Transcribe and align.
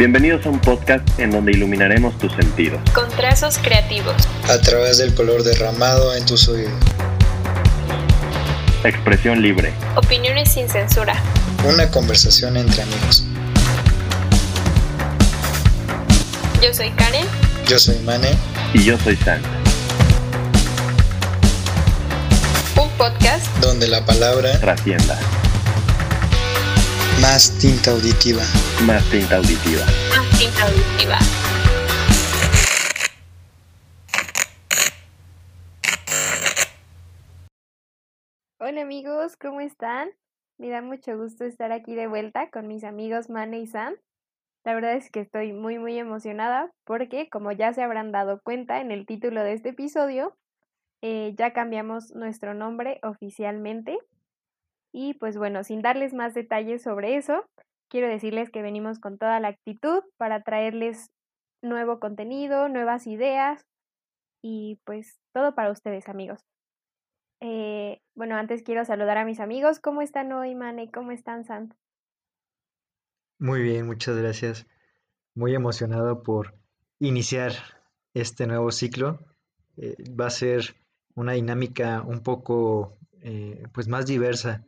Bienvenidos 0.00 0.46
a 0.46 0.48
un 0.48 0.58
podcast 0.58 1.06
en 1.20 1.30
donde 1.30 1.52
iluminaremos 1.52 2.16
tus 2.16 2.32
sentidos. 2.32 2.80
Con 2.94 3.06
trazos 3.10 3.58
creativos. 3.58 4.14
A 4.48 4.58
través 4.58 4.96
del 4.96 5.14
color 5.14 5.42
derramado 5.42 6.14
en 6.14 6.24
tus 6.24 6.48
oídos. 6.48 6.72
Expresión 8.82 9.42
libre. 9.42 9.74
Opiniones 9.96 10.52
sin 10.52 10.70
censura. 10.70 11.22
Una 11.68 11.90
conversación 11.90 12.56
entre 12.56 12.80
amigos. 12.80 13.26
Yo 16.62 16.72
soy 16.72 16.88
Karen. 16.92 17.26
Yo 17.68 17.78
soy 17.78 17.98
Mane. 17.98 18.30
Y 18.72 18.82
yo 18.82 18.96
soy 19.00 19.16
San. 19.16 19.42
Un 22.74 22.88
podcast 22.96 23.54
Donde 23.58 23.86
la 23.86 24.06
palabra 24.06 24.58
Trascienda. 24.60 25.20
Más 27.20 27.58
tinta 27.58 27.90
auditiva. 27.90 28.42
Más 28.86 29.04
tinta 29.10 29.36
auditiva. 29.36 29.84
más 30.08 30.38
tinta 30.38 30.62
auditiva. 30.64 31.18
Hola 38.58 38.82
amigos, 38.82 39.36
¿cómo 39.36 39.60
están? 39.60 40.08
Me 40.58 40.70
da 40.70 40.80
mucho 40.80 41.16
gusto 41.18 41.44
estar 41.44 41.72
aquí 41.72 41.94
de 41.94 42.06
vuelta 42.06 42.50
con 42.50 42.66
mis 42.66 42.84
amigos 42.84 43.28
Mane 43.28 43.60
y 43.60 43.66
Sam. 43.66 43.94
La 44.64 44.74
verdad 44.74 44.94
es 44.94 45.10
que 45.10 45.20
estoy 45.20 45.52
muy 45.52 45.78
muy 45.78 45.98
emocionada 45.98 46.70
porque 46.84 47.28
como 47.28 47.52
ya 47.52 47.72
se 47.74 47.82
habrán 47.82 48.12
dado 48.12 48.40
cuenta 48.42 48.80
en 48.80 48.90
el 48.90 49.04
título 49.04 49.42
de 49.42 49.52
este 49.52 49.70
episodio, 49.70 50.36
eh, 51.02 51.34
ya 51.36 51.52
cambiamos 51.52 52.14
nuestro 52.14 52.54
nombre 52.54 52.98
oficialmente. 53.02 53.98
Y 54.92 55.14
pues 55.14 55.36
bueno, 55.36 55.64
sin 55.64 55.82
darles 55.82 56.14
más 56.14 56.34
detalles 56.34 56.82
sobre 56.82 57.16
eso, 57.16 57.44
quiero 57.88 58.08
decirles 58.08 58.50
que 58.50 58.62
venimos 58.62 58.98
con 58.98 59.18
toda 59.18 59.38
la 59.40 59.48
actitud 59.48 60.02
para 60.16 60.42
traerles 60.42 61.10
nuevo 61.62 62.00
contenido, 62.00 62.68
nuevas 62.68 63.06
ideas 63.06 63.62
y 64.42 64.80
pues 64.84 65.18
todo 65.32 65.54
para 65.54 65.70
ustedes 65.70 66.08
amigos. 66.08 66.40
Eh, 67.40 68.00
bueno, 68.14 68.36
antes 68.36 68.62
quiero 68.62 68.84
saludar 68.84 69.18
a 69.18 69.24
mis 69.24 69.40
amigos. 69.40 69.80
¿Cómo 69.80 70.02
están 70.02 70.32
hoy, 70.32 70.54
Mane? 70.54 70.90
¿Cómo 70.90 71.10
están, 71.10 71.44
Sant? 71.44 71.74
Muy 73.38 73.62
bien, 73.62 73.86
muchas 73.86 74.16
gracias. 74.16 74.66
Muy 75.34 75.54
emocionado 75.54 76.22
por 76.22 76.54
iniciar 76.98 77.52
este 78.12 78.46
nuevo 78.46 78.70
ciclo. 78.70 79.18
Eh, 79.76 79.96
va 80.18 80.26
a 80.26 80.30
ser 80.30 80.76
una 81.14 81.32
dinámica 81.32 82.02
un 82.02 82.22
poco 82.22 82.98
eh, 83.22 83.62
pues 83.72 83.88
más 83.88 84.06
diversa. 84.06 84.64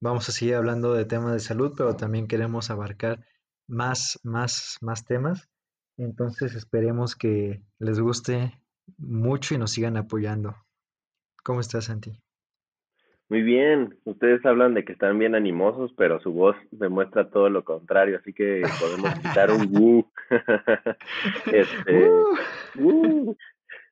Vamos 0.00 0.28
a 0.28 0.32
seguir 0.32 0.54
hablando 0.54 0.92
de 0.92 1.04
temas 1.04 1.32
de 1.32 1.40
salud, 1.40 1.72
pero 1.76 1.96
también 1.96 2.28
queremos 2.28 2.70
abarcar 2.70 3.24
más, 3.66 4.20
más, 4.24 4.78
más 4.80 5.04
temas. 5.04 5.48
Entonces 5.96 6.54
esperemos 6.54 7.16
que 7.16 7.62
les 7.78 7.98
guste 7.98 8.52
mucho 8.98 9.54
y 9.54 9.58
nos 9.58 9.72
sigan 9.72 9.96
apoyando. 9.96 10.54
¿Cómo 11.42 11.60
estás, 11.60 11.86
Santi? 11.86 12.20
Muy 13.28 13.42
bien, 13.42 13.98
ustedes 14.04 14.44
hablan 14.46 14.74
de 14.74 14.84
que 14.84 14.92
están 14.92 15.18
bien 15.18 15.34
animosos, 15.34 15.92
pero 15.96 16.20
su 16.20 16.32
voz 16.32 16.56
demuestra 16.70 17.28
todo 17.28 17.50
lo 17.50 17.64
contrario, 17.64 18.18
así 18.18 18.32
que 18.32 18.62
podemos 18.78 19.14
quitar 19.18 19.50
un 19.50 19.66
woo. 19.72 20.12
este, 21.52 22.08
woo. 22.76 23.36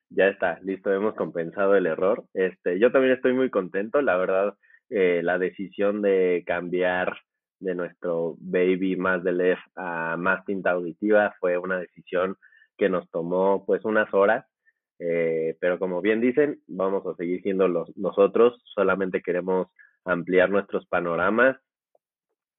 Ya 0.09 0.27
está, 0.27 0.59
listo, 0.61 0.93
hemos 0.93 1.15
compensado 1.15 1.75
el 1.75 1.85
error. 1.85 2.23
Este, 2.33 2.79
yo 2.79 2.91
también 2.93 3.13
estoy 3.13 3.33
muy 3.33 3.49
contento, 3.49 4.01
la 4.01 4.15
verdad, 4.15 4.55
eh, 4.89 5.21
la 5.23 5.37
decisión 5.37 6.01
de 6.01 6.43
cambiar 6.45 7.17
de 7.59 7.75
nuestro 7.75 8.35
baby 8.39 8.95
más 8.95 9.23
de 9.23 9.31
left 9.31 9.63
a 9.75 10.17
más 10.17 10.45
tinta 10.45 10.71
auditiva 10.71 11.33
fue 11.39 11.57
una 11.57 11.79
decisión 11.79 12.35
que 12.77 12.89
nos 12.89 13.09
tomó 13.09 13.65
pues 13.65 13.85
unas 13.85 14.13
horas 14.13 14.45
eh, 14.99 15.57
pero 15.59 15.77
como 15.77 16.01
bien 16.01 16.21
dicen, 16.21 16.61
vamos 16.67 17.05
a 17.05 17.15
seguir 17.15 17.41
siendo 17.41 17.67
los, 17.67 17.95
nosotros, 17.97 18.61
solamente 18.73 19.21
queremos 19.21 19.67
ampliar 20.05 20.49
nuestros 20.49 20.85
panoramas, 20.87 21.57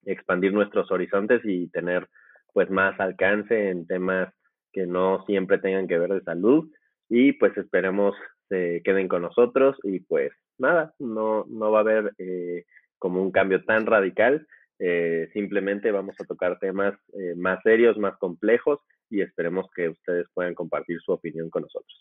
expandir 0.05 0.53
nuestros 0.53 0.91
horizontes 0.91 1.41
y 1.45 1.69
tener 1.69 2.09
pues 2.53 2.71
más 2.71 2.99
alcance 3.01 3.71
en 3.71 3.87
temas 3.87 4.33
que 4.73 4.87
no 4.87 5.25
siempre 5.27 5.59
tengan 5.59 5.89
que 5.89 5.99
ver 5.99 6.11
de 6.11 6.23
salud 6.23 6.71
y 7.09 7.33
pues 7.33 7.57
esperemos 7.57 8.15
se 8.49 8.83
queden 8.85 9.09
con 9.09 9.23
nosotros 9.23 9.77
y 9.83 10.01
pues 10.01 10.33
nada, 10.59 10.95
no, 10.99 11.45
no 11.49 11.71
va 11.71 11.79
a 11.79 11.83
haber 11.83 12.13
eh, 12.19 12.65
como 12.99 13.23
un 13.23 13.31
cambio 13.31 13.65
tan 13.65 13.87
radical, 13.87 14.47
eh, 14.79 15.29
simplemente 15.33 15.91
vamos 15.91 16.17
a 16.21 16.25
tocar 16.25 16.59
temas 16.59 16.95
eh, 17.15 17.35
más 17.37 17.63
serios, 17.63 17.97
más 17.97 18.17
complejos 18.19 18.81
y 19.09 19.23
esperemos 19.23 19.67
que 19.75 19.89
ustedes 19.89 20.27
puedan 20.35 20.55
compartir 20.55 20.99
su 21.01 21.13
opinión 21.13 21.49
con 21.49 21.63
nosotros. 21.63 21.97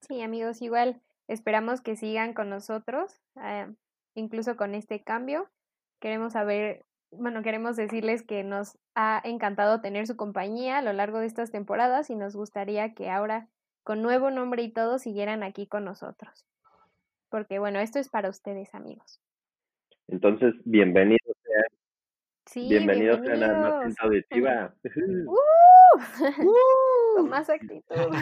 Sí, 0.00 0.22
amigos, 0.22 0.62
igual 0.62 1.02
esperamos 1.28 1.80
que 1.80 1.96
sigan 1.96 2.32
con 2.32 2.48
nosotros, 2.48 3.20
eh, 3.42 3.66
incluso 4.14 4.56
con 4.56 4.74
este 4.74 5.02
cambio. 5.02 5.50
Queremos 6.00 6.32
saber, 6.32 6.84
bueno, 7.10 7.42
queremos 7.42 7.76
decirles 7.76 8.22
que 8.22 8.42
nos 8.42 8.78
ha 8.94 9.20
encantado 9.24 9.80
tener 9.80 10.06
su 10.06 10.16
compañía 10.16 10.78
a 10.78 10.82
lo 10.82 10.92
largo 10.92 11.18
de 11.18 11.26
estas 11.26 11.50
temporadas 11.50 12.08
y 12.08 12.14
nos 12.14 12.36
gustaría 12.36 12.94
que 12.94 13.10
ahora, 13.10 13.48
con 13.82 14.00
nuevo 14.00 14.30
nombre 14.30 14.62
y 14.62 14.72
todo, 14.72 14.98
siguieran 14.98 15.42
aquí 15.42 15.66
con 15.66 15.84
nosotros. 15.84 16.46
Porque, 17.36 17.58
bueno, 17.58 17.80
esto 17.80 17.98
es 17.98 18.08
para 18.08 18.30
ustedes, 18.30 18.74
amigos. 18.74 19.20
Entonces, 20.08 20.54
bienvenidos 20.64 21.36
sean, 21.44 21.64
Sí, 22.46 22.66
bienvenidos 22.66 23.20
sean 23.26 23.42
a 23.42 23.48
Más 23.48 23.58
bienvenidos. 23.58 23.84
Tinta 23.84 24.02
Auditiva. 24.04 24.74
¡Uh! 25.26 25.36
con 27.16 27.28
más 27.28 27.50
actitud. 27.50 28.14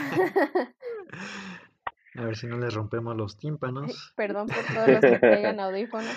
A 2.15 2.25
ver 2.25 2.35
si 2.35 2.47
no 2.47 2.57
les 2.57 2.73
rompemos 2.73 3.15
los 3.15 3.37
tímpanos, 3.37 4.13
Perdón 4.17 4.47
por 4.47 4.65
todos 4.65 4.89
los 4.89 4.99
que 4.99 5.19
traigan 5.19 5.61
audífonos. 5.61 6.13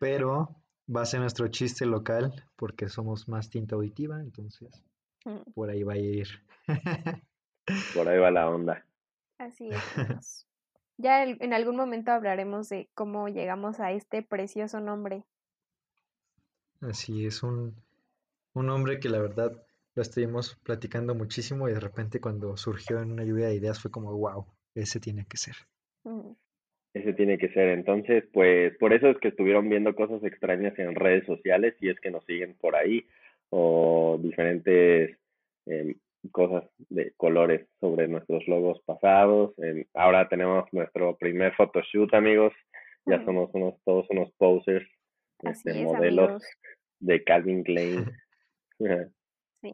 pero 0.00 0.62
va 0.94 1.00
a 1.00 1.06
ser 1.06 1.20
nuestro 1.20 1.48
chiste 1.48 1.86
local 1.86 2.44
porque 2.56 2.90
somos 2.90 3.26
más 3.26 3.48
tinta 3.48 3.74
auditiva, 3.74 4.20
entonces 4.20 4.84
Mm, 5.24 5.52
por 5.54 5.70
ahí 5.70 5.82
va 5.82 5.94
a 5.94 5.96
ir. 5.96 6.28
Por 7.94 8.06
ahí 8.06 8.18
va 8.18 8.30
la 8.30 8.50
onda. 8.50 8.86
Así 9.38 9.70
es. 9.70 10.46
Ya 10.96 11.22
el- 11.22 11.38
en 11.40 11.52
algún 11.52 11.76
momento 11.76 12.10
hablaremos 12.10 12.68
de 12.68 12.90
cómo 12.94 13.28
llegamos 13.28 13.78
a 13.78 13.92
este 13.92 14.24
precioso 14.24 14.80
nombre. 14.80 15.24
Así 16.82 17.26
es, 17.26 17.42
un, 17.42 17.74
un 18.54 18.70
hombre 18.70 19.00
que 19.00 19.08
la 19.08 19.20
verdad 19.20 19.66
lo 19.94 20.02
estuvimos 20.02 20.56
platicando 20.64 21.14
muchísimo 21.14 21.68
y 21.68 21.72
de 21.74 21.80
repente 21.80 22.20
cuando 22.20 22.56
surgió 22.56 23.00
en 23.00 23.12
una 23.12 23.24
lluvia 23.24 23.48
de 23.48 23.56
ideas 23.56 23.80
fue 23.80 23.90
como, 23.90 24.16
wow, 24.16 24.46
ese 24.74 25.00
tiene 25.00 25.26
que 25.26 25.38
ser. 25.38 25.56
Mm, 26.06 26.34
Ese 26.94 27.12
tiene 27.12 27.38
que 27.38 27.48
ser. 27.50 27.68
Entonces, 27.70 28.24
pues 28.32 28.76
por 28.78 28.92
eso 28.92 29.08
es 29.10 29.18
que 29.18 29.28
estuvieron 29.28 29.68
viendo 29.68 29.94
cosas 29.94 30.22
extrañas 30.24 30.78
en 30.78 30.94
redes 30.94 31.26
sociales, 31.26 31.74
si 31.80 31.88
es 31.88 31.98
que 32.00 32.10
nos 32.10 32.24
siguen 32.24 32.54
por 32.54 32.76
ahí, 32.76 33.06
o 33.50 34.18
diferentes 34.22 35.18
em, 35.66 35.94
cosas 36.32 36.64
de 36.88 37.12
colores 37.16 37.68
sobre 37.80 38.08
nuestros 38.08 38.46
logos 38.48 38.80
pasados. 38.84 39.52
Em, 39.58 39.84
ahora 39.94 40.28
tenemos 40.28 40.64
nuestro 40.72 41.16
primer 41.16 41.54
photoshoot, 41.56 42.12
amigos. 42.14 42.52
Ya 43.06 43.18
Mm. 43.18 43.24
somos 43.26 43.50
unos, 43.54 43.74
todos 43.84 44.06
unos 44.10 44.30
posers, 44.38 44.88
Así 45.44 45.68
este, 45.68 45.80
es, 45.80 45.84
modelos 45.84 46.24
amigos. 46.26 46.44
de 47.00 47.24
Calvin 47.24 47.62
Klein. 47.64 48.04
Sí. 49.62 49.72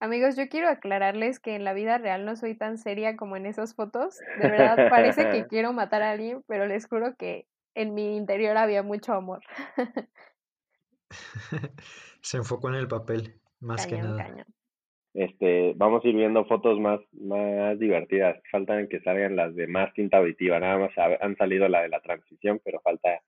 Amigos, 0.00 0.36
yo 0.36 0.48
quiero 0.48 0.68
aclararles 0.68 1.40
que 1.40 1.54
en 1.56 1.64
la 1.64 1.72
vida 1.72 1.98
real 1.98 2.24
no 2.24 2.36
soy 2.36 2.54
tan 2.54 2.78
seria 2.78 3.16
como 3.16 3.36
en 3.36 3.44
esas 3.46 3.74
fotos. 3.74 4.18
De 4.40 4.48
verdad, 4.48 4.88
parece 4.90 5.30
que 5.30 5.46
quiero 5.48 5.72
matar 5.72 6.02
a 6.02 6.10
alguien, 6.12 6.42
pero 6.46 6.66
les 6.66 6.86
juro 6.86 7.16
que 7.16 7.46
en 7.74 7.94
mi 7.94 8.16
interior 8.16 8.56
había 8.56 8.82
mucho 8.82 9.12
amor. 9.14 9.40
Se 12.22 12.36
enfocó 12.38 12.68
en 12.68 12.74
el 12.76 12.88
papel, 12.88 13.40
más 13.60 13.86
que 13.86 13.96
nada. 13.98 14.16
cañón. 14.16 14.46
Este, 15.16 15.72
vamos 15.76 16.04
a 16.04 16.08
ir 16.08 16.14
viendo 16.14 16.44
fotos 16.44 16.78
más, 16.78 17.00
más 17.12 17.78
divertidas. 17.78 18.38
Faltan 18.52 18.86
que 18.86 19.00
salgan 19.00 19.34
las 19.34 19.54
de 19.54 19.66
más 19.66 19.90
tinta 19.94 20.18
auditiva. 20.18 20.60
Nada 20.60 20.76
más 20.78 20.98
ha- 20.98 21.16
han 21.24 21.36
salido 21.36 21.68
la 21.68 21.80
de 21.82 21.88
la 21.88 22.00
transición, 22.00 22.60
pero 22.62 22.80
falta 22.82 23.22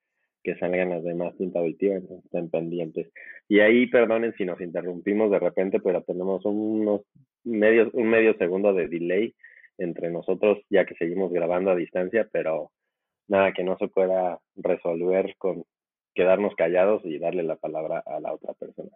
que 0.44 0.54
salgan 0.58 0.90
las 0.90 1.02
de 1.02 1.14
más 1.14 1.34
tinta 1.38 1.60
auditiva, 1.60 1.94
entonces 1.96 2.26
estén 2.26 2.50
pendientes. 2.50 3.10
Y 3.48 3.60
ahí, 3.60 3.86
perdonen 3.86 4.34
si 4.36 4.44
nos 4.44 4.60
interrumpimos 4.60 5.30
de 5.30 5.38
repente, 5.38 5.80
pero 5.80 6.02
tenemos 6.02 6.44
unos 6.44 7.02
medios, 7.44 7.88
un 7.94 8.08
medio 8.08 8.36
segundo 8.36 8.74
de 8.74 8.88
delay 8.88 9.34
entre 9.78 10.10
nosotros, 10.10 10.58
ya 10.68 10.84
que 10.84 10.94
seguimos 10.94 11.32
grabando 11.32 11.70
a 11.70 11.76
distancia, 11.76 12.28
pero 12.30 12.70
nada 13.28 13.52
que 13.52 13.64
no 13.64 13.78
se 13.78 13.88
pueda 13.88 14.38
resolver 14.56 15.34
con 15.38 15.64
quedarnos 16.14 16.54
callados 16.54 17.02
y 17.06 17.18
darle 17.18 17.44
la 17.44 17.56
palabra 17.56 18.02
a 18.04 18.20
la 18.20 18.34
otra 18.34 18.52
persona. 18.52 18.90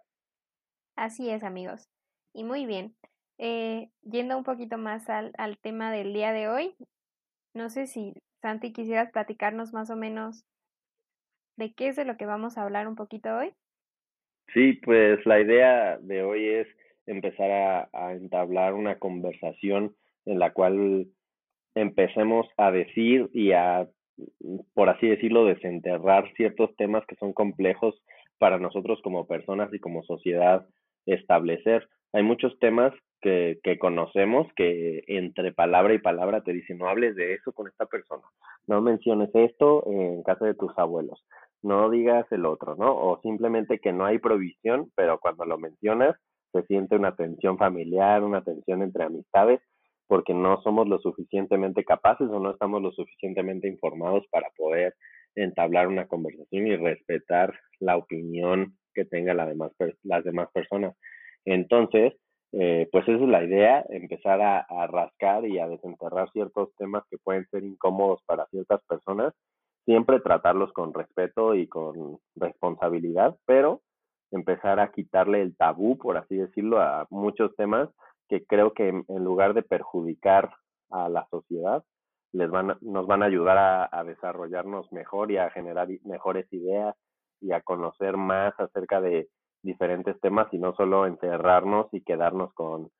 Así 0.96 1.30
es, 1.30 1.42
amigos. 1.42 1.88
Y 2.34 2.44
muy 2.44 2.66
bien. 2.66 2.94
Eh, 3.38 3.88
yendo 4.02 4.36
un 4.36 4.44
poquito 4.44 4.78
más 4.78 5.08
al, 5.10 5.32
al 5.38 5.58
tema 5.58 5.92
del 5.92 6.12
día 6.12 6.32
de 6.32 6.48
hoy, 6.48 6.74
no 7.54 7.70
sé 7.70 7.86
si 7.86 8.14
Santi 8.40 8.72
quisieras 8.72 9.10
platicarnos 9.10 9.72
más 9.72 9.90
o 9.90 9.96
menos 9.96 10.44
de 11.56 11.72
qué 11.72 11.88
es 11.88 11.96
de 11.96 12.04
lo 12.04 12.16
que 12.16 12.26
vamos 12.26 12.56
a 12.56 12.62
hablar 12.62 12.88
un 12.88 12.94
poquito 12.94 13.36
hoy. 13.36 13.52
Sí, 14.54 14.74
pues 14.84 15.24
la 15.26 15.40
idea 15.40 15.98
de 15.98 16.22
hoy 16.22 16.46
es 16.46 16.68
empezar 17.06 17.50
a, 17.50 17.88
a 17.92 18.12
entablar 18.12 18.74
una 18.74 18.98
conversación 18.98 19.94
en 20.24 20.38
la 20.38 20.52
cual 20.52 21.08
empecemos 21.74 22.46
a 22.56 22.70
decir 22.70 23.28
y 23.32 23.52
a, 23.52 23.88
por 24.74 24.88
así 24.90 25.08
decirlo, 25.08 25.44
desenterrar 25.44 26.32
ciertos 26.36 26.74
temas 26.76 27.04
que 27.06 27.16
son 27.16 27.32
complejos 27.32 27.94
para 28.38 28.58
nosotros 28.58 29.00
como 29.02 29.26
personas 29.26 29.72
y 29.72 29.78
como 29.78 30.02
sociedad 30.04 30.66
establecer. 31.06 31.88
Hay 32.12 32.22
muchos 32.22 32.58
temas 32.58 32.92
que, 33.20 33.58
que 33.62 33.78
conocemos 33.78 34.48
que 34.56 35.04
entre 35.06 35.52
palabra 35.52 35.94
y 35.94 35.98
palabra 35.98 36.42
te 36.42 36.52
dicen, 36.52 36.78
no 36.78 36.88
hables 36.88 37.14
de 37.16 37.34
eso 37.34 37.52
con 37.52 37.68
esta 37.68 37.86
persona, 37.86 38.22
no 38.66 38.80
menciones 38.82 39.30
esto 39.34 39.84
en 39.86 40.22
casa 40.22 40.44
de 40.44 40.54
tus 40.54 40.76
abuelos, 40.76 41.24
no 41.62 41.88
digas 41.90 42.26
el 42.32 42.44
otro, 42.44 42.74
¿no? 42.76 42.94
O 42.94 43.20
simplemente 43.22 43.78
que 43.78 43.92
no 43.92 44.04
hay 44.04 44.18
provisión, 44.18 44.90
pero 44.96 45.18
cuando 45.20 45.44
lo 45.44 45.58
mencionas 45.58 46.16
se 46.52 46.62
siente 46.64 46.96
una 46.96 47.16
tensión 47.16 47.56
familiar, 47.56 48.22
una 48.22 48.42
tensión 48.42 48.82
entre 48.82 49.04
amistades, 49.04 49.60
porque 50.06 50.34
no 50.34 50.60
somos 50.62 50.86
lo 50.88 50.98
suficientemente 50.98 51.84
capaces 51.84 52.28
o 52.28 52.38
no 52.38 52.50
estamos 52.50 52.82
lo 52.82 52.92
suficientemente 52.92 53.68
informados 53.68 54.26
para 54.30 54.50
poder 54.50 54.94
entablar 55.34 55.88
una 55.88 56.06
conversación 56.06 56.66
y 56.66 56.76
respetar 56.76 57.54
la 57.80 57.96
opinión 57.96 58.76
que 58.92 59.06
tenga 59.06 59.32
la 59.32 59.46
demás, 59.46 59.72
las 60.02 60.24
demás 60.24 60.50
personas. 60.52 60.94
Entonces, 61.44 62.14
eh, 62.52 62.88
pues 62.92 63.08
esa 63.08 63.22
es 63.22 63.28
la 63.28 63.42
idea, 63.42 63.84
empezar 63.88 64.40
a, 64.42 64.86
rascar 64.86 65.46
y 65.46 65.58
a 65.58 65.68
desenterrar 65.68 66.30
ciertos 66.32 66.68
temas 66.76 67.02
que 67.10 67.16
pueden 67.18 67.46
ser 67.50 67.64
incómodos 67.64 68.20
para 68.26 68.46
ciertas 68.46 68.82
personas, 68.86 69.32
siempre 69.86 70.20
tratarlos 70.20 70.72
con 70.72 70.92
respeto 70.92 71.54
y 71.54 71.66
con 71.66 72.18
responsabilidad, 72.36 73.36
pero 73.46 73.80
empezar 74.30 74.80
a 74.80 74.92
quitarle 74.92 75.40
el 75.40 75.56
tabú, 75.56 75.96
por 75.96 76.18
así 76.18 76.36
decirlo, 76.36 76.80
a 76.80 77.06
muchos 77.10 77.56
temas 77.56 77.88
que 78.28 78.44
creo 78.44 78.72
que 78.74 78.88
en 78.88 79.24
lugar 79.24 79.54
de 79.54 79.62
perjudicar 79.62 80.54
a 80.90 81.08
la 81.08 81.26
sociedad, 81.30 81.82
les 82.32 82.50
van, 82.50 82.76
nos 82.80 83.06
van 83.06 83.22
a 83.22 83.26
ayudar 83.26 83.58
a, 83.58 83.88
a 83.90 84.04
desarrollarnos 84.04 84.90
mejor 84.92 85.32
y 85.32 85.38
a 85.38 85.50
generar 85.50 85.88
mejores 86.04 86.50
ideas 86.52 86.94
y 87.40 87.52
a 87.52 87.60
conocer 87.62 88.16
más 88.16 88.54
acerca 88.58 89.00
de 89.00 89.28
diferentes 89.62 90.20
temas 90.20 90.52
y 90.52 90.58
no 90.58 90.74
solo 90.74 91.06
encerrarnos 91.06 91.86
y 91.92 92.02
quedarnos 92.02 92.52
con 92.54 92.90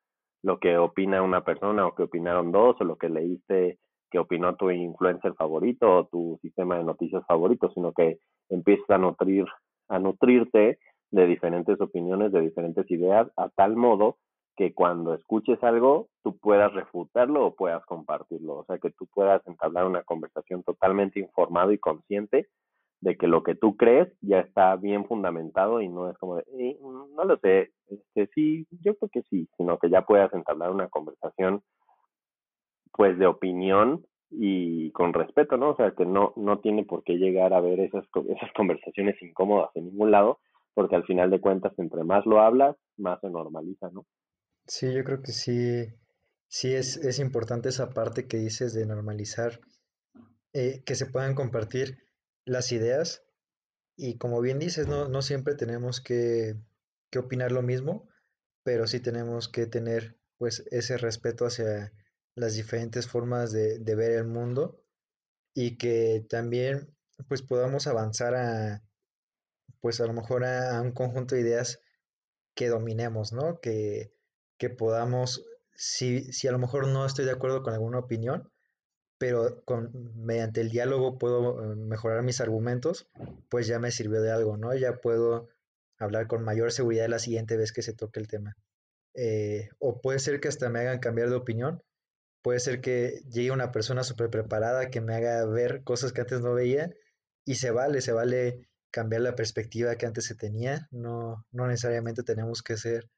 lo 0.43 0.59
que 0.59 0.77
opina 0.77 1.21
una 1.21 1.43
persona 1.43 1.87
o 1.87 1.95
que 1.95 2.03
opinaron 2.03 2.51
dos 2.51 2.75
o 2.79 2.83
lo 2.83 2.97
que 2.97 3.09
leíste 3.09 3.79
que 4.11 4.19
opinó 4.19 4.55
tu 4.55 4.69
influencer 4.69 5.33
favorito 5.33 5.91
o 5.91 6.05
tu 6.05 6.37
sistema 6.41 6.77
de 6.77 6.83
noticias 6.83 7.25
favorito, 7.25 7.71
sino 7.73 7.93
que 7.93 8.19
empiezas 8.49 8.87
a 8.91 8.99
nutrir, 8.99 9.45
a 9.89 9.97
nutrirte 9.97 10.77
de 11.09 11.25
diferentes 11.25 11.81
opiniones, 11.81 12.31
de 12.31 12.41
diferentes 12.41 12.89
ideas, 12.91 13.27
a 13.37 13.49
tal 13.49 13.75
modo 13.75 14.17
que 14.55 14.73
cuando 14.73 15.15
escuches 15.15 15.61
algo 15.63 16.09
tú 16.21 16.37
puedas 16.37 16.71
refutarlo 16.73 17.45
o 17.45 17.55
puedas 17.55 17.83
compartirlo, 17.85 18.57
o 18.57 18.65
sea, 18.65 18.77
que 18.77 18.91
tú 18.91 19.07
puedas 19.07 19.41
entablar 19.47 19.87
una 19.87 20.03
conversación 20.03 20.61
totalmente 20.61 21.19
informado 21.19 21.71
y 21.71 21.79
consciente 21.79 22.47
de 23.03 23.17
que 23.17 23.27
lo 23.27 23.43
que 23.43 23.53
tú 23.53 23.75
crees 23.75 24.07
ya 24.21 24.39
está 24.39 24.75
bien 24.77 25.05
fundamentado 25.05 25.81
y 25.81 25.89
no 25.89 26.09
es 26.09 26.17
como 26.17 26.37
de, 26.37 26.43
eh, 26.57 26.79
no 26.81 27.23
lo 27.25 27.37
sé, 27.37 27.71
este, 27.89 28.29
sí, 28.33 28.65
yo 28.81 28.95
creo 28.95 29.09
que 29.09 29.23
sí, 29.23 29.49
sino 29.57 29.77
que 29.77 29.89
ya 29.89 30.03
puedas 30.03 30.33
entablar 30.33 30.71
una 30.71 30.87
conversación 30.87 31.61
pues 32.93 33.19
de 33.19 33.27
opinión 33.27 34.05
y 34.29 34.91
con 34.91 35.13
respeto, 35.13 35.57
¿no? 35.57 35.71
O 35.71 35.75
sea, 35.75 35.91
que 35.91 36.05
no, 36.05 36.31
no 36.37 36.59
tiene 36.59 36.85
por 36.85 37.03
qué 37.03 37.17
llegar 37.17 37.53
a 37.53 37.59
ver 37.59 37.81
esas, 37.81 38.05
esas 38.29 38.51
conversaciones 38.55 39.21
incómodas 39.21 39.69
en 39.75 39.87
ningún 39.87 40.11
lado, 40.11 40.39
porque 40.73 40.95
al 40.95 41.03
final 41.03 41.29
de 41.29 41.41
cuentas, 41.41 41.73
entre 41.77 42.03
más 42.03 42.25
lo 42.25 42.39
hablas, 42.39 42.77
más 42.97 43.19
se 43.19 43.29
normaliza, 43.29 43.89
¿no? 43.91 44.05
Sí, 44.65 44.93
yo 44.93 45.03
creo 45.03 45.21
que 45.21 45.33
sí, 45.33 45.87
sí 46.47 46.73
es, 46.73 46.97
es 46.97 47.19
importante 47.19 47.69
esa 47.69 47.89
parte 47.89 48.27
que 48.27 48.37
dices 48.37 48.73
de 48.73 48.85
normalizar, 48.85 49.59
eh, 50.53 50.83
que 50.85 50.95
se 50.95 51.07
puedan 51.07 51.35
compartir 51.35 51.97
las 52.45 52.71
ideas 52.71 53.23
y 53.95 54.17
como 54.17 54.41
bien 54.41 54.59
dices, 54.59 54.87
no, 54.87 55.07
no 55.07 55.21
siempre 55.21 55.55
tenemos 55.55 56.01
que, 56.01 56.55
que 57.09 57.19
opinar 57.19 57.51
lo 57.51 57.61
mismo, 57.61 58.09
pero 58.63 58.87
sí 58.87 58.99
tenemos 58.99 59.49
que 59.49 59.67
tener 59.67 60.17
pues 60.37 60.63
ese 60.71 60.97
respeto 60.97 61.45
hacia 61.45 61.93
las 62.35 62.55
diferentes 62.55 63.07
formas 63.07 63.51
de, 63.51 63.79
ver 63.95 64.11
el 64.11 64.25
mundo 64.25 64.81
y 65.53 65.77
que 65.77 66.25
también 66.29 66.95
pues 67.27 67.41
podamos 67.43 67.87
avanzar 67.87 68.35
a 68.35 68.83
pues 69.79 70.01
a 70.01 70.07
lo 70.07 70.13
mejor 70.13 70.45
a, 70.45 70.77
a 70.77 70.81
un 70.81 70.93
conjunto 70.93 71.35
de 71.35 71.41
ideas 71.41 71.81
que 72.55 72.69
dominemos, 72.69 73.33
¿no? 73.33 73.59
Que, 73.59 74.13
que 74.57 74.69
podamos, 74.69 75.45
si, 75.73 76.31
si 76.31 76.47
a 76.47 76.51
lo 76.51 76.59
mejor 76.59 76.87
no 76.87 77.05
estoy 77.05 77.25
de 77.25 77.31
acuerdo 77.31 77.63
con 77.63 77.73
alguna 77.73 77.99
opinión, 77.99 78.51
pero 79.23 79.63
con, 79.63 79.89
mediante 80.17 80.59
el 80.59 80.69
diálogo 80.69 81.17
puedo 81.17 81.63
eh, 81.63 81.75
mejorar 81.77 82.23
mis 82.23 82.41
argumentos, 82.41 83.07
pues 83.47 83.67
ya 83.67 83.79
me 83.79 83.89
sirvió 83.89 84.21
de 84.21 84.33
algo, 84.33 84.57
¿no? 84.57 84.75
Ya 84.75 84.99
puedo 84.99 85.47
hablar 85.97 86.27
con 86.27 86.43
mayor 86.43 86.73
seguridad 86.73 87.07
la 87.07 87.19
siguiente 87.19 87.55
vez 87.55 87.71
que 87.71 87.83
se 87.83 87.93
toque 87.93 88.19
el 88.19 88.27
tema. 88.27 88.57
Eh, 89.13 89.69
o 89.79 90.01
puede 90.01 90.19
ser 90.19 90.41
que 90.41 90.49
hasta 90.49 90.69
me 90.69 90.79
hagan 90.79 90.99
cambiar 90.99 91.29
de 91.29 91.37
opinión, 91.37 91.81
puede 92.41 92.59
ser 92.59 92.81
que 92.81 93.21
llegue 93.31 93.51
una 93.51 93.71
persona 93.71 94.03
súper 94.03 94.29
preparada 94.29 94.89
que 94.89 94.99
me 94.99 95.15
haga 95.15 95.45
ver 95.45 95.85
cosas 95.85 96.11
que 96.11 96.19
antes 96.19 96.41
no 96.41 96.53
veía 96.53 96.93
y 97.45 97.55
se 97.55 97.71
vale, 97.71 98.01
se 98.01 98.11
vale 98.11 98.67
cambiar 98.91 99.21
la 99.21 99.35
perspectiva 99.35 99.95
que 99.95 100.05
antes 100.05 100.25
se 100.25 100.35
tenía, 100.35 100.89
no, 100.91 101.45
no 101.53 101.67
necesariamente 101.67 102.23
tenemos 102.23 102.61
que 102.61 102.75
ser 102.75 103.09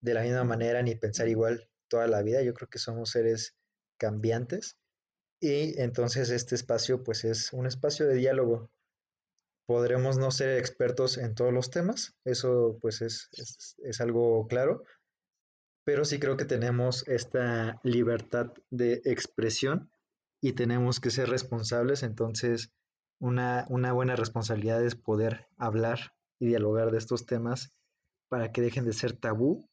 de 0.00 0.14
la 0.14 0.22
misma 0.22 0.44
manera 0.44 0.82
ni 0.82 0.94
pensar 0.94 1.26
igual 1.26 1.68
toda 1.88 2.06
la 2.06 2.22
vida, 2.22 2.42
yo 2.42 2.54
creo 2.54 2.68
que 2.68 2.78
somos 2.78 3.10
seres 3.10 3.56
cambiantes 3.98 4.78
y 5.40 5.80
entonces 5.80 6.30
este 6.30 6.54
espacio 6.54 7.02
pues 7.02 7.24
es 7.24 7.52
un 7.52 7.66
espacio 7.66 8.06
de 8.06 8.14
diálogo. 8.14 8.70
Podremos 9.66 10.16
no 10.16 10.30
ser 10.30 10.58
expertos 10.58 11.18
en 11.18 11.34
todos 11.34 11.52
los 11.52 11.70
temas, 11.70 12.14
eso 12.24 12.78
pues 12.80 13.02
es, 13.02 13.28
es, 13.32 13.74
es 13.82 14.00
algo 14.00 14.46
claro, 14.46 14.84
pero 15.84 16.04
sí 16.04 16.18
creo 16.18 16.36
que 16.36 16.44
tenemos 16.44 17.06
esta 17.08 17.80
libertad 17.82 18.52
de 18.70 19.00
expresión 19.04 19.90
y 20.40 20.52
tenemos 20.52 21.00
que 21.00 21.10
ser 21.10 21.28
responsables, 21.28 22.02
entonces 22.02 22.70
una, 23.18 23.66
una 23.68 23.92
buena 23.92 24.16
responsabilidad 24.16 24.84
es 24.84 24.94
poder 24.94 25.46
hablar 25.56 26.12
y 26.38 26.46
dialogar 26.46 26.90
de 26.90 26.98
estos 26.98 27.26
temas 27.26 27.72
para 28.28 28.52
que 28.52 28.60
dejen 28.60 28.84
de 28.84 28.92
ser 28.92 29.14
tabú 29.14 29.68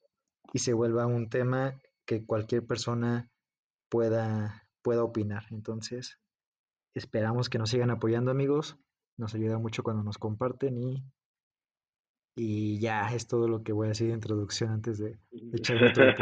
y 0.53 0.59
se 0.59 0.73
vuelva 0.73 1.05
un 1.05 1.29
tema 1.29 1.79
que 2.05 2.25
cualquier 2.25 2.65
persona 2.65 3.29
pueda, 3.89 4.62
pueda 4.83 5.03
opinar. 5.03 5.45
Entonces, 5.49 6.19
esperamos 6.93 7.49
que 7.49 7.57
nos 7.57 7.69
sigan 7.69 7.89
apoyando 7.89 8.29
amigos. 8.31 8.77
Nos 9.17 9.33
ayuda 9.35 9.57
mucho 9.57 9.83
cuando 9.83 10.03
nos 10.03 10.17
comparten 10.17 10.77
y, 10.77 11.03
y 12.35 12.79
ya 12.79 13.11
es 13.13 13.27
todo 13.27 13.47
lo 13.47 13.63
que 13.63 13.73
voy 13.73 13.87
a 13.87 13.89
decir 13.89 14.07
de 14.07 14.13
introducción 14.13 14.71
antes 14.71 14.99
de, 14.99 15.17
echarme 15.53 15.91
todo 15.91 16.05
el 16.05 16.15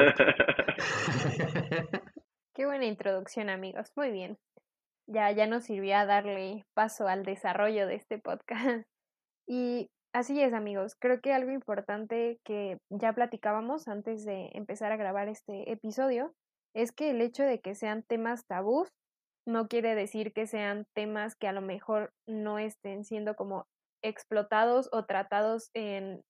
Qué 2.54 2.66
buena 2.66 2.86
introducción 2.86 3.50
amigos, 3.50 3.92
muy 3.96 4.12
bien. 4.12 4.38
Ya, 5.08 5.32
ya 5.32 5.48
nos 5.48 5.66
sirvió 5.66 5.98
a 5.98 6.06
darle 6.06 6.66
paso 6.74 7.08
al 7.08 7.24
desarrollo 7.24 7.88
de 7.88 7.96
este 7.96 8.20
podcast. 8.20 8.86
Y 9.48 9.90
Así 10.14 10.42
es, 10.42 10.54
amigos. 10.54 10.96
Creo 11.00 11.22
que 11.22 11.34
algo 11.34 11.52
importante 11.52 12.42
que 12.44 12.80
ya 12.90 13.14
platicábamos 13.14 13.88
antes 13.88 14.26
de 14.26 14.50
empezar 14.54 14.92
a 14.92 14.98
grabar 14.98 15.30
este 15.30 15.72
episodio 15.72 16.36
es 16.74 16.92
que 16.92 17.12
el 17.12 17.22
hecho 17.22 17.44
de 17.44 17.60
que 17.60 17.76
sean 17.76 18.04
temas 18.04 18.46
tabús 18.46 18.90
no 19.46 19.68
quiere 19.68 19.96
decir 19.96 20.34
que 20.34 20.48
sean 20.48 20.86
temas 20.94 21.36
que 21.36 21.48
a 21.48 21.54
lo 21.54 21.62
mejor 21.62 22.14
no 22.28 22.60
estén 22.60 23.04
siendo 23.04 23.36
como 23.36 23.66
explotados 24.04 24.90
o 24.92 25.06
tratados 25.06 25.70
en 25.74 26.22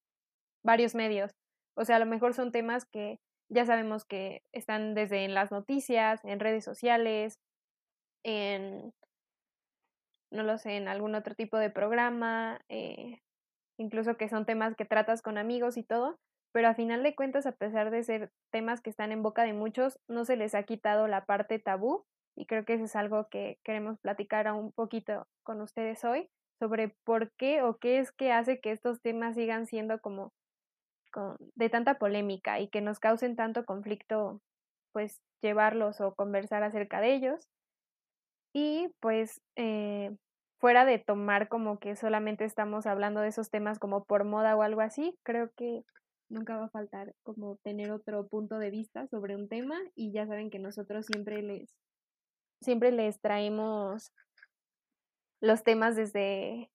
varios 0.64 0.96
medios. 0.96 1.32
O 1.76 1.86
sea, 1.86 1.98
a 1.98 2.00
lo 2.00 2.06
mejor 2.06 2.34
son 2.34 2.52
temas 2.52 2.86
que 2.86 3.20
ya 3.50 3.66
sabemos 3.66 4.06
que 4.06 4.42
están 4.54 4.94
desde 4.96 5.26
en 5.26 5.34
las 5.34 5.52
noticias, 5.52 6.24
en 6.24 6.40
redes 6.40 6.64
sociales, 6.64 7.38
en, 8.24 8.94
no 10.32 10.44
lo 10.44 10.58
sé, 10.58 10.78
en 10.78 10.88
algún 10.88 11.16
otro 11.16 11.36
tipo 11.36 11.58
de 11.58 11.70
programa, 11.70 12.62
eh, 12.70 13.20
incluso 13.78 14.16
que 14.16 14.30
son 14.30 14.46
temas 14.46 14.76
que 14.76 14.86
tratas 14.86 15.22
con 15.22 15.38
amigos 15.38 15.76
y 15.76 15.84
todo, 15.84 16.18
pero 16.52 16.68
a 16.68 16.76
final 16.76 17.04
de 17.04 17.16
cuentas, 17.16 17.46
a 17.46 17.54
pesar 17.54 17.92
de 17.92 18.04
ser 18.04 18.32
temas 18.52 18.82
que 18.82 18.90
están 18.90 19.12
en 19.12 19.24
boca 19.24 19.44
de 19.44 19.54
muchos, 19.54 20.00
no 20.08 20.26
se 20.26 20.36
les 20.36 20.56
ha 20.56 20.64
quitado 20.64 21.08
la 21.08 21.26
parte 21.26 21.60
tabú 21.60 22.06
y 22.36 22.46
creo 22.46 22.66
que 22.66 22.74
eso 22.74 22.86
es 22.86 22.96
algo 22.96 23.28
que 23.30 23.60
queremos 23.64 24.00
platicar 24.00 24.52
un 24.52 24.72
poquito 24.72 25.28
con 25.44 25.62
ustedes 25.62 26.04
hoy 26.04 26.30
sobre 26.60 26.96
por 27.06 27.32
qué 27.38 27.64
o 27.64 27.78
qué 27.78 28.00
es 28.00 28.12
que 28.12 28.32
hace 28.32 28.60
que 28.60 28.72
estos 28.72 29.02
temas 29.02 29.36
sigan 29.36 29.66
siendo 29.66 30.00
como 30.00 30.32
con, 31.12 31.36
de 31.56 31.70
tanta 31.70 31.98
polémica 31.98 32.60
y 32.60 32.70
que 32.70 32.82
nos 32.82 33.00
causen 33.00 33.36
tanto 33.36 33.66
conflicto 33.66 34.42
pues 34.92 35.20
llevarlos 35.42 36.02
o 36.02 36.14
conversar 36.14 36.64
acerca 36.64 37.02
de 37.02 37.14
ellos. 37.16 37.48
Y 38.54 38.90
pues 39.00 39.42
eh, 39.56 40.12
fuera 40.60 40.86
de 40.86 41.00
tomar 41.00 41.48
como 41.48 41.80
que 41.80 41.96
solamente 41.96 42.46
estamos 42.46 42.86
hablando 42.86 43.22
de 43.22 43.30
esos 43.30 43.50
temas 43.50 43.80
como 43.80 44.04
por 44.04 44.26
moda 44.26 44.56
o 44.56 44.62
algo 44.62 44.82
así, 44.82 45.18
creo 45.24 45.50
que 45.56 45.84
nunca 46.32 46.58
va 46.58 46.66
a 46.66 46.70
faltar 46.70 47.14
como 47.24 47.58
tener 47.58 47.92
otro 47.92 48.28
punto 48.28 48.58
de 48.58 48.72
vista 48.72 49.08
sobre 49.08 49.36
un 49.36 49.48
tema 49.48 49.78
y 49.96 50.12
ya 50.12 50.26
saben 50.26 50.50
que 50.50 50.60
nosotros 50.60 51.06
siempre 51.06 51.42
les 51.42 51.76
siempre 52.62 52.92
les 52.92 53.20
traemos 53.20 54.14
los 55.42 55.64
temas 55.64 55.96
desde 55.96 56.70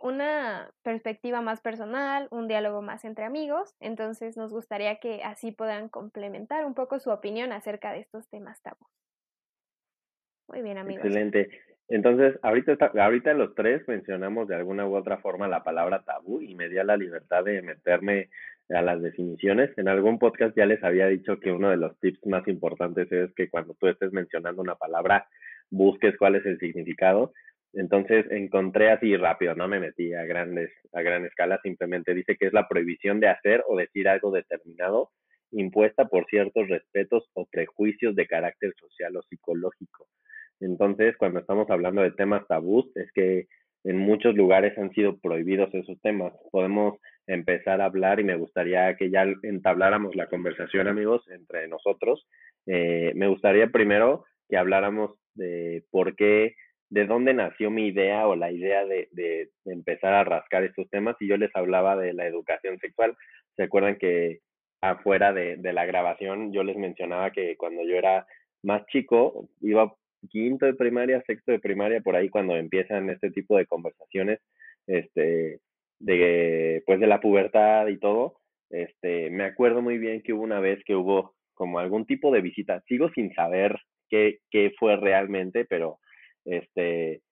una 0.00 0.70
perspectiva 0.82 1.40
más 1.40 1.60
personal, 1.60 2.28
un 2.30 2.46
diálogo 2.48 2.82
más 2.82 3.04
entre 3.04 3.24
amigos, 3.24 3.74
entonces 3.80 4.36
nos 4.36 4.52
gustaría 4.52 4.96
que 5.00 5.22
así 5.22 5.50
puedan 5.52 5.88
complementar 5.88 6.64
un 6.64 6.74
poco 6.74 6.98
su 7.00 7.10
opinión 7.10 7.52
acerca 7.52 7.92
de 7.92 8.00
estos 8.00 8.28
temas 8.28 8.60
tabú. 8.62 8.86
Muy 10.48 10.62
bien, 10.62 10.78
amigos. 10.78 11.04
Excelente. 11.04 11.48
Entonces, 11.88 12.38
ahorita, 12.42 12.76
ahorita 12.98 13.32
los 13.34 13.54
tres 13.54 13.86
mencionamos 13.88 14.46
de 14.46 14.56
alguna 14.56 14.86
u 14.86 14.94
otra 14.94 15.18
forma 15.18 15.48
la 15.48 15.64
palabra 15.64 16.04
tabú 16.04 16.40
y 16.40 16.54
me 16.54 16.68
dio 16.68 16.84
la 16.84 16.96
libertad 16.96 17.44
de 17.44 17.62
meterme 17.62 18.30
a 18.70 18.82
las 18.82 19.00
definiciones. 19.02 19.70
En 19.76 19.88
algún 19.88 20.18
podcast 20.18 20.56
ya 20.56 20.66
les 20.66 20.82
había 20.84 21.06
dicho 21.06 21.38
que 21.40 21.52
uno 21.52 21.70
de 21.70 21.76
los 21.76 21.98
tips 22.00 22.26
más 22.26 22.46
importantes 22.48 23.10
es 23.10 23.32
que 23.34 23.48
cuando 23.48 23.74
tú 23.74 23.88
estés 23.88 24.12
mencionando 24.12 24.62
una 24.62 24.74
palabra, 24.74 25.26
busques 25.70 26.16
cuál 26.16 26.36
es 26.36 26.46
el 26.46 26.58
significado 26.58 27.32
entonces 27.74 28.26
encontré 28.30 28.90
así 28.90 29.16
rápido, 29.16 29.54
no 29.54 29.68
me 29.68 29.80
metí 29.80 30.14
a 30.14 30.24
grandes, 30.24 30.70
a 30.92 31.02
gran 31.02 31.24
escala, 31.26 31.60
simplemente 31.62 32.14
dice 32.14 32.36
que 32.36 32.46
es 32.46 32.52
la 32.52 32.66
prohibición 32.66 33.20
de 33.20 33.28
hacer 33.28 33.62
o 33.68 33.76
decir 33.76 34.08
algo 34.08 34.30
determinado 34.30 35.10
impuesta 35.50 36.06
por 36.06 36.26
ciertos 36.26 36.68
respetos 36.68 37.28
o 37.34 37.46
prejuicios 37.46 38.14
de 38.14 38.26
carácter 38.26 38.74
social 38.78 39.16
o 39.16 39.22
psicológico. 39.22 40.06
Entonces, 40.60 41.16
cuando 41.16 41.40
estamos 41.40 41.70
hablando 41.70 42.02
de 42.02 42.10
temas 42.10 42.46
tabús, 42.48 42.90
es 42.96 43.10
que 43.12 43.46
en 43.84 43.96
muchos 43.96 44.34
lugares 44.34 44.76
han 44.76 44.90
sido 44.92 45.18
prohibidos 45.18 45.72
esos 45.72 46.00
temas. 46.02 46.32
Podemos 46.50 46.98
empezar 47.28 47.80
a 47.80 47.84
hablar 47.84 48.18
y 48.18 48.24
me 48.24 48.36
gustaría 48.36 48.96
que 48.96 49.10
ya 49.10 49.24
entabláramos 49.42 50.16
la 50.16 50.26
conversación, 50.26 50.88
amigos, 50.88 51.28
entre 51.28 51.68
nosotros. 51.68 52.26
Eh, 52.66 53.12
me 53.14 53.28
gustaría 53.28 53.68
primero 53.68 54.24
que 54.48 54.56
habláramos 54.56 55.12
de 55.34 55.84
por 55.90 56.16
qué 56.16 56.56
de 56.90 57.04
dónde 57.04 57.34
nació 57.34 57.70
mi 57.70 57.86
idea 57.86 58.26
o 58.26 58.34
la 58.34 58.50
idea 58.50 58.86
de, 58.86 59.08
de, 59.12 59.50
empezar 59.66 60.14
a 60.14 60.24
rascar 60.24 60.64
estos 60.64 60.88
temas 60.88 61.16
y 61.20 61.28
yo 61.28 61.36
les 61.36 61.54
hablaba 61.54 61.96
de 61.96 62.14
la 62.14 62.26
educación 62.26 62.78
sexual. 62.78 63.14
¿Se 63.56 63.64
acuerdan 63.64 63.98
que 63.98 64.38
afuera 64.80 65.34
de, 65.34 65.56
de 65.56 65.72
la 65.74 65.84
grabación 65.84 66.50
yo 66.50 66.64
les 66.64 66.78
mencionaba 66.78 67.30
que 67.30 67.56
cuando 67.58 67.82
yo 67.84 67.94
era 67.94 68.26
más 68.62 68.86
chico, 68.86 69.50
iba 69.60 69.94
quinto 70.30 70.64
de 70.64 70.74
primaria, 70.74 71.22
sexto 71.26 71.52
de 71.52 71.58
primaria, 71.58 72.00
por 72.00 72.16
ahí 72.16 72.30
cuando 72.30 72.56
empiezan 72.56 73.10
este 73.10 73.30
tipo 73.30 73.58
de 73.58 73.66
conversaciones, 73.66 74.40
este, 74.86 75.60
de, 75.98 76.82
pues 76.86 77.00
de 77.00 77.06
la 77.06 77.20
pubertad 77.20 77.86
y 77.88 77.98
todo, 77.98 78.36
este, 78.70 79.30
me 79.30 79.44
acuerdo 79.44 79.82
muy 79.82 79.98
bien 79.98 80.22
que 80.22 80.32
hubo 80.32 80.42
una 80.42 80.60
vez 80.60 80.82
que 80.84 80.94
hubo 80.94 81.34
como 81.54 81.78
algún 81.78 82.06
tipo 82.06 82.30
de 82.30 82.40
visita, 82.40 82.82
sigo 82.86 83.10
sin 83.10 83.34
saber 83.34 83.80
qué, 84.08 84.38
qué 84.50 84.72
fue 84.78 84.96
realmente, 84.96 85.64
pero 85.64 85.98
este, 86.44 87.22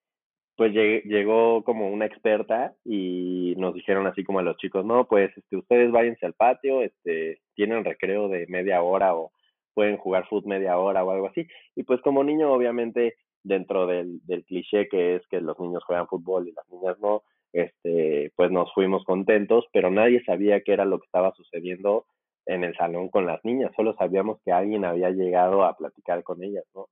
pues 0.56 0.73
llegó 0.73 1.62
como 1.64 1.88
una 1.90 2.06
experta 2.06 2.75
y 2.85 3.54
nos 3.58 3.75
dijeron 3.75 4.06
así 4.06 4.25
como 4.25 4.38
a 4.38 4.42
los 4.42 4.56
chicos, 4.56 4.85
no, 4.85 5.06
pues 5.06 5.30
este, 5.37 5.56
ustedes 5.56 5.90
váyanse 5.92 6.26
al 6.26 6.35
patio, 6.35 6.82
este, 6.82 7.40
tienen 7.54 7.85
recreo 7.85 8.28
de 8.28 8.46
media 8.49 8.82
hora 8.82 9.14
o 9.14 9.32
pueden 9.75 9.99
jugar 9.99 10.26
fútbol 10.26 10.49
media 10.49 10.78
hora 10.78 11.04
o 11.04 11.11
algo 11.11 11.28
así. 11.28 11.46
Y 11.75 11.82
pues 11.82 12.00
como 12.00 12.25
niño, 12.25 12.50
obviamente, 12.50 13.16
dentro 13.42 13.87
del, 13.87 14.20
del 14.26 14.44
cliché 14.44 14.88
que 14.88 15.16
es 15.16 15.26
que 15.28 15.40
los 15.42 15.58
niños 15.61 15.85
juegan 15.85 16.08
fútbol 16.08 16.49
y 16.49 16.52
las 16.52 16.68
niñas 16.70 16.99
no, 17.00 17.23
este, 17.52 18.32
pues 18.36 18.50
nos 18.50 18.72
fuimos 18.74 19.04
contentos, 19.04 19.66
pero 19.72 19.90
nadie 19.90 20.22
sabía 20.24 20.60
qué 20.60 20.72
era 20.72 20.84
lo 20.84 20.98
que 20.98 21.06
estaba 21.06 21.32
sucediendo 21.32 22.06
en 22.46 22.64
el 22.64 22.76
salón 22.76 23.08
con 23.08 23.26
las 23.26 23.44
niñas, 23.44 23.72
solo 23.74 23.94
sabíamos 23.96 24.40
que 24.44 24.52
alguien 24.52 24.84
había 24.84 25.10
llegado 25.10 25.64
a 25.64 25.76
platicar 25.76 26.22
con 26.22 26.42
ellas, 26.42 26.64
¿no? 26.74 26.86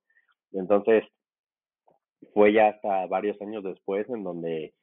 Entonces, 0.51 1.03
fue 2.33 2.53
ya 2.53 2.67
hasta 2.69 3.05
varios 3.07 3.41
años 3.41 3.63
después 3.63 4.07
en 4.09 4.23
donde 4.23 4.73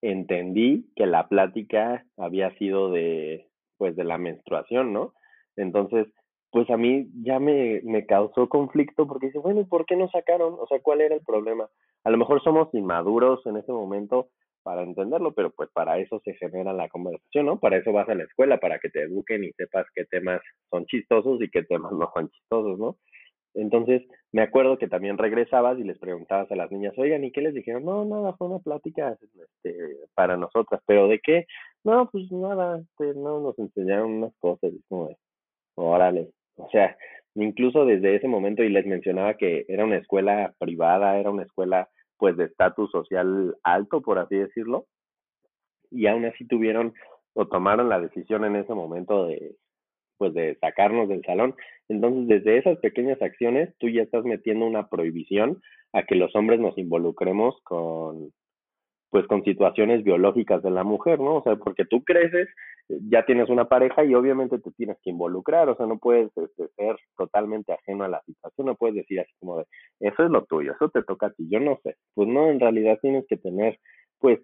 entendí 0.00 0.90
que 0.96 1.06
la 1.06 1.28
plática 1.28 2.04
había 2.16 2.56
sido 2.58 2.90
de, 2.90 3.48
pues, 3.78 3.96
de 3.96 4.04
la 4.04 4.18
menstruación, 4.18 4.92
¿no? 4.92 5.14
Entonces, 5.56 6.06
pues 6.50 6.68
a 6.70 6.76
mí 6.76 7.08
ya 7.22 7.38
me, 7.38 7.80
me 7.82 8.04
causó 8.06 8.48
conflicto 8.48 9.06
porque 9.06 9.26
dice, 9.26 9.38
bueno, 9.38 9.60
¿y 9.60 9.64
por 9.64 9.86
qué 9.86 9.96
no 9.96 10.08
sacaron? 10.10 10.54
O 10.58 10.66
sea, 10.66 10.80
¿cuál 10.80 11.00
era 11.00 11.14
el 11.14 11.22
problema? 11.22 11.68
A 12.04 12.10
lo 12.10 12.18
mejor 12.18 12.42
somos 12.42 12.72
inmaduros 12.74 13.44
en 13.46 13.56
ese 13.56 13.72
momento 13.72 14.28
para 14.62 14.82
entenderlo, 14.82 15.32
pero 15.32 15.50
pues 15.50 15.68
para 15.72 15.98
eso 15.98 16.20
se 16.24 16.34
genera 16.34 16.72
la 16.72 16.88
conversación, 16.88 17.46
¿no? 17.46 17.58
Para 17.58 17.76
eso 17.76 17.92
vas 17.92 18.08
a 18.08 18.14
la 18.14 18.24
escuela, 18.24 18.58
para 18.58 18.78
que 18.78 18.90
te 18.90 19.02
eduquen 19.02 19.44
y 19.44 19.52
sepas 19.52 19.86
qué 19.94 20.04
temas 20.06 20.40
son 20.70 20.86
chistosos 20.86 21.40
y 21.42 21.50
qué 21.50 21.62
temas 21.64 21.92
no 21.92 22.10
son 22.14 22.28
chistosos, 22.30 22.78
¿no? 22.78 22.96
Entonces, 23.54 24.02
me 24.32 24.42
acuerdo 24.42 24.78
que 24.78 24.88
también 24.88 25.18
regresabas 25.18 25.78
y 25.78 25.84
les 25.84 25.98
preguntabas 25.98 26.50
a 26.50 26.56
las 26.56 26.70
niñas, 26.70 26.94
oigan, 26.96 27.22
¿y 27.24 27.32
qué 27.32 27.42
les 27.42 27.54
dijeron? 27.54 27.84
No, 27.84 28.04
nada, 28.04 28.34
fue 28.34 28.48
una 28.48 28.60
plática 28.60 29.16
este, 29.20 29.76
para 30.14 30.36
nosotras, 30.36 30.80
pero 30.86 31.06
¿de 31.08 31.20
qué? 31.20 31.46
No, 31.84 32.08
pues 32.10 32.30
nada, 32.32 32.80
este, 32.80 33.18
no, 33.18 33.40
nos 33.40 33.58
enseñaron 33.58 34.12
unas 34.12 34.34
cosas, 34.38 34.72
como 34.88 35.08
de, 35.08 35.16
órale, 35.74 36.30
o 36.56 36.68
sea, 36.70 36.96
incluso 37.34 37.84
desde 37.84 38.16
ese 38.16 38.28
momento, 38.28 38.62
y 38.62 38.70
les 38.70 38.86
mencionaba 38.86 39.34
que 39.34 39.64
era 39.68 39.84
una 39.84 39.98
escuela 39.98 40.54
privada, 40.58 41.18
era 41.18 41.30
una 41.30 41.42
escuela 41.42 41.88
pues 42.22 42.36
de 42.36 42.44
estatus 42.44 42.88
social 42.92 43.56
alto, 43.64 44.00
por 44.00 44.20
así 44.20 44.36
decirlo, 44.36 44.86
y 45.90 46.06
aún 46.06 46.24
así 46.24 46.46
tuvieron 46.46 46.94
o 47.32 47.48
tomaron 47.48 47.88
la 47.88 47.98
decisión 47.98 48.44
en 48.44 48.54
ese 48.54 48.72
momento 48.74 49.26
de, 49.26 49.56
pues 50.18 50.32
de 50.32 50.56
sacarnos 50.60 51.08
del 51.08 51.24
salón. 51.24 51.56
Entonces, 51.88 52.28
desde 52.28 52.58
esas 52.58 52.78
pequeñas 52.78 53.20
acciones, 53.20 53.74
tú 53.78 53.88
ya 53.88 54.02
estás 54.02 54.24
metiendo 54.24 54.66
una 54.66 54.88
prohibición 54.88 55.60
a 55.92 56.04
que 56.04 56.14
los 56.14 56.32
hombres 56.36 56.60
nos 56.60 56.78
involucremos 56.78 57.60
con, 57.64 58.30
pues 59.10 59.26
con 59.26 59.42
situaciones 59.42 60.04
biológicas 60.04 60.62
de 60.62 60.70
la 60.70 60.84
mujer, 60.84 61.18
¿no? 61.18 61.38
O 61.38 61.42
sea, 61.42 61.56
porque 61.56 61.86
tú 61.86 62.04
creces, 62.04 62.48
ya 62.88 63.24
tienes 63.24 63.48
una 63.48 63.68
pareja 63.68 64.04
y 64.04 64.14
obviamente 64.14 64.58
te 64.58 64.70
tienes 64.72 64.98
que 65.02 65.10
involucrar, 65.10 65.68
o 65.68 65.76
sea, 65.76 65.86
no 65.86 65.98
puedes 65.98 66.30
este, 66.36 66.68
ser 66.76 66.96
totalmente 67.16 67.72
ajeno 67.72 68.04
a 68.04 68.08
la 68.08 68.22
situación, 68.22 68.66
no 68.66 68.74
puedes 68.74 68.96
decir 68.96 69.20
así 69.20 69.32
como 69.38 69.58
de, 69.58 69.66
eso 70.00 70.24
es 70.24 70.30
lo 70.30 70.44
tuyo, 70.44 70.72
eso 70.72 70.88
te 70.90 71.02
toca 71.02 71.26
a 71.26 71.30
ti, 71.30 71.48
yo 71.48 71.60
no 71.60 71.78
sé. 71.82 71.96
Pues 72.14 72.28
no, 72.28 72.48
en 72.48 72.60
realidad 72.60 72.98
tienes 73.00 73.26
que 73.28 73.36
tener, 73.36 73.78
pues, 74.18 74.40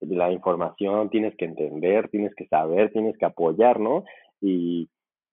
la 0.00 0.30
información, 0.30 1.10
tienes 1.10 1.34
que 1.36 1.46
entender, 1.46 2.08
tienes 2.08 2.34
que 2.36 2.46
saber, 2.46 2.92
tienes 2.92 3.16
que 3.18 3.26
apoyar, 3.26 3.80
¿no? 3.80 4.04
Y 4.40 4.88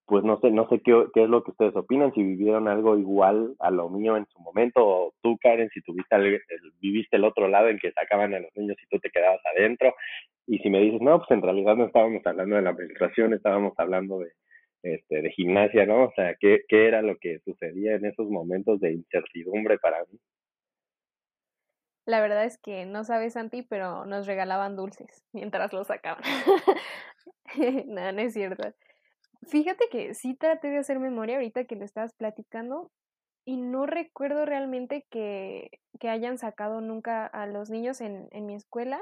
pues 0.06 0.24
no 0.24 0.40
sé, 0.40 0.52
no 0.52 0.68
sé 0.70 0.82
qué, 0.82 1.06
qué, 1.14 1.24
es 1.24 1.30
lo 1.30 1.44
que 1.44 1.52
ustedes 1.52 1.76
opinan, 1.76 2.14
si 2.14 2.24
vivieron 2.24 2.68
algo 2.68 2.98
igual 2.98 3.56
a 3.60 3.72
lo 3.72 3.90
mío 3.90 4.18
en 4.18 4.26
su 4.28 4.40
momento, 4.40 4.86
o 4.86 5.14
tú, 5.22 5.38
Karen, 5.42 5.70
si 5.74 5.82
tuviste 5.82 6.16
el, 6.16 6.42
viviste 6.80 7.18
el 7.18 7.26
otro 7.26 7.48
lado 7.48 7.70
en 7.70 7.80
que 7.80 7.92
sacaban 7.92 8.34
a 8.34 8.40
los 8.40 8.56
niños 8.56 8.78
y 8.82 8.88
tú 8.88 9.00
te 9.00 9.10
quedabas 9.10 9.42
adentro, 9.46 9.96
y 10.48 10.60
si 10.60 10.70
me 10.70 10.80
dices, 10.80 11.02
no, 11.02 11.18
pues 11.18 11.32
en 11.32 11.42
realidad 11.42 11.76
no 11.76 11.86
estábamos 11.86 12.22
hablando 12.26 12.56
de 12.56 12.62
la 12.62 12.74
menstruación, 12.74 13.34
estábamos 13.34 13.74
hablando 13.78 14.20
de, 14.20 14.32
este, 14.84 15.24
de 15.24 15.32
gimnasia, 15.32 15.88
¿no? 15.88 16.04
O 16.04 16.14
sea, 16.16 16.36
¿qué, 16.40 16.62
¿qué 16.68 16.88
era 16.88 17.02
lo 17.02 17.18
que 17.18 17.40
sucedía 17.40 17.96
en 17.96 18.06
esos 18.06 18.30
momentos 18.30 18.80
de 18.80 18.94
incertidumbre 18.94 19.80
para 19.80 20.02
mí? 20.12 20.20
La 22.06 22.22
verdad 22.22 22.46
es 22.46 22.60
que 22.60 22.86
no 22.86 23.04
sabes, 23.04 23.34
Santi, 23.34 23.64
pero 23.64 24.06
nos 24.06 24.28
regalaban 24.28 24.76
dulces 24.76 25.26
mientras 25.34 25.74
los 25.74 25.88
sacaban. 25.88 26.22
no, 27.88 28.12
no 28.12 28.22
es 28.22 28.34
cierto. 28.34 28.64
Fíjate 29.48 29.88
que 29.90 30.14
sí 30.14 30.36
traté 30.36 30.70
de 30.70 30.78
hacer 30.80 31.00
memoria 31.00 31.36
ahorita 31.36 31.66
que 31.66 31.76
lo 31.76 31.86
estabas 31.86 32.14
platicando 32.14 32.92
y 33.46 33.58
no 33.58 33.86
recuerdo 33.86 34.46
realmente 34.46 35.06
que, 35.12 35.70
que 36.00 36.10
hayan 36.10 36.38
sacado 36.38 36.82
nunca 36.82 37.28
a 37.28 37.48
los 37.48 37.70
niños 37.70 38.02
en, 38.02 38.28
en 38.32 38.46
mi 38.48 38.56
escuela. 38.56 39.02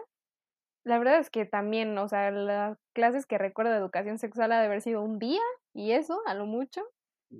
La 0.85 0.99
verdad 0.99 1.19
es 1.19 1.29
que 1.29 1.45
también, 1.45 1.97
o 1.97 2.07
sea, 2.09 2.31
las 2.31 2.77
clases 2.93 3.25
que 3.25 3.37
recuerdo 3.37 3.71
de 3.71 3.77
educación 3.77 4.19
sexual 4.19 4.51
ha 4.51 4.59
de 4.59 4.65
haber 4.67 4.81
sido 4.81 5.01
un 5.01 5.19
día 5.19 5.41
y 5.73 5.93
eso, 5.93 6.21
a 6.27 6.33
lo 6.33 6.45
mucho, 6.45 6.81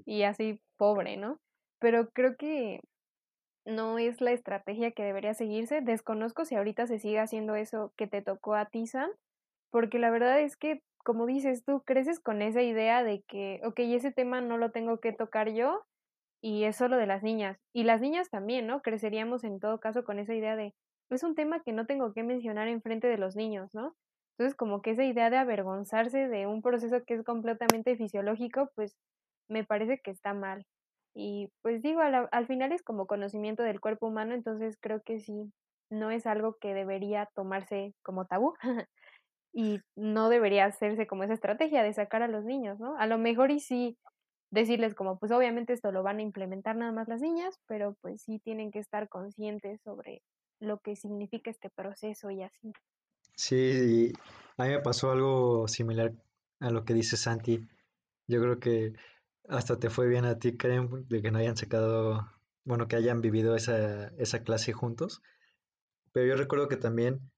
y 0.06 0.24
así 0.24 0.62
pobre, 0.78 1.18
¿no? 1.18 1.40
Pero 1.80 2.10
creo 2.12 2.38
que 2.38 2.80
no 3.66 3.98
es 4.00 4.22
la 4.22 4.32
estrategia 4.32 4.92
que 4.92 5.04
debería 5.04 5.34
seguirse. 5.34 5.82
Desconozco 5.82 6.46
si 6.46 6.56
ahorita 6.56 6.88
se 6.88 7.00
sigue 7.00 7.20
haciendo 7.20 7.56
eso 7.56 7.94
que 7.98 8.08
te 8.08 8.22
tocó 8.22 8.56
a 8.56 8.66
ti, 8.66 8.88
Sam, 8.88 9.10
porque 9.72 10.00
la 10.00 10.10
verdad 10.12 10.42
es 10.42 10.58
que 10.58 10.82
como 11.04 11.26
dices 11.26 11.64
tú, 11.66 11.84
creces 11.84 12.20
con 12.20 12.42
esa 12.42 12.62
idea 12.62 13.04
de 13.04 13.24
que, 13.28 13.62
ok, 13.66 13.80
ese 13.80 14.12
tema 14.12 14.42
no 14.42 14.58
lo 14.58 14.72
tengo 14.72 15.00
que 15.00 15.14
tocar 15.14 15.52
yo 15.54 15.84
y 16.42 16.66
es 16.66 16.76
solo 16.78 16.98
de 16.98 17.08
las 17.08 17.24
niñas. 17.24 17.58
Y 17.74 17.84
las 17.84 18.02
niñas 18.02 18.30
también, 18.30 18.68
¿no? 18.68 18.82
Creceríamos 18.82 19.44
en 19.44 19.60
todo 19.60 19.80
caso 19.80 20.04
con 20.04 20.20
esa 20.20 20.36
idea 20.36 20.56
de, 20.56 20.76
es 21.10 21.24
un 21.24 21.36
tema 21.36 21.62
que 21.64 21.74
no 21.74 21.86
tengo 21.86 22.14
que 22.14 22.24
mencionar 22.24 22.68
en 22.68 22.82
frente 22.82 23.08
de 23.08 23.18
los 23.18 23.36
niños, 23.36 23.70
¿no? 23.74 23.96
Entonces, 24.38 24.56
como 24.56 24.82
que 24.82 24.92
esa 24.92 25.04
idea 25.06 25.30
de 25.30 25.38
avergonzarse 25.38 26.28
de 26.28 26.48
un 26.48 26.62
proceso 26.62 27.04
que 27.06 27.14
es 27.16 27.24
completamente 27.24 27.96
fisiológico, 27.98 28.72
pues 28.76 28.98
me 29.50 29.64
parece 29.66 30.00
que 30.04 30.12
está 30.12 30.34
mal. 30.34 30.66
Y 31.16 31.50
pues 31.62 31.82
digo, 31.84 32.02
al, 32.02 32.28
al 32.32 32.48
final 32.48 32.72
es 32.72 32.82
como 32.84 33.08
conocimiento 33.08 33.64
del 33.64 33.80
cuerpo 33.80 34.08
humano, 34.08 34.34
entonces 34.34 34.78
creo 34.82 35.02
que 35.04 35.20
sí, 35.20 35.54
no 35.92 36.12
es 36.12 36.26
algo 36.26 36.58
que 36.60 36.74
debería 36.74 37.30
tomarse 37.36 37.94
como 38.04 38.26
tabú. 38.26 38.54
y 39.54 39.80
no 39.96 40.30
debería 40.30 40.66
hacerse 40.66 41.06
como 41.08 41.24
esa 41.24 41.34
estrategia 41.34 41.84
de 41.84 41.94
sacar 41.94 42.24
a 42.24 42.28
los 42.28 42.44
niños, 42.44 42.80
¿no? 42.80 42.98
A 42.98 43.06
lo 43.06 43.18
mejor 43.18 43.52
y 43.52 43.60
sí 43.60 43.98
decirles 44.50 44.96
como, 44.96 45.18
pues 45.20 45.32
obviamente 45.32 45.74
esto 45.74 45.92
lo 45.92 46.04
van 46.04 46.20
a 46.20 46.24
implementar 46.24 46.76
nada 46.76 46.92
más 46.92 47.08
las 47.08 47.22
niñas, 47.22 47.60
pero 47.68 47.96
pues 48.02 48.22
sí 48.22 48.40
tienen 48.40 48.72
que 48.72 48.80
estar 48.80 49.10
conscientes 49.10 49.82
sobre 49.82 50.22
lo 50.60 50.80
que 50.80 50.96
significa 50.96 51.52
este 51.52 51.70
proceso 51.70 52.30
y 52.32 52.44
así. 52.44 52.74
Sí, 53.36 54.14
a 54.58 54.66
mí 54.66 54.70
me 54.70 54.80
pasó 54.80 55.12
algo 55.12 55.68
similar 55.68 56.14
a 56.60 56.70
lo 56.70 56.86
que 56.86 56.94
dice 56.94 57.18
Santi. 57.18 57.68
Yo 58.28 58.42
creo 58.42 58.60
que 58.60 58.94
hasta 59.50 59.80
te 59.80 59.90
fue 59.90 60.08
bien 60.08 60.26
a 60.26 60.40
ti, 60.40 60.56
Karen, 60.56 61.08
de 61.08 61.22
que 61.22 61.32
no 61.32 61.40
hayan 61.40 61.58
sacado, 61.58 62.28
bueno, 62.64 62.88
que 62.88 62.96
hayan 62.96 63.22
vivido 63.22 63.56
esa, 63.56 64.10
esa 64.18 64.44
clase 64.44 64.72
juntos. 64.72 65.22
Pero 66.12 66.28
yo 66.28 66.36
recuerdo 66.36 66.68
que 66.68 66.78
también 66.78 67.32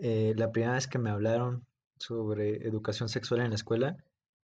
eh, 0.00 0.34
la 0.36 0.52
primera 0.52 0.74
vez 0.74 0.86
que 0.86 0.98
me 0.98 1.10
hablaron 1.10 1.66
sobre 1.98 2.66
educación 2.66 3.08
sexual 3.08 3.40
en 3.40 3.50
la 3.50 3.56
escuela, 3.56 3.96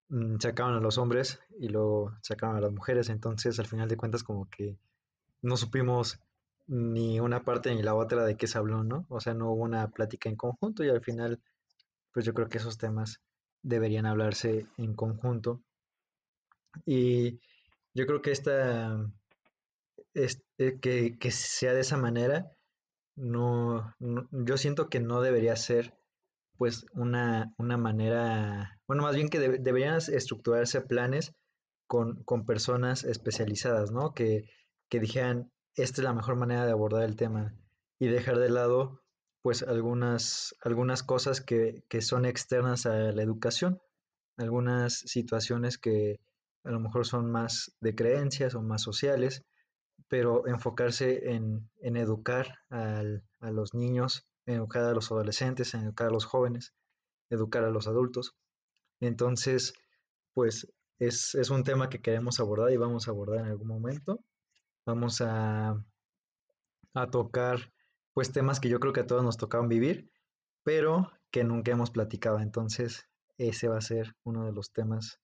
mm, 0.08 0.36
sacaban 0.40 0.74
a 0.74 0.80
los 0.80 0.98
hombres 0.98 1.40
y 1.58 1.68
lo 1.68 2.16
sacaban 2.22 2.56
a 2.56 2.60
las 2.60 2.72
mujeres. 2.72 3.08
Entonces, 3.08 3.58
al 3.58 3.66
final 3.66 3.88
de 3.88 3.96
cuentas, 3.96 4.22
como 4.22 4.48
que 4.50 4.76
no 5.42 5.56
supimos 5.56 6.18
ni 6.66 7.20
una 7.20 7.44
parte 7.44 7.74
ni 7.74 7.82
la 7.82 7.94
otra 7.94 8.24
de 8.24 8.36
qué 8.36 8.46
se 8.46 8.58
habló, 8.58 8.84
¿no? 8.84 9.06
O 9.08 9.20
sea, 9.20 9.34
no 9.34 9.50
hubo 9.52 9.62
una 9.62 9.88
plática 9.90 10.28
en 10.28 10.36
conjunto 10.36 10.84
y 10.84 10.88
al 10.88 11.02
final, 11.02 11.40
pues 12.12 12.24
yo 12.24 12.34
creo 12.34 12.48
que 12.48 12.58
esos 12.58 12.78
temas 12.78 13.20
deberían 13.62 14.06
hablarse 14.06 14.66
en 14.78 14.94
conjunto. 14.94 15.60
Y 16.86 17.40
yo 17.94 18.06
creo 18.06 18.22
que 18.22 18.32
esta, 18.32 18.98
es, 20.14 20.42
eh, 20.58 20.78
que, 20.80 21.18
que 21.18 21.30
sea 21.30 21.74
de 21.74 21.80
esa 21.80 21.96
manera, 21.96 22.50
no, 23.16 23.94
yo 23.98 24.56
siento 24.56 24.88
que 24.88 25.00
no 25.00 25.20
debería 25.20 25.56
ser 25.56 25.94
pues 26.56 26.86
una, 26.92 27.52
una 27.58 27.76
manera, 27.76 28.80
bueno, 28.86 29.02
más 29.02 29.14
bien 29.14 29.28
que 29.28 29.40
deberían 29.40 29.96
estructurarse 29.96 30.80
planes 30.80 31.34
con, 31.86 32.22
con 32.24 32.46
personas 32.46 33.04
especializadas, 33.04 33.90
¿no? 33.90 34.14
Que, 34.14 34.48
que 34.88 35.00
dijeran, 35.00 35.50
esta 35.74 36.00
es 36.00 36.04
la 36.04 36.14
mejor 36.14 36.36
manera 36.36 36.64
de 36.64 36.72
abordar 36.72 37.02
el 37.02 37.16
tema 37.16 37.54
y 37.98 38.06
dejar 38.06 38.38
de 38.38 38.50
lado 38.50 39.02
pues 39.42 39.62
algunas, 39.62 40.54
algunas 40.62 41.02
cosas 41.02 41.40
que, 41.40 41.84
que 41.88 42.00
son 42.00 42.24
externas 42.24 42.86
a 42.86 42.94
la 43.12 43.22
educación, 43.22 43.80
algunas 44.36 44.94
situaciones 44.94 45.76
que 45.76 46.20
a 46.64 46.70
lo 46.70 46.80
mejor 46.80 47.06
son 47.06 47.30
más 47.30 47.76
de 47.80 47.94
creencias 47.94 48.54
o 48.54 48.62
más 48.62 48.82
sociales, 48.82 49.44
pero 50.14 50.46
enfocarse 50.46 51.32
en, 51.32 51.68
en 51.80 51.96
educar 51.96 52.60
al, 52.70 53.24
a 53.40 53.50
los 53.50 53.74
niños, 53.74 54.24
educar 54.46 54.84
a 54.84 54.92
los 54.92 55.10
adolescentes, 55.10 55.74
educar 55.74 56.06
a 56.06 56.12
los 56.12 56.24
jóvenes, 56.24 56.72
educar 57.30 57.64
a 57.64 57.70
los 57.70 57.88
adultos. 57.88 58.36
Entonces, 59.00 59.74
pues 60.32 60.72
es, 61.00 61.34
es 61.34 61.50
un 61.50 61.64
tema 61.64 61.88
que 61.88 62.00
queremos 62.00 62.38
abordar 62.38 62.70
y 62.70 62.76
vamos 62.76 63.08
a 63.08 63.10
abordar 63.10 63.40
en 63.40 63.46
algún 63.46 63.66
momento. 63.66 64.20
Vamos 64.86 65.20
a, 65.20 65.84
a 66.94 67.10
tocar 67.10 67.72
pues 68.12 68.30
temas 68.30 68.60
que 68.60 68.68
yo 68.68 68.78
creo 68.78 68.92
que 68.92 69.00
a 69.00 69.08
todos 69.08 69.24
nos 69.24 69.36
tocaban 69.36 69.68
vivir, 69.68 70.12
pero 70.62 71.10
que 71.32 71.42
nunca 71.42 71.72
hemos 71.72 71.90
platicado. 71.90 72.38
Entonces, 72.38 73.08
ese 73.36 73.66
va 73.66 73.78
a 73.78 73.80
ser 73.80 74.14
uno 74.22 74.46
de 74.46 74.52
los 74.52 74.70
temas 74.70 75.18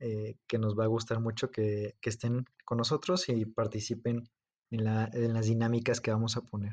eh, 0.00 0.36
que 0.46 0.58
nos 0.58 0.78
va 0.78 0.84
a 0.84 0.88
gustar 0.88 1.20
mucho 1.20 1.50
que, 1.50 1.94
que, 2.00 2.10
estén 2.10 2.44
con 2.64 2.78
nosotros 2.78 3.28
y 3.28 3.44
participen 3.46 4.24
en, 4.70 4.84
la, 4.84 5.08
en 5.12 5.34
las 5.34 5.46
dinámicas 5.46 6.00
que 6.00 6.10
vamos 6.10 6.36
a 6.36 6.42
poner. 6.42 6.72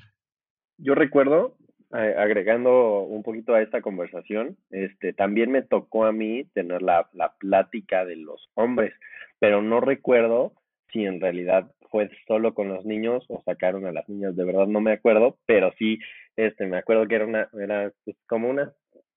Yo 0.77 0.93
recuerdo, 0.93 1.57
eh, 1.93 2.15
agregando 2.17 3.01
un 3.01 3.23
poquito 3.23 3.53
a 3.53 3.61
esta 3.61 3.81
conversación, 3.81 4.57
este, 4.69 5.13
también 5.13 5.51
me 5.51 5.61
tocó 5.61 6.05
a 6.05 6.11
mí 6.11 6.43
tener 6.53 6.81
la, 6.81 7.09
la 7.13 7.33
plática 7.37 8.05
de 8.05 8.17
los 8.17 8.49
hombres, 8.53 8.93
pero 9.39 9.61
no 9.61 9.79
recuerdo 9.79 10.53
si 10.91 11.05
en 11.05 11.19
realidad 11.19 11.71
fue 11.89 12.09
solo 12.27 12.53
con 12.53 12.69
los 12.69 12.85
niños 12.85 13.25
o 13.29 13.41
sacaron 13.43 13.85
a 13.85 13.91
las 13.91 14.07
niñas, 14.09 14.35
de 14.35 14.43
verdad 14.43 14.67
no 14.67 14.81
me 14.81 14.91
acuerdo, 14.91 15.37
pero 15.45 15.73
sí, 15.77 15.99
este, 16.35 16.67
me 16.67 16.77
acuerdo 16.77 17.07
que 17.07 17.15
era 17.15 17.25
una, 17.25 17.49
era 17.59 17.91
pues, 18.03 18.17
como 18.27 18.49
una 18.49 18.73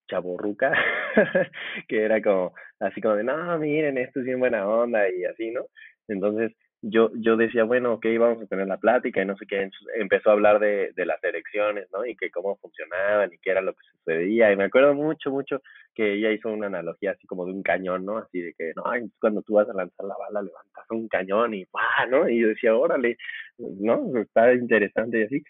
chaborruca, 0.08 0.72
que 1.88 2.02
era 2.02 2.20
como, 2.22 2.54
así 2.80 3.00
como 3.00 3.16
de, 3.16 3.24
no, 3.24 3.58
miren, 3.58 3.98
esto 3.98 4.20
es 4.20 4.26
bien 4.26 4.40
buena 4.40 4.66
onda 4.66 5.08
y 5.10 5.24
así, 5.24 5.50
¿no? 5.50 5.66
Entonces, 6.08 6.52
yo, 6.80 7.10
yo 7.14 7.36
decía, 7.36 7.64
bueno, 7.64 7.94
ok, 7.94 8.06
vamos 8.18 8.42
a 8.42 8.46
tener 8.46 8.66
la 8.66 8.76
plática 8.78 9.20
y 9.20 9.26
no 9.26 9.36
sé 9.36 9.46
qué, 9.46 9.68
empezó 9.96 10.30
a 10.30 10.34
hablar 10.34 10.60
de, 10.60 10.92
de 10.94 11.06
las 11.06 11.22
elecciones, 11.24 11.88
¿no? 11.92 12.06
Y 12.06 12.16
que 12.16 12.30
cómo 12.30 12.56
funcionaban 12.56 13.32
y 13.32 13.38
qué 13.38 13.50
era 13.50 13.60
lo 13.60 13.72
que 13.72 13.84
sucedía. 13.92 14.52
Y 14.52 14.56
me 14.56 14.64
acuerdo 14.64 14.94
mucho, 14.94 15.30
mucho 15.30 15.60
que 15.94 16.14
ella 16.14 16.30
hizo 16.30 16.50
una 16.50 16.68
analogía 16.68 17.12
así 17.12 17.26
como 17.26 17.44
de 17.46 17.52
un 17.52 17.62
cañón, 17.62 18.04
¿no? 18.04 18.18
Así 18.18 18.40
de 18.40 18.54
que, 18.54 18.72
no, 18.76 18.84
cuando 19.20 19.42
tú 19.42 19.54
vas 19.54 19.68
a 19.68 19.74
lanzar 19.74 20.06
la 20.06 20.16
bala, 20.16 20.42
levantas 20.42 20.90
un 20.90 21.08
cañón 21.08 21.54
y 21.54 21.66
¡pah! 21.66 22.06
¿no? 22.08 22.28
Y 22.28 22.40
yo 22.40 22.48
decía, 22.48 22.76
órale, 22.76 23.16
¿no? 23.58 24.16
Está 24.20 24.52
interesante 24.54 25.20
y 25.20 25.24
así. 25.24 25.42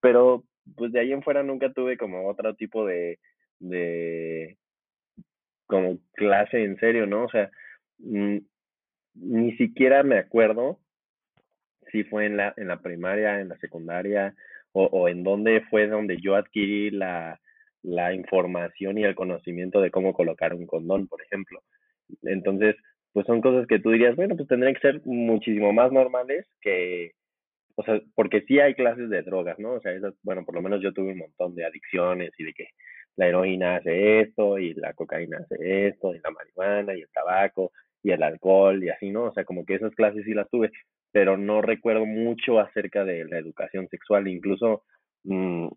Pero, 0.00 0.44
pues 0.76 0.92
de 0.92 1.00
ahí 1.00 1.12
en 1.12 1.22
fuera 1.22 1.42
nunca 1.42 1.72
tuve 1.72 1.96
como 1.96 2.28
otro 2.28 2.54
tipo 2.54 2.86
de, 2.86 3.18
de, 3.58 4.56
como 5.66 5.98
clase 6.14 6.64
en 6.64 6.78
serio, 6.78 7.06
¿no? 7.06 7.24
O 7.24 7.30
sea, 7.30 7.50
mm, 7.98 8.38
ni 9.14 9.56
siquiera 9.56 10.02
me 10.02 10.18
acuerdo 10.18 10.80
si 11.92 12.04
fue 12.04 12.26
en 12.26 12.36
la, 12.36 12.54
en 12.56 12.68
la 12.68 12.80
primaria, 12.80 13.40
en 13.40 13.48
la 13.48 13.58
secundaria, 13.58 14.34
o, 14.72 14.84
o 14.84 15.08
en 15.08 15.22
dónde 15.22 15.62
fue 15.70 15.86
donde 15.86 16.18
yo 16.20 16.34
adquirí 16.34 16.90
la, 16.90 17.40
la 17.82 18.12
información 18.12 18.98
y 18.98 19.04
el 19.04 19.14
conocimiento 19.14 19.80
de 19.80 19.90
cómo 19.90 20.12
colocar 20.12 20.54
un 20.54 20.66
condón, 20.66 21.06
por 21.06 21.22
ejemplo. 21.22 21.62
Entonces, 22.22 22.76
pues 23.12 23.26
son 23.26 23.40
cosas 23.40 23.66
que 23.66 23.78
tú 23.78 23.90
dirías, 23.90 24.16
bueno, 24.16 24.36
pues 24.36 24.48
tendrían 24.48 24.74
que 24.74 24.80
ser 24.80 25.00
muchísimo 25.04 25.72
más 25.72 25.92
normales 25.92 26.46
que, 26.60 27.12
o 27.76 27.84
sea, 27.84 28.00
porque 28.14 28.42
sí 28.42 28.58
hay 28.58 28.74
clases 28.74 29.08
de 29.08 29.22
drogas, 29.22 29.58
¿no? 29.58 29.72
O 29.74 29.80
sea, 29.80 29.92
esas, 29.92 30.14
bueno, 30.22 30.44
por 30.44 30.54
lo 30.56 30.62
menos 30.62 30.82
yo 30.82 30.92
tuve 30.92 31.12
un 31.12 31.18
montón 31.18 31.54
de 31.54 31.64
adicciones 31.64 32.32
y 32.38 32.44
de 32.44 32.52
que 32.52 32.66
la 33.16 33.26
heroína 33.26 33.76
hace 33.76 34.20
esto 34.20 34.58
y 34.58 34.74
la 34.74 34.92
cocaína 34.92 35.38
hace 35.38 35.88
esto 35.88 36.14
y 36.14 36.20
la 36.20 36.30
marihuana 36.30 36.94
y 36.94 37.00
el 37.00 37.08
tabaco 37.12 37.72
y 38.02 38.12
el 38.12 38.22
alcohol 38.22 38.82
y 38.84 38.90
así, 38.90 39.10
¿no? 39.10 39.24
O 39.24 39.32
sea, 39.32 39.44
como 39.44 39.64
que 39.64 39.74
esas 39.74 39.94
clases 39.94 40.24
sí 40.24 40.34
las 40.34 40.48
tuve, 40.48 40.70
pero 41.12 41.36
no 41.36 41.62
recuerdo 41.62 42.06
mucho 42.06 42.60
acerca 42.60 43.04
de 43.04 43.24
la 43.24 43.38
educación 43.38 43.88
sexual, 43.88 44.28
incluso, 44.28 44.84
mmm, 45.24 45.68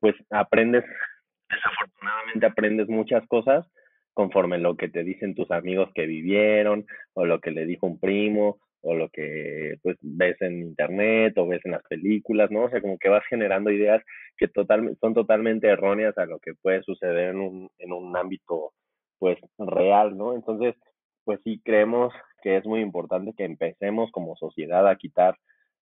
pues 0.00 0.14
aprendes, 0.30 0.84
desafortunadamente 1.48 2.46
aprendes 2.46 2.88
muchas 2.88 3.26
cosas 3.28 3.66
conforme 4.14 4.58
lo 4.58 4.76
que 4.76 4.88
te 4.88 5.04
dicen 5.04 5.34
tus 5.34 5.50
amigos 5.50 5.90
que 5.94 6.06
vivieron 6.06 6.86
o 7.12 7.26
lo 7.26 7.40
que 7.40 7.50
le 7.50 7.66
dijo 7.66 7.86
un 7.86 8.00
primo 8.00 8.58
o 8.86 8.94
lo 8.94 9.08
que 9.08 9.78
pues 9.82 9.96
ves 10.00 10.40
en 10.40 10.62
internet 10.62 11.36
o 11.38 11.46
ves 11.46 11.60
en 11.64 11.72
las 11.72 11.82
películas, 11.84 12.50
¿no? 12.52 12.64
O 12.64 12.70
sea, 12.70 12.80
como 12.80 12.98
que 12.98 13.08
vas 13.08 13.24
generando 13.28 13.70
ideas 13.70 14.02
que 14.36 14.46
total, 14.48 14.96
son 15.00 15.12
totalmente 15.12 15.66
erróneas 15.66 16.16
a 16.18 16.26
lo 16.26 16.38
que 16.38 16.54
puede 16.54 16.82
suceder 16.82 17.30
en 17.30 17.40
un, 17.40 17.70
en 17.78 17.92
un 17.92 18.16
ámbito 18.16 18.72
pues 19.18 19.38
real, 19.58 20.16
¿no? 20.16 20.34
Entonces, 20.34 20.76
pues 21.24 21.40
sí 21.42 21.60
creemos 21.64 22.12
que 22.42 22.58
es 22.58 22.64
muy 22.64 22.80
importante 22.80 23.34
que 23.36 23.44
empecemos 23.44 24.10
como 24.12 24.36
sociedad 24.36 24.86
a 24.86 24.96
quitar 24.96 25.36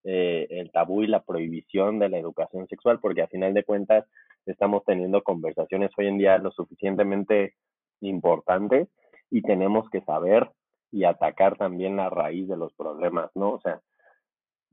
eh, 0.04 0.46
el 0.48 0.70
tabú 0.72 1.02
y 1.02 1.06
la 1.06 1.22
prohibición 1.22 1.98
de 1.98 2.08
la 2.08 2.18
educación 2.18 2.66
sexual, 2.68 3.00
porque 3.00 3.22
a 3.22 3.28
final 3.28 3.52
de 3.52 3.64
cuentas 3.64 4.06
estamos 4.46 4.82
teniendo 4.84 5.22
conversaciones 5.22 5.90
hoy 5.98 6.06
en 6.06 6.18
día 6.18 6.38
lo 6.38 6.52
suficientemente 6.52 7.54
importantes 8.00 8.88
y 9.30 9.42
tenemos 9.42 9.90
que 9.90 10.00
saber 10.02 10.48
y 10.94 11.02
atacar 11.04 11.56
también 11.56 11.96
la 11.96 12.08
raíz 12.08 12.46
de 12.46 12.56
los 12.56 12.72
problemas, 12.74 13.28
¿no? 13.34 13.54
O 13.54 13.60
sea, 13.60 13.80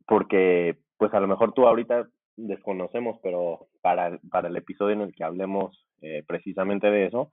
porque 0.06 0.78
pues 0.98 1.12
a 1.16 1.20
lo 1.20 1.28
mejor 1.28 1.52
tú 1.54 1.66
ahorita 1.66 2.08
desconocemos, 2.38 3.18
pero 3.24 3.68
para, 3.82 4.20
para 4.30 4.50
el 4.50 4.56
episodio 4.56 4.94
en 4.94 5.02
el 5.02 5.16
que 5.16 5.24
hablemos 5.24 5.84
eh, 6.02 6.24
precisamente 6.28 6.92
de 6.92 7.08
eso, 7.08 7.32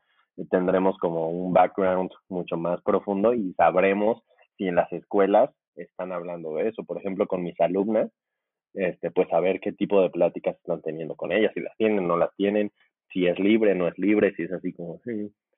tendremos 0.50 0.96
como 0.98 1.28
un 1.28 1.52
background 1.52 2.10
mucho 2.30 2.56
más 2.56 2.80
profundo 2.80 3.34
y 3.34 3.52
sabremos 3.54 4.22
si 4.56 4.68
en 4.68 4.76
las 4.76 4.90
escuelas 4.90 5.50
están 5.76 6.12
hablando 6.12 6.54
de 6.54 6.68
eso. 6.68 6.82
Por 6.84 6.96
ejemplo, 6.96 7.26
con 7.26 7.42
mis 7.42 7.60
alumnas, 7.60 8.10
este, 8.72 9.10
pues 9.10 9.28
saber 9.28 9.60
qué 9.60 9.72
tipo 9.72 10.00
de 10.00 10.08
pláticas 10.08 10.56
están 10.56 10.80
teniendo 10.80 11.14
con 11.14 11.32
ellas, 11.32 11.52
si 11.52 11.60
las 11.60 11.76
tienen, 11.76 12.08
no 12.08 12.16
las 12.16 12.34
tienen, 12.36 12.72
si 13.12 13.26
es 13.26 13.38
libre, 13.38 13.74
no 13.74 13.86
es 13.86 13.98
libre, 13.98 14.34
si 14.34 14.44
es 14.44 14.52
así 14.52 14.72
como 14.72 14.98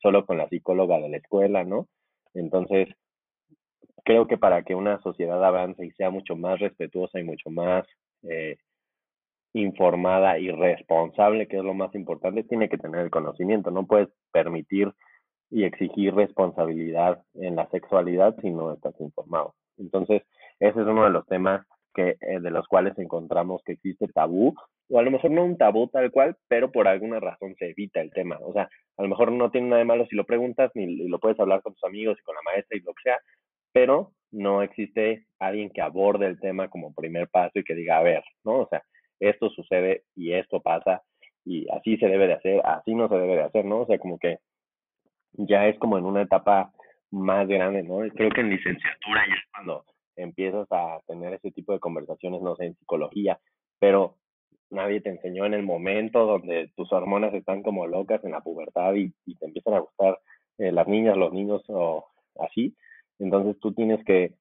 solo 0.02 0.26
con 0.26 0.36
la 0.36 0.48
psicóloga 0.48 0.98
de 0.98 1.10
la 1.10 1.18
escuela, 1.18 1.62
¿no? 1.62 1.86
Entonces, 2.34 2.88
creo 4.04 4.26
que 4.26 4.38
para 4.38 4.62
que 4.62 4.74
una 4.74 5.00
sociedad 5.00 5.44
avance 5.44 5.84
y 5.84 5.90
sea 5.92 6.10
mucho 6.10 6.36
más 6.36 6.58
respetuosa 6.58 7.20
y 7.20 7.24
mucho 7.24 7.50
más 7.50 7.86
eh, 8.22 8.56
informada 9.52 10.38
y 10.38 10.50
responsable, 10.50 11.48
que 11.48 11.56
es 11.56 11.64
lo 11.64 11.74
más 11.74 11.94
importante, 11.94 12.44
tiene 12.44 12.68
que 12.68 12.78
tener 12.78 13.00
el 13.00 13.10
conocimiento. 13.10 13.70
No 13.70 13.86
puedes 13.86 14.08
permitir 14.32 14.92
y 15.50 15.64
exigir 15.64 16.14
responsabilidad 16.14 17.22
en 17.34 17.56
la 17.56 17.68
sexualidad 17.70 18.36
si 18.40 18.50
no 18.50 18.72
estás 18.72 18.94
informado. 19.00 19.54
Entonces, 19.78 20.22
ese 20.60 20.80
es 20.80 20.86
uno 20.86 21.04
de 21.04 21.10
los 21.10 21.26
temas 21.26 21.66
que 21.94 22.16
eh, 22.20 22.40
de 22.40 22.50
los 22.50 22.68
cuales 22.68 22.96
encontramos 22.98 23.62
que 23.64 23.72
existe 23.72 24.06
tabú, 24.08 24.54
o 24.88 24.98
a 24.98 25.02
lo 25.02 25.10
mejor 25.10 25.30
no 25.32 25.44
un 25.44 25.58
tabú 25.58 25.88
tal 25.88 26.10
cual, 26.10 26.36
pero 26.48 26.70
por 26.70 26.86
alguna 26.86 27.18
razón 27.18 27.54
se 27.58 27.70
evita 27.70 28.00
el 28.00 28.10
tema. 28.10 28.38
O 28.42 28.52
sea, 28.52 28.68
a 28.96 29.02
lo 29.02 29.08
mejor 29.08 29.32
no 29.32 29.50
tiene 29.50 29.68
nada 29.68 29.80
de 29.80 29.86
malo 29.86 30.06
si 30.06 30.16
lo 30.16 30.24
preguntas, 30.24 30.70
ni 30.74 31.08
lo 31.08 31.18
puedes 31.18 31.38
hablar 31.40 31.62
con 31.62 31.74
tus 31.74 31.84
amigos 31.84 32.18
y 32.20 32.22
con 32.22 32.34
la 32.34 32.42
maestra 32.42 32.76
y 32.76 32.80
lo 32.80 32.92
que 32.94 33.02
sea, 33.02 33.18
pero 33.72 34.12
no 34.32 34.62
existe 34.62 35.26
alguien 35.38 35.70
que 35.70 35.82
aborde 35.82 36.26
el 36.26 36.40
tema 36.40 36.68
como 36.68 36.94
primer 36.94 37.28
paso 37.28 37.58
y 37.58 37.64
que 37.64 37.74
diga, 37.74 37.98
a 37.98 38.02
ver, 38.02 38.22
¿no? 38.44 38.60
O 38.60 38.68
sea, 38.68 38.82
esto 39.18 39.50
sucede 39.50 40.04
y 40.14 40.32
esto 40.32 40.60
pasa 40.60 41.02
y 41.44 41.66
así 41.70 41.96
se 41.96 42.06
debe 42.06 42.26
de 42.26 42.34
hacer, 42.34 42.60
así 42.64 42.94
no 42.94 43.08
se 43.08 43.16
debe 43.16 43.36
de 43.36 43.42
hacer, 43.42 43.64
¿no? 43.64 43.80
O 43.80 43.86
sea, 43.86 43.98
como 43.98 44.18
que 44.18 44.38
ya 45.32 45.66
es 45.68 45.78
como 45.78 45.98
en 45.98 46.04
una 46.04 46.22
etapa 46.22 46.72
más 47.10 47.48
grande, 47.48 47.82
¿no? 47.82 47.98
Creo 48.14 48.30
que 48.30 48.40
en 48.40 48.50
licenciatura 48.50 49.26
ya 49.28 49.34
es 49.34 49.50
cuando 49.52 49.84
empiezas 50.16 50.66
a 50.70 51.00
tener 51.06 51.34
ese 51.34 51.50
tipo 51.50 51.72
de 51.72 51.80
conversaciones, 51.80 52.42
no 52.42 52.56
sé, 52.56 52.66
en 52.66 52.76
psicología, 52.76 53.38
pero 53.78 54.16
nadie 54.70 55.00
te 55.00 55.10
enseñó 55.10 55.46
en 55.46 55.54
el 55.54 55.62
momento 55.62 56.26
donde 56.26 56.70
tus 56.76 56.92
hormonas 56.92 57.34
están 57.34 57.62
como 57.62 57.86
locas 57.86 58.22
en 58.24 58.32
la 58.32 58.40
pubertad 58.40 58.94
y, 58.94 59.12
te 59.34 59.46
empiezan 59.46 59.74
a 59.74 59.80
gustar 59.80 60.20
eh, 60.58 60.72
las 60.72 60.86
niñas, 60.86 61.16
los 61.16 61.32
niños 61.32 61.62
o 61.68 62.06
así. 62.38 62.76
Entonces 63.20 63.60
tú 63.60 63.72
tienes 63.72 64.04
que, 64.04 64.34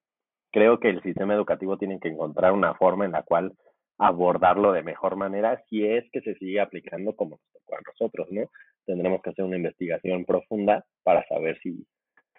creo 0.50 0.80
que 0.80 0.88
el 0.88 1.02
sistema 1.02 1.34
educativo 1.34 1.78
tiene 1.78 2.00
que 2.00 2.08
encontrar 2.08 2.52
una 2.52 2.74
forma 2.74 3.04
en 3.04 3.12
la 3.12 3.22
cual 3.22 3.52
abordarlo 3.98 4.72
de 4.72 4.82
mejor 4.82 5.16
manera 5.16 5.62
si 5.68 5.86
es 5.86 6.04
que 6.10 6.22
se 6.22 6.34
sigue 6.36 6.60
aplicando 6.60 7.14
como 7.14 7.38
nos 7.70 7.80
nosotros, 7.86 8.28
¿no? 8.30 8.50
Tendremos 8.86 9.22
que 9.22 9.30
hacer 9.30 9.44
una 9.44 9.56
investigación 9.56 10.24
profunda 10.24 10.84
para 11.04 11.24
saber 11.28 11.58
si, 11.62 11.86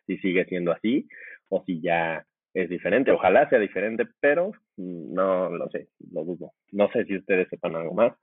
si 0.05 0.17
sigue 0.17 0.43
siendo 0.45 0.71
así 0.71 1.07
o 1.49 1.63
si 1.65 1.79
ya 1.81 2.25
es 2.53 2.69
diferente. 2.69 3.11
Ojalá 3.11 3.47
sea 3.49 3.59
diferente, 3.59 4.05
pero 4.19 4.51
no 4.75 5.49
lo 5.49 5.69
sé, 5.69 5.87
lo 6.11 6.25
dudo. 6.25 6.51
No 6.71 6.89
sé 6.91 7.05
si 7.05 7.15
ustedes 7.15 7.47
sepan 7.49 7.75
algo 7.75 7.93
más 7.93 8.13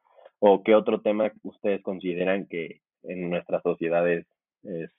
o 0.40 0.62
qué 0.62 0.74
otro 0.74 1.00
tema 1.00 1.33
ustedes 1.42 1.83
consideran 1.83 2.46
que 2.46 2.81
en 3.04 3.31
nuestras 3.31 3.62
sociedades 3.62 4.26
es 4.64 4.90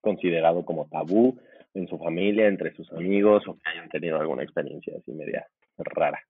considerado 0.00 0.64
como 0.64 0.88
tabú 0.88 1.38
en 1.74 1.88
su 1.88 1.98
familia, 1.98 2.48
entre 2.48 2.74
sus 2.74 2.90
amigos 2.92 3.46
o 3.48 3.54
que 3.54 3.70
hayan 3.70 3.88
tenido 3.88 4.20
alguna 4.20 4.42
experiencia 4.42 4.94
así 4.98 5.12
media 5.12 5.46
rara. 5.78 6.20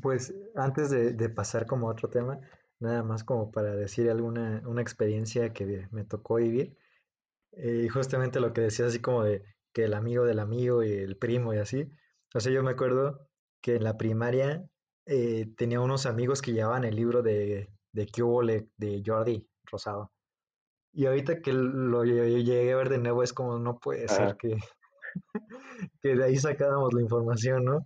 Pues 0.00 0.34
antes 0.54 0.90
de, 0.90 1.12
de 1.12 1.28
pasar 1.28 1.66
como 1.66 1.88
a 1.88 1.92
otro 1.92 2.08
tema, 2.08 2.40
nada 2.80 3.02
más 3.02 3.24
como 3.24 3.50
para 3.50 3.74
decir 3.74 4.10
alguna 4.10 4.62
una 4.66 4.82
experiencia 4.82 5.52
que 5.52 5.88
me 5.90 6.04
tocó 6.04 6.36
vivir. 6.36 6.76
Eh, 7.52 7.82
y 7.84 7.88
justamente 7.88 8.40
lo 8.40 8.52
que 8.52 8.60
decías 8.60 8.88
así 8.88 9.00
como 9.00 9.24
de 9.24 9.42
que 9.72 9.84
el 9.84 9.94
amigo 9.94 10.24
del 10.24 10.38
amigo 10.38 10.82
y 10.82 10.92
el 10.92 11.16
primo 11.16 11.54
y 11.54 11.58
así. 11.58 11.90
O 12.34 12.40
sea, 12.40 12.52
yo 12.52 12.62
me 12.62 12.70
acuerdo 12.70 13.28
que 13.60 13.76
en 13.76 13.84
la 13.84 13.96
primaria 13.96 14.68
eh, 15.06 15.46
tenía 15.56 15.80
unos 15.80 16.06
amigos 16.06 16.42
que 16.42 16.52
llevaban 16.52 16.84
el 16.84 16.94
libro 16.96 17.22
de, 17.22 17.68
de 17.92 18.06
de 18.76 19.02
Jordi 19.04 19.48
Rosado. 19.64 20.12
Y 20.98 21.06
ahorita 21.06 21.40
que 21.40 21.52
lo 21.52 22.02
llegué 22.02 22.72
a 22.72 22.76
ver 22.76 22.88
de 22.88 22.98
nuevo 22.98 23.22
es 23.22 23.32
como 23.32 23.60
no 23.60 23.78
puede 23.78 24.08
ser 24.08 24.36
que, 24.36 24.56
que 26.02 26.16
de 26.16 26.24
ahí 26.24 26.36
sacábamos 26.36 26.92
la 26.92 27.02
información, 27.02 27.64
¿no? 27.64 27.84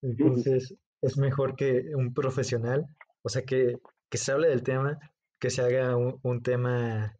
Entonces 0.00 0.74
es 1.02 1.18
mejor 1.18 1.54
que 1.54 1.82
un 1.94 2.14
profesional, 2.14 2.86
o 3.20 3.28
sea, 3.28 3.42
que, 3.42 3.76
que 4.08 4.16
se 4.16 4.32
hable 4.32 4.48
del 4.48 4.62
tema, 4.62 4.98
que 5.38 5.50
se 5.50 5.60
haga 5.60 5.96
un, 5.96 6.18
un 6.22 6.42
tema 6.42 7.14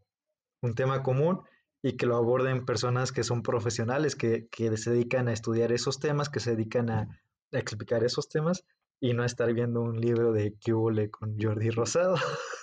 un 0.62 0.74
tema 0.74 1.02
común 1.02 1.42
y 1.82 1.98
que 1.98 2.06
lo 2.06 2.16
aborden 2.16 2.64
personas 2.64 3.12
que 3.12 3.22
son 3.22 3.42
profesionales, 3.42 4.16
que, 4.16 4.48
que 4.50 4.74
se 4.78 4.90
dedican 4.92 5.28
a 5.28 5.34
estudiar 5.34 5.70
esos 5.70 6.00
temas, 6.00 6.30
que 6.30 6.40
se 6.40 6.52
dedican 6.52 6.88
a, 6.88 7.20
explicar 7.52 8.04
esos 8.04 8.30
temas 8.30 8.64
y 9.00 9.12
no 9.12 9.22
estar 9.22 9.52
viendo 9.52 9.82
un 9.82 10.00
libro 10.00 10.32
de 10.32 10.54
Cubole 10.64 11.10
con 11.10 11.36
Jordi 11.38 11.68
Rosado. 11.68 12.14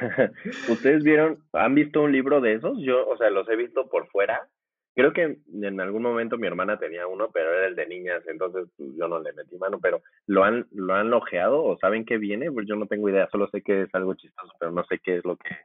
¿Ustedes 0.68 1.02
vieron, 1.02 1.38
han 1.52 1.74
visto 1.74 2.02
un 2.02 2.12
libro 2.12 2.40
de 2.40 2.54
esos? 2.54 2.78
Yo, 2.78 3.06
o 3.08 3.16
sea, 3.16 3.30
los 3.30 3.48
he 3.48 3.56
visto 3.56 3.88
por 3.88 4.08
fuera. 4.08 4.48
Creo 4.94 5.12
que 5.12 5.38
en 5.52 5.80
algún 5.80 6.02
momento 6.02 6.38
mi 6.38 6.46
hermana 6.46 6.78
tenía 6.78 7.06
uno, 7.08 7.30
pero 7.32 7.52
era 7.52 7.66
el 7.66 7.74
de 7.74 7.86
niñas, 7.86 8.22
entonces 8.28 8.68
pues, 8.76 8.90
yo 8.96 9.08
no 9.08 9.18
le 9.18 9.32
metí 9.32 9.56
mano, 9.56 9.80
pero 9.80 10.02
¿lo 10.26 10.44
han, 10.44 10.68
lo 10.70 10.94
han 10.94 11.10
lojeado 11.10 11.64
o 11.64 11.76
saben 11.78 12.04
qué 12.04 12.16
viene? 12.16 12.52
Pues 12.52 12.68
yo 12.68 12.76
no 12.76 12.86
tengo 12.86 13.08
idea, 13.08 13.28
solo 13.30 13.48
sé 13.48 13.62
que 13.62 13.82
es 13.82 13.94
algo 13.94 14.14
chistoso, 14.14 14.52
pero 14.58 14.70
no 14.70 14.84
sé 14.84 15.00
qué 15.02 15.16
es 15.16 15.24
lo 15.24 15.36
que, 15.36 15.56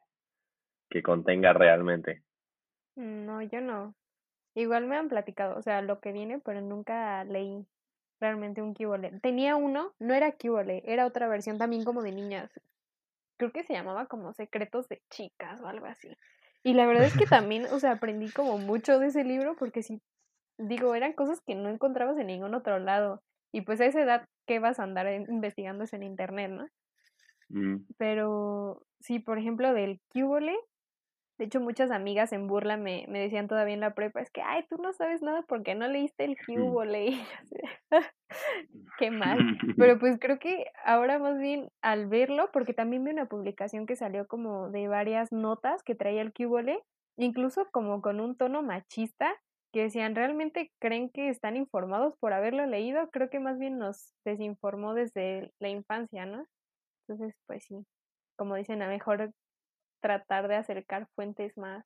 que 0.89 1.03
contenga 1.03 1.53
realmente. 1.53 2.23
No, 2.95 3.41
yo 3.43 3.61
no. 3.61 3.93
Igual 4.55 4.87
me 4.87 4.97
han 4.97 5.09
platicado, 5.09 5.57
o 5.57 5.61
sea, 5.61 5.83
lo 5.83 5.99
que 5.99 6.11
viene, 6.11 6.39
pero 6.39 6.59
nunca 6.61 7.23
leí 7.23 7.67
realmente 8.19 8.61
un 8.61 8.73
Kibole. 8.73 9.11
Tenía 9.21 9.55
uno, 9.55 9.93
no 9.99 10.13
era 10.13 10.31
Kibole, 10.31 10.83
era 10.85 11.05
otra 11.05 11.27
versión 11.27 11.57
también 11.57 11.83
como 11.83 12.01
de 12.01 12.11
niñas. 12.11 12.51
Creo 13.39 13.52
que 13.52 13.63
se 13.63 13.73
llamaba 13.73 14.06
como 14.06 14.34
Secretos 14.34 14.89
de 14.89 15.02
Chicas 15.10 15.62
o 15.62 15.67
algo 15.67 15.86
así. 15.86 16.15
Y 16.62 16.73
la 16.73 16.86
verdad 16.86 17.06
es 17.06 17.15
que 17.15 17.25
también, 17.49 17.65
o 17.71 17.80
sea, 17.80 17.93
aprendí 17.93 18.30
como 18.30 18.58
mucho 18.58 18.99
de 18.99 19.08
ese 19.08 19.23
libro 19.23 19.56
porque 19.58 19.82
sí, 19.82 20.02
digo, 20.58 20.93
eran 20.93 21.13
cosas 21.13 21.39
que 21.47 21.56
no 21.56 21.69
encontrabas 21.69 22.17
en 22.17 22.28
ningún 22.28 22.54
otro 22.54 22.80
lado. 22.80 23.23
Y 23.54 23.62
pues 23.62 23.80
a 23.80 23.86
esa 23.86 24.02
edad, 24.02 24.25
¿qué 24.45 24.60
vas 24.60 24.80
a 24.80 24.84
andar 24.84 25.08
investigando 25.30 25.86
eso 25.86 25.95
en 25.95 26.04
internet, 26.04 26.52
no? 26.52 26.67
Mm. 27.47 27.86
Pero 27.97 28.84
sí, 28.99 29.19
por 29.19 29.39
ejemplo, 29.39 29.73
del 29.73 30.02
Cubole, 30.13 30.56
de 31.39 31.45
hecho, 31.45 31.62
muchas 31.62 31.89
amigas 31.89 32.34
en 32.34 32.47
burla 32.47 32.75
me, 32.75 33.06
me 33.08 33.17
decían 33.17 33.47
todavía 33.47 33.73
en 33.73 33.80
la 33.80 33.95
prepa, 33.95 34.19
es 34.19 34.30
que, 34.30 34.41
ay, 34.41 34.65
tú 34.69 34.75
no 34.78 34.91
sabes 34.91 35.21
nada 35.21 35.41
porque 35.47 35.73
no 35.73 35.88
leíste 35.88 36.25
el 36.25 36.36
Cubole. 36.45 37.17
Qué 38.99 39.10
mal. 39.10 39.58
Pero 39.78 39.97
pues 39.97 40.17
creo 40.19 40.38
que 40.38 40.65
ahora 40.84 41.17
más 41.17 41.39
bien 41.39 41.69
al 41.82 42.08
verlo, 42.08 42.49
porque 42.52 42.73
también 42.73 43.06
vi 43.06 43.12
una 43.12 43.28
publicación 43.28 43.86
que 43.86 43.95
salió 43.95 44.28
como 44.28 44.69
de 44.69 44.89
varias 44.89 45.32
notas 45.32 45.82
que 45.82 45.95
traía 45.95 46.21
el 46.21 46.34
Cubole, 46.34 46.84
incluso 47.17 47.69
como 47.71 48.02
con 48.02 48.19
un 48.19 48.36
tono 48.36 48.62
machista, 48.62 49.34
que 49.71 49.84
decían, 49.84 50.15
¿realmente 50.15 50.73
creen 50.80 51.10
que 51.10 51.30
están 51.30 51.56
informados 51.56 52.17
por 52.19 52.34
haberlo 52.34 52.65
leído? 52.65 53.10
Creo 53.12 53.30
que 53.30 53.39
más 53.39 53.58
bien 53.58 53.78
nos 53.78 54.13
desinformó 54.25 54.93
desde 54.93 55.54
la 55.60 55.69
infancia, 55.69 56.25
¿no? 56.25 56.43
Entonces, 57.08 57.34
pues 57.47 57.63
sí, 57.63 57.86
como 58.36 58.56
dicen, 58.56 58.82
a 58.82 58.89
mejor 58.89 59.32
tratar 59.99 60.47
de 60.47 60.55
acercar 60.55 61.07
fuentes 61.15 61.57
más, 61.57 61.85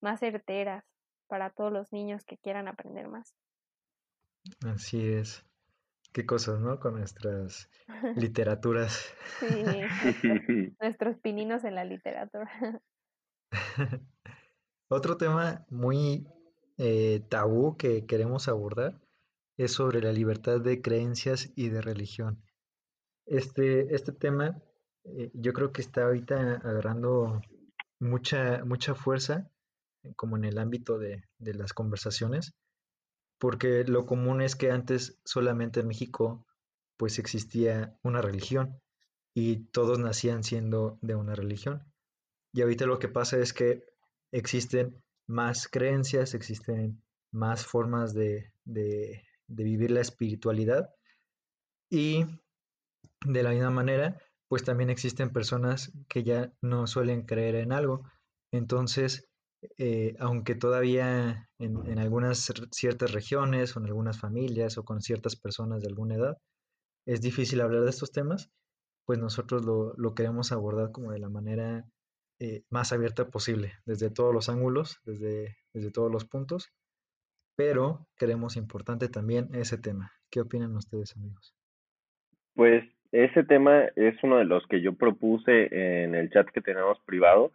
más 0.00 0.20
certeras 0.20 0.84
para 1.26 1.50
todos 1.50 1.72
los 1.72 1.92
niños 1.92 2.24
que 2.24 2.38
quieran 2.38 2.68
aprender 2.68 3.08
más. 3.08 3.34
Así 4.66 5.12
es. 5.12 5.44
Qué 6.12 6.26
cosas, 6.26 6.60
¿no? 6.60 6.78
Con 6.78 6.94
nuestras 6.94 7.68
literaturas. 8.16 9.12
Sí, 9.40 9.46
nuestros 10.80 11.18
pininos 11.18 11.64
en 11.64 11.74
la 11.74 11.84
literatura. 11.84 12.50
Otro 14.88 15.16
tema 15.16 15.66
muy 15.70 16.26
eh, 16.78 17.24
tabú 17.28 17.76
que 17.76 18.06
queremos 18.06 18.48
abordar 18.48 19.00
es 19.56 19.72
sobre 19.72 20.00
la 20.00 20.12
libertad 20.12 20.60
de 20.60 20.82
creencias 20.82 21.52
y 21.56 21.68
de 21.68 21.80
religión. 21.80 22.42
Este, 23.26 23.94
este 23.94 24.12
tema 24.12 24.62
eh, 25.04 25.30
yo 25.34 25.52
creo 25.52 25.72
que 25.72 25.82
está 25.82 26.04
ahorita 26.04 26.56
agarrando 26.64 27.42
mucha, 28.00 28.64
mucha 28.64 28.94
fuerza, 28.94 29.50
eh, 30.02 30.14
como 30.16 30.36
en 30.36 30.44
el 30.44 30.58
ámbito 30.58 30.98
de, 30.98 31.24
de 31.38 31.54
las 31.54 31.72
conversaciones, 31.72 32.54
porque 33.38 33.84
lo 33.84 34.06
común 34.06 34.40
es 34.40 34.56
que 34.56 34.70
antes 34.70 35.20
solamente 35.24 35.80
en 35.80 35.88
México 35.88 36.46
pues 36.96 37.18
existía 37.18 37.98
una 38.02 38.22
religión 38.22 38.80
y 39.34 39.64
todos 39.70 39.98
nacían 39.98 40.44
siendo 40.44 40.98
de 41.02 41.16
una 41.16 41.34
religión. 41.34 41.92
Y 42.52 42.62
ahorita 42.62 42.86
lo 42.86 42.98
que 42.98 43.08
pasa 43.08 43.36
es 43.38 43.52
que 43.52 43.84
existen 44.30 45.02
más 45.26 45.66
creencias, 45.68 46.34
existen 46.34 47.02
más 47.32 47.66
formas 47.66 48.14
de, 48.14 48.52
de, 48.64 49.24
de 49.48 49.64
vivir 49.64 49.90
la 49.90 50.00
espiritualidad 50.00 50.94
y 51.90 52.24
de 53.26 53.42
la 53.42 53.50
misma 53.50 53.70
manera 53.70 54.20
pues 54.54 54.62
también 54.62 54.88
existen 54.88 55.32
personas 55.32 55.90
que 56.08 56.22
ya 56.22 56.52
no 56.62 56.86
suelen 56.86 57.22
creer 57.22 57.56
en 57.56 57.72
algo. 57.72 58.08
Entonces, 58.52 59.28
eh, 59.78 60.14
aunque 60.20 60.54
todavía 60.54 61.50
en, 61.58 61.98
algunas 61.98 62.52
ciertas 62.70 63.10
regiones 63.10 63.74
o 63.74 63.80
en 63.80 63.86
algunas 63.86 64.20
familias 64.20 64.78
o 64.78 64.84
con 64.84 65.02
ciertas 65.02 65.34
personas 65.34 65.82
de 65.82 65.88
alguna 65.88 66.14
edad 66.14 66.38
es 67.04 67.20
difícil 67.20 67.62
hablar 67.62 67.82
de 67.82 67.90
estos 67.90 68.12
temas, 68.12 68.48
pues 69.06 69.18
nosotros 69.18 69.64
lo, 69.64 70.14
queremos 70.14 70.52
abordar 70.52 70.92
como 70.92 71.10
de 71.10 71.18
la 71.18 71.28
manera 71.28 71.84
eh, 72.38 72.62
más 72.70 72.92
abierta 72.92 73.28
posible, 73.30 73.72
desde 73.86 74.08
todos 74.08 74.32
los 74.32 74.48
ángulos, 74.48 75.00
desde, 75.04 75.56
desde 75.72 75.90
todos 75.90 76.12
los 76.12 76.26
puntos, 76.26 76.68
pero 77.56 78.06
creemos 78.14 78.54
importante 78.54 79.08
también 79.08 79.52
ese 79.52 79.78
tema. 79.78 80.12
¿Qué 80.30 80.42
opinan 80.42 80.76
ustedes, 80.76 81.16
amigos? 81.16 81.56
Pues 82.54 82.93
ese 83.22 83.44
tema 83.44 83.84
es 83.96 84.22
uno 84.22 84.38
de 84.38 84.44
los 84.44 84.66
que 84.66 84.80
yo 84.80 84.94
propuse 84.94 85.68
en 86.04 86.14
el 86.14 86.30
chat 86.30 86.48
que 86.48 86.60
tenemos 86.60 86.98
privado, 87.06 87.52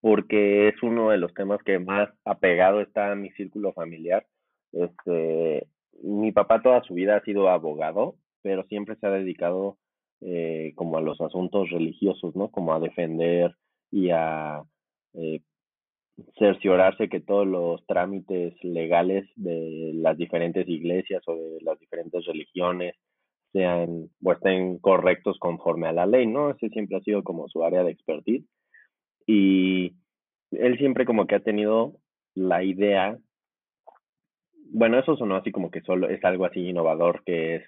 porque 0.00 0.68
es 0.68 0.82
uno 0.82 1.10
de 1.10 1.18
los 1.18 1.34
temas 1.34 1.62
que 1.62 1.78
más 1.78 2.08
apegado 2.24 2.80
está 2.80 3.12
a 3.12 3.16
mi 3.16 3.30
círculo 3.30 3.72
familiar. 3.72 4.26
Este, 4.72 5.66
mi 6.02 6.32
papá 6.32 6.62
toda 6.62 6.82
su 6.82 6.94
vida 6.94 7.16
ha 7.16 7.24
sido 7.24 7.48
abogado 7.48 8.14
pero 8.42 8.64
siempre 8.64 8.96
se 8.96 9.06
ha 9.06 9.10
dedicado 9.10 9.78
eh, 10.20 10.72
como 10.74 10.98
a 10.98 11.02
los 11.02 11.20
asuntos 11.20 11.70
religiosos, 11.70 12.34
¿no? 12.36 12.50
Como 12.50 12.74
a 12.74 12.80
defender 12.80 13.54
y 13.90 14.10
a 14.10 14.62
eh, 15.14 15.40
cerciorarse 16.38 17.08
que 17.08 17.20
todos 17.20 17.46
los 17.46 17.84
trámites 17.86 18.54
legales 18.62 19.28
de 19.36 19.92
las 19.94 20.16
diferentes 20.16 20.68
iglesias 20.68 21.22
o 21.26 21.34
de 21.34 21.58
las 21.62 21.78
diferentes 21.78 22.24
religiones 22.26 22.94
sean 23.52 24.08
o 24.22 24.32
estén 24.32 24.78
correctos 24.78 25.38
conforme 25.38 25.88
a 25.88 25.92
la 25.92 26.06
ley, 26.06 26.26
¿no? 26.26 26.50
Ese 26.50 26.68
siempre 26.68 26.96
ha 26.96 27.00
sido 27.00 27.22
como 27.22 27.48
su 27.48 27.64
área 27.64 27.82
de 27.82 27.92
expertise 27.92 28.44
y 29.26 29.94
él 30.52 30.78
siempre 30.78 31.04
como 31.04 31.26
que 31.26 31.36
ha 31.36 31.40
tenido 31.40 31.94
la 32.34 32.62
idea, 32.62 33.18
bueno, 34.72 34.98
eso 34.98 35.16
sonó 35.16 35.36
así 35.36 35.50
como 35.52 35.70
que 35.70 35.80
solo 35.82 36.08
es 36.08 36.24
algo 36.24 36.44
así 36.44 36.60
innovador 36.60 37.22
que 37.24 37.56
es, 37.56 37.64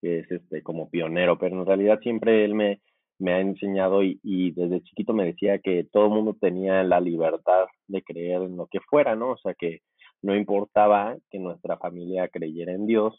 que 0.00 0.20
es 0.20 0.30
este 0.30 0.62
como 0.62 0.90
pionero, 0.90 1.38
pero 1.38 1.58
en 1.58 1.66
realidad 1.66 2.00
siempre 2.00 2.44
él 2.44 2.54
me, 2.54 2.80
ha 3.26 3.40
enseñado 3.40 4.02
y, 4.02 4.20
y 4.22 4.52
desde 4.52 4.82
chiquito 4.82 5.12
me 5.14 5.24
decía 5.24 5.58
que 5.58 5.84
todo 5.90 6.06
el 6.06 6.12
mundo 6.12 6.36
tenía 6.40 6.82
la 6.82 7.00
libertad 7.00 7.66
de 7.86 8.02
creer 8.02 8.42
en 8.42 8.56
lo 8.56 8.66
que 8.66 8.80
fuera, 8.80 9.16
¿no? 9.16 9.32
O 9.32 9.38
sea 9.38 9.54
que 9.54 9.80
no 10.22 10.36
importaba 10.36 11.16
que 11.30 11.38
nuestra 11.38 11.78
familia 11.78 12.28
creyera 12.28 12.72
en 12.72 12.86
Dios 12.86 13.18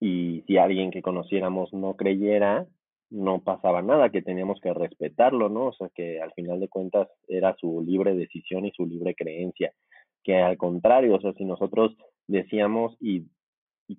y 0.00 0.42
si 0.46 0.58
alguien 0.58 0.90
que 0.90 1.02
conociéramos 1.02 1.72
no 1.72 1.94
creyera, 1.94 2.66
no 3.10 3.42
pasaba 3.42 3.82
nada, 3.82 4.10
que 4.10 4.22
teníamos 4.22 4.60
que 4.60 4.74
respetarlo, 4.74 5.48
¿no? 5.48 5.66
O 5.66 5.72
sea, 5.72 5.88
que 5.94 6.20
al 6.20 6.32
final 6.32 6.60
de 6.60 6.68
cuentas 6.68 7.08
era 7.28 7.54
su 7.58 7.82
libre 7.86 8.14
decisión 8.14 8.66
y 8.66 8.72
su 8.72 8.84
libre 8.84 9.14
creencia, 9.14 9.72
que 10.24 10.36
al 10.36 10.56
contrario, 10.56 11.14
o 11.14 11.20
sea, 11.20 11.32
si 11.34 11.44
nosotros 11.44 11.96
decíamos 12.26 12.96
y, 13.00 13.26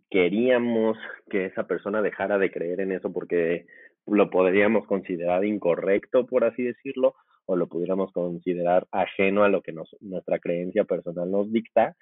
queríamos 0.10 0.98
que 1.30 1.46
esa 1.46 1.66
persona 1.66 2.02
dejara 2.02 2.38
de 2.38 2.52
creer 2.52 2.82
en 2.82 2.92
eso 2.92 3.14
porque 3.14 3.66
lo 4.06 4.30
podríamos 4.30 4.86
considerar 4.86 5.46
incorrecto, 5.46 6.26
por 6.26 6.44
así 6.44 6.62
decirlo, 6.62 7.16
o 7.46 7.56
lo 7.56 7.68
pudiéramos 7.68 8.12
considerar 8.12 8.86
ajeno 8.92 9.46
a 9.46 9.50
lo 9.50 9.62
que 9.62 9.72
nos, 9.72 9.96
nuestra 10.02 10.40
creencia 10.40 10.84
personal 10.84 11.32
nos 11.32 11.50
dicta, 11.54 11.96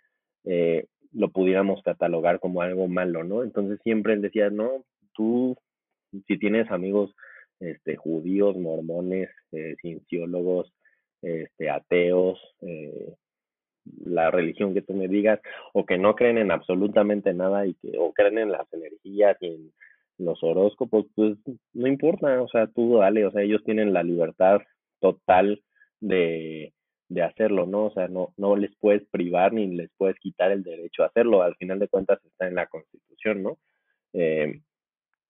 eh, 0.45 0.87
lo 1.15 1.29
pudiéramos 1.29 1.81
catalogar 1.83 2.39
como 2.39 2.61
algo 2.61 2.87
malo, 2.87 3.23
¿no? 3.23 3.43
Entonces 3.43 3.79
siempre 3.83 4.13
él 4.13 4.21
decía, 4.21 4.49
no, 4.49 4.83
tú 5.13 5.55
si 6.27 6.37
tienes 6.37 6.69
amigos 6.71 7.15
este, 7.59 7.95
judíos, 7.95 8.55
mormones, 8.57 9.29
eh, 9.51 9.75
cienciólogos, 9.81 10.71
este, 11.21 11.69
ateos, 11.69 12.39
eh, 12.61 13.13
la 14.03 14.31
religión 14.31 14.73
que 14.73 14.81
tú 14.81 14.93
me 14.93 15.07
digas, 15.07 15.39
o 15.73 15.85
que 15.85 15.97
no 15.97 16.15
creen 16.15 16.37
en 16.37 16.51
absolutamente 16.51 17.33
nada 17.33 17.65
y 17.65 17.75
que, 17.75 17.97
o 17.97 18.13
creen 18.13 18.39
en 18.39 18.51
las 18.51 18.71
energías 18.73 19.37
y 19.41 19.47
en 19.47 19.71
los 20.17 20.41
horóscopos, 20.43 21.05
pues 21.15 21.37
no 21.73 21.87
importa, 21.87 22.41
o 22.41 22.47
sea, 22.47 22.67
tú 22.67 22.97
dale, 22.97 23.25
o 23.25 23.31
sea, 23.31 23.41
ellos 23.43 23.63
tienen 23.63 23.93
la 23.93 24.03
libertad 24.03 24.61
total 24.99 25.61
de, 25.99 26.73
de 27.09 27.21
hacerlo, 27.23 27.65
¿no? 27.65 27.85
O 27.85 27.91
sea, 27.91 28.07
no, 28.07 28.33
no 28.37 28.55
les 28.55 28.75
puedes 28.77 29.05
privar 29.09 29.53
ni 29.53 29.67
les 29.67 29.89
puedes 29.97 30.17
quitar 30.19 30.51
el 30.51 30.63
derecho 30.63 31.03
a 31.03 31.07
hacerlo, 31.07 31.41
al 31.41 31.55
final 31.55 31.79
de 31.79 31.87
cuentas 31.87 32.23
está 32.25 32.47
en 32.47 32.55
la 32.55 32.67
constitución, 32.67 33.43
¿no? 33.43 33.57
Eh, 34.13 34.61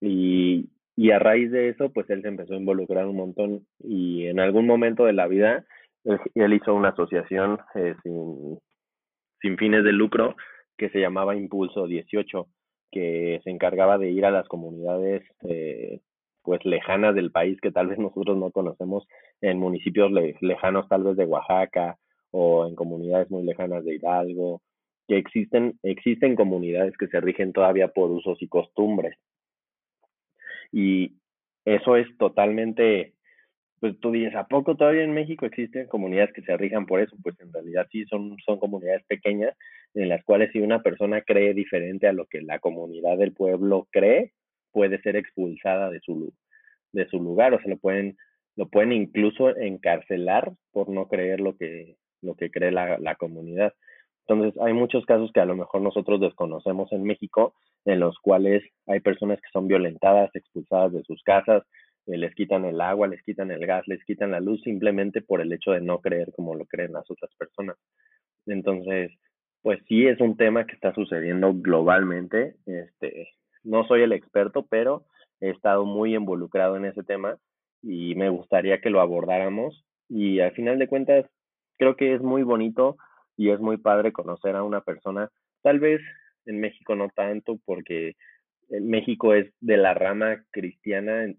y, 0.01 0.69
y 0.95 1.11
a 1.11 1.19
raíz 1.19 1.51
de 1.51 1.69
eso, 1.69 1.91
pues 1.91 2.09
él 2.09 2.21
se 2.21 2.29
empezó 2.29 2.53
a 2.53 2.57
involucrar 2.57 3.05
un 3.05 3.17
montón 3.17 3.67
y 3.79 4.27
en 4.27 4.39
algún 4.39 4.65
momento 4.65 5.05
de 5.05 5.13
la 5.13 5.27
vida, 5.27 5.65
él, 6.03 6.53
hizo 6.53 6.73
una 6.73 6.89
asociación 6.89 7.59
eh, 7.75 7.95
sin, 8.03 8.59
sin 9.41 9.57
fines 9.57 9.83
de 9.83 9.91
lucro 9.91 10.35
que 10.77 10.89
se 10.89 10.99
llamaba 10.99 11.35
Impulso 11.35 11.87
18, 11.87 12.47
que 12.91 13.41
se 13.43 13.49
encargaba 13.49 13.97
de 13.97 14.11
ir 14.11 14.25
a 14.25 14.31
las 14.31 14.47
comunidades 14.47 15.23
eh, 15.49 15.99
pues 16.43 16.63
lejanas 16.63 17.15
del 17.15 17.31
país 17.31 17.59
que 17.59 17.71
tal 17.71 17.87
vez 17.87 17.97
nosotros 17.99 18.37
no 18.37 18.51
conocemos, 18.51 19.05
en 19.41 19.59
municipios 19.59 20.11
lejanos 20.41 20.87
tal 20.87 21.03
vez 21.03 21.17
de 21.17 21.25
Oaxaca 21.25 21.97
o 22.31 22.67
en 22.67 22.75
comunidades 22.75 23.29
muy 23.29 23.43
lejanas 23.43 23.83
de 23.85 23.95
Hidalgo, 23.95 24.61
que 25.07 25.17
existen, 25.17 25.79
existen 25.83 26.35
comunidades 26.35 26.97
que 26.97 27.07
se 27.07 27.19
rigen 27.21 27.53
todavía 27.53 27.89
por 27.89 28.11
usos 28.11 28.41
y 28.41 28.47
costumbres. 28.47 29.17
Y 30.71 31.13
eso 31.63 31.95
es 31.95 32.07
totalmente, 32.17 33.13
pues 33.79 33.99
tú 33.99 34.11
dices, 34.11 34.35
¿a 34.35 34.47
poco 34.47 34.75
todavía 34.75 35.03
en 35.03 35.13
México 35.13 35.45
existen 35.45 35.87
comunidades 35.87 36.33
que 36.33 36.41
se 36.41 36.57
rijan 36.57 36.85
por 36.85 37.01
eso? 37.01 37.15
Pues 37.21 37.39
en 37.39 37.53
realidad 37.53 37.87
sí, 37.91 38.05
son, 38.05 38.37
son 38.45 38.59
comunidades 38.59 39.03
pequeñas 39.05 39.55
en 39.93 40.09
las 40.09 40.23
cuales 40.23 40.51
si 40.51 40.59
una 40.59 40.81
persona 40.81 41.21
cree 41.21 41.53
diferente 41.53 42.07
a 42.07 42.13
lo 42.13 42.25
que 42.25 42.41
la 42.41 42.59
comunidad 42.59 43.17
del 43.17 43.33
pueblo 43.33 43.87
cree, 43.91 44.33
puede 44.71 45.01
ser 45.01 45.15
expulsada 45.15 45.89
de 45.89 46.01
su, 46.01 46.33
de 46.91 47.07
su 47.07 47.17
lugar, 47.21 47.53
o 47.53 47.59
sea, 47.59 47.69
lo 47.69 47.77
pueden, 47.77 48.17
lo 48.55 48.67
pueden 48.67 48.91
incluso 48.91 49.55
encarcelar 49.55 50.53
por 50.71 50.89
no 50.89 51.07
creer 51.07 51.39
lo 51.39 51.57
que, 51.57 51.97
lo 52.21 52.35
que 52.35 52.49
cree 52.49 52.71
la, 52.71 52.97
la 52.97 53.15
comunidad. 53.15 53.73
Entonces, 54.27 54.59
hay 54.61 54.73
muchos 54.73 55.05
casos 55.05 55.31
que 55.33 55.39
a 55.39 55.45
lo 55.45 55.55
mejor 55.55 55.81
nosotros 55.81 56.19
desconocemos 56.19 56.91
en 56.91 57.03
México, 57.03 57.53
en 57.85 57.99
los 57.99 58.17
cuales 58.19 58.63
hay 58.87 58.99
personas 58.99 59.39
que 59.39 59.49
son 59.53 59.67
violentadas, 59.67 60.31
expulsadas 60.33 60.93
de 60.93 61.03
sus 61.03 61.21
casas, 61.23 61.63
eh, 62.07 62.17
les 62.17 62.33
quitan 62.35 62.65
el 62.65 62.81
agua, 62.81 63.07
les 63.07 63.21
quitan 63.23 63.51
el 63.51 63.65
gas, 63.65 63.87
les 63.87 64.03
quitan 64.05 64.31
la 64.31 64.39
luz 64.39 64.61
simplemente 64.63 65.21
por 65.21 65.41
el 65.41 65.51
hecho 65.51 65.71
de 65.71 65.81
no 65.81 65.99
creer 66.01 66.31
como 66.35 66.55
lo 66.55 66.65
creen 66.65 66.93
las 66.93 67.09
otras 67.09 67.31
personas. 67.37 67.77
Entonces, 68.45 69.11
pues 69.61 69.79
sí 69.87 70.05
es 70.05 70.19
un 70.21 70.37
tema 70.37 70.65
que 70.65 70.73
está 70.73 70.93
sucediendo 70.93 71.53
globalmente. 71.53 72.55
Este, 72.65 73.29
no 73.63 73.87
soy 73.87 74.03
el 74.03 74.11
experto, 74.11 74.65
pero 74.69 75.05
he 75.41 75.49
estado 75.49 75.85
muy 75.85 76.15
involucrado 76.15 76.77
en 76.77 76.85
ese 76.85 77.03
tema 77.03 77.37
y 77.85 78.15
me 78.15 78.29
gustaría 78.29 78.81
que 78.81 78.89
lo 78.89 78.99
abordáramos. 78.99 79.85
Y 80.09 80.39
al 80.39 80.51
final 80.51 80.79
de 80.79 80.87
cuentas, 80.87 81.25
creo 81.77 81.95
que 81.95 82.13
es 82.15 82.21
muy 82.21 82.43
bonito 82.43 82.97
y 83.37 83.49
es 83.49 83.59
muy 83.59 83.77
padre 83.77 84.11
conocer 84.11 84.55
a 84.55 84.63
una 84.63 84.81
persona, 84.81 85.29
tal 85.61 85.79
vez 85.79 86.01
en 86.45 86.59
México 86.59 86.95
no 86.95 87.09
tanto 87.09 87.59
porque 87.65 88.15
México 88.69 89.33
es 89.33 89.51
de 89.59 89.77
la 89.77 89.93
rama 89.93 90.43
cristiana 90.51 91.31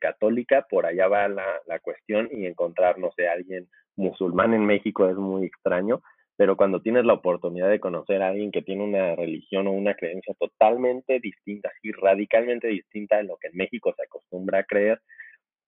católica, 0.00 0.66
por 0.68 0.86
allá 0.86 1.06
va 1.06 1.28
la, 1.28 1.44
la 1.66 1.78
cuestión 1.78 2.28
y 2.32 2.46
encontrar, 2.46 2.98
no 2.98 3.10
sé, 3.16 3.28
alguien 3.28 3.68
musulmán 3.96 4.54
en 4.54 4.64
México 4.64 5.08
es 5.08 5.16
muy 5.16 5.46
extraño, 5.46 6.02
pero 6.36 6.56
cuando 6.56 6.80
tienes 6.80 7.04
la 7.04 7.14
oportunidad 7.14 7.68
de 7.68 7.80
conocer 7.80 8.22
a 8.22 8.28
alguien 8.28 8.50
que 8.50 8.62
tiene 8.62 8.84
una 8.84 9.14
religión 9.16 9.66
o 9.66 9.72
una 9.72 9.94
creencia 9.94 10.34
totalmente 10.38 11.20
distinta, 11.20 11.68
así 11.68 11.92
radicalmente 11.92 12.68
distinta 12.68 13.18
de 13.18 13.24
lo 13.24 13.36
que 13.36 13.48
en 13.48 13.56
México 13.56 13.92
se 13.96 14.04
acostumbra 14.04 14.60
a 14.60 14.64
creer, 14.64 15.00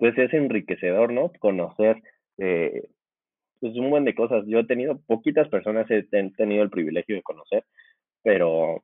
pues 0.01 0.17
es 0.19 0.33
enriquecedor, 0.33 1.13
¿no? 1.13 1.31
Conocer 1.39 2.03
eh, 2.39 2.89
pues 3.61 3.77
un 3.77 3.91
buen 3.91 4.07
de 4.07 4.15
cosas. 4.15 4.45
Yo 4.47 4.61
he 4.61 4.67
tenido, 4.67 4.99
poquitas 5.07 5.49
personas 5.49 5.89
he 5.91 6.05
tenido 6.05 6.63
el 6.63 6.71
privilegio 6.71 7.15
de 7.17 7.23
conocer, 7.23 7.65
pero 8.23 8.83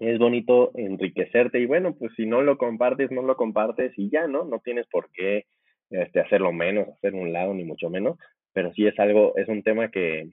es 0.00 0.18
bonito 0.18 0.72
enriquecerte 0.74 1.60
y 1.60 1.66
bueno, 1.66 1.94
pues 1.96 2.12
si 2.16 2.26
no 2.26 2.42
lo 2.42 2.58
compartes, 2.58 3.12
no 3.12 3.22
lo 3.22 3.36
compartes 3.36 3.92
y 3.96 4.10
ya, 4.10 4.26
¿no? 4.26 4.44
No 4.44 4.58
tienes 4.58 4.88
por 4.88 5.08
qué 5.12 5.44
este, 5.90 6.20
hacerlo 6.20 6.52
menos, 6.52 6.88
hacer 6.88 7.14
un 7.14 7.32
lado, 7.32 7.54
ni 7.54 7.62
mucho 7.62 7.88
menos, 7.88 8.18
pero 8.52 8.72
sí 8.74 8.88
es 8.88 8.98
algo, 8.98 9.36
es 9.36 9.46
un 9.46 9.62
tema 9.62 9.90
que 9.92 10.30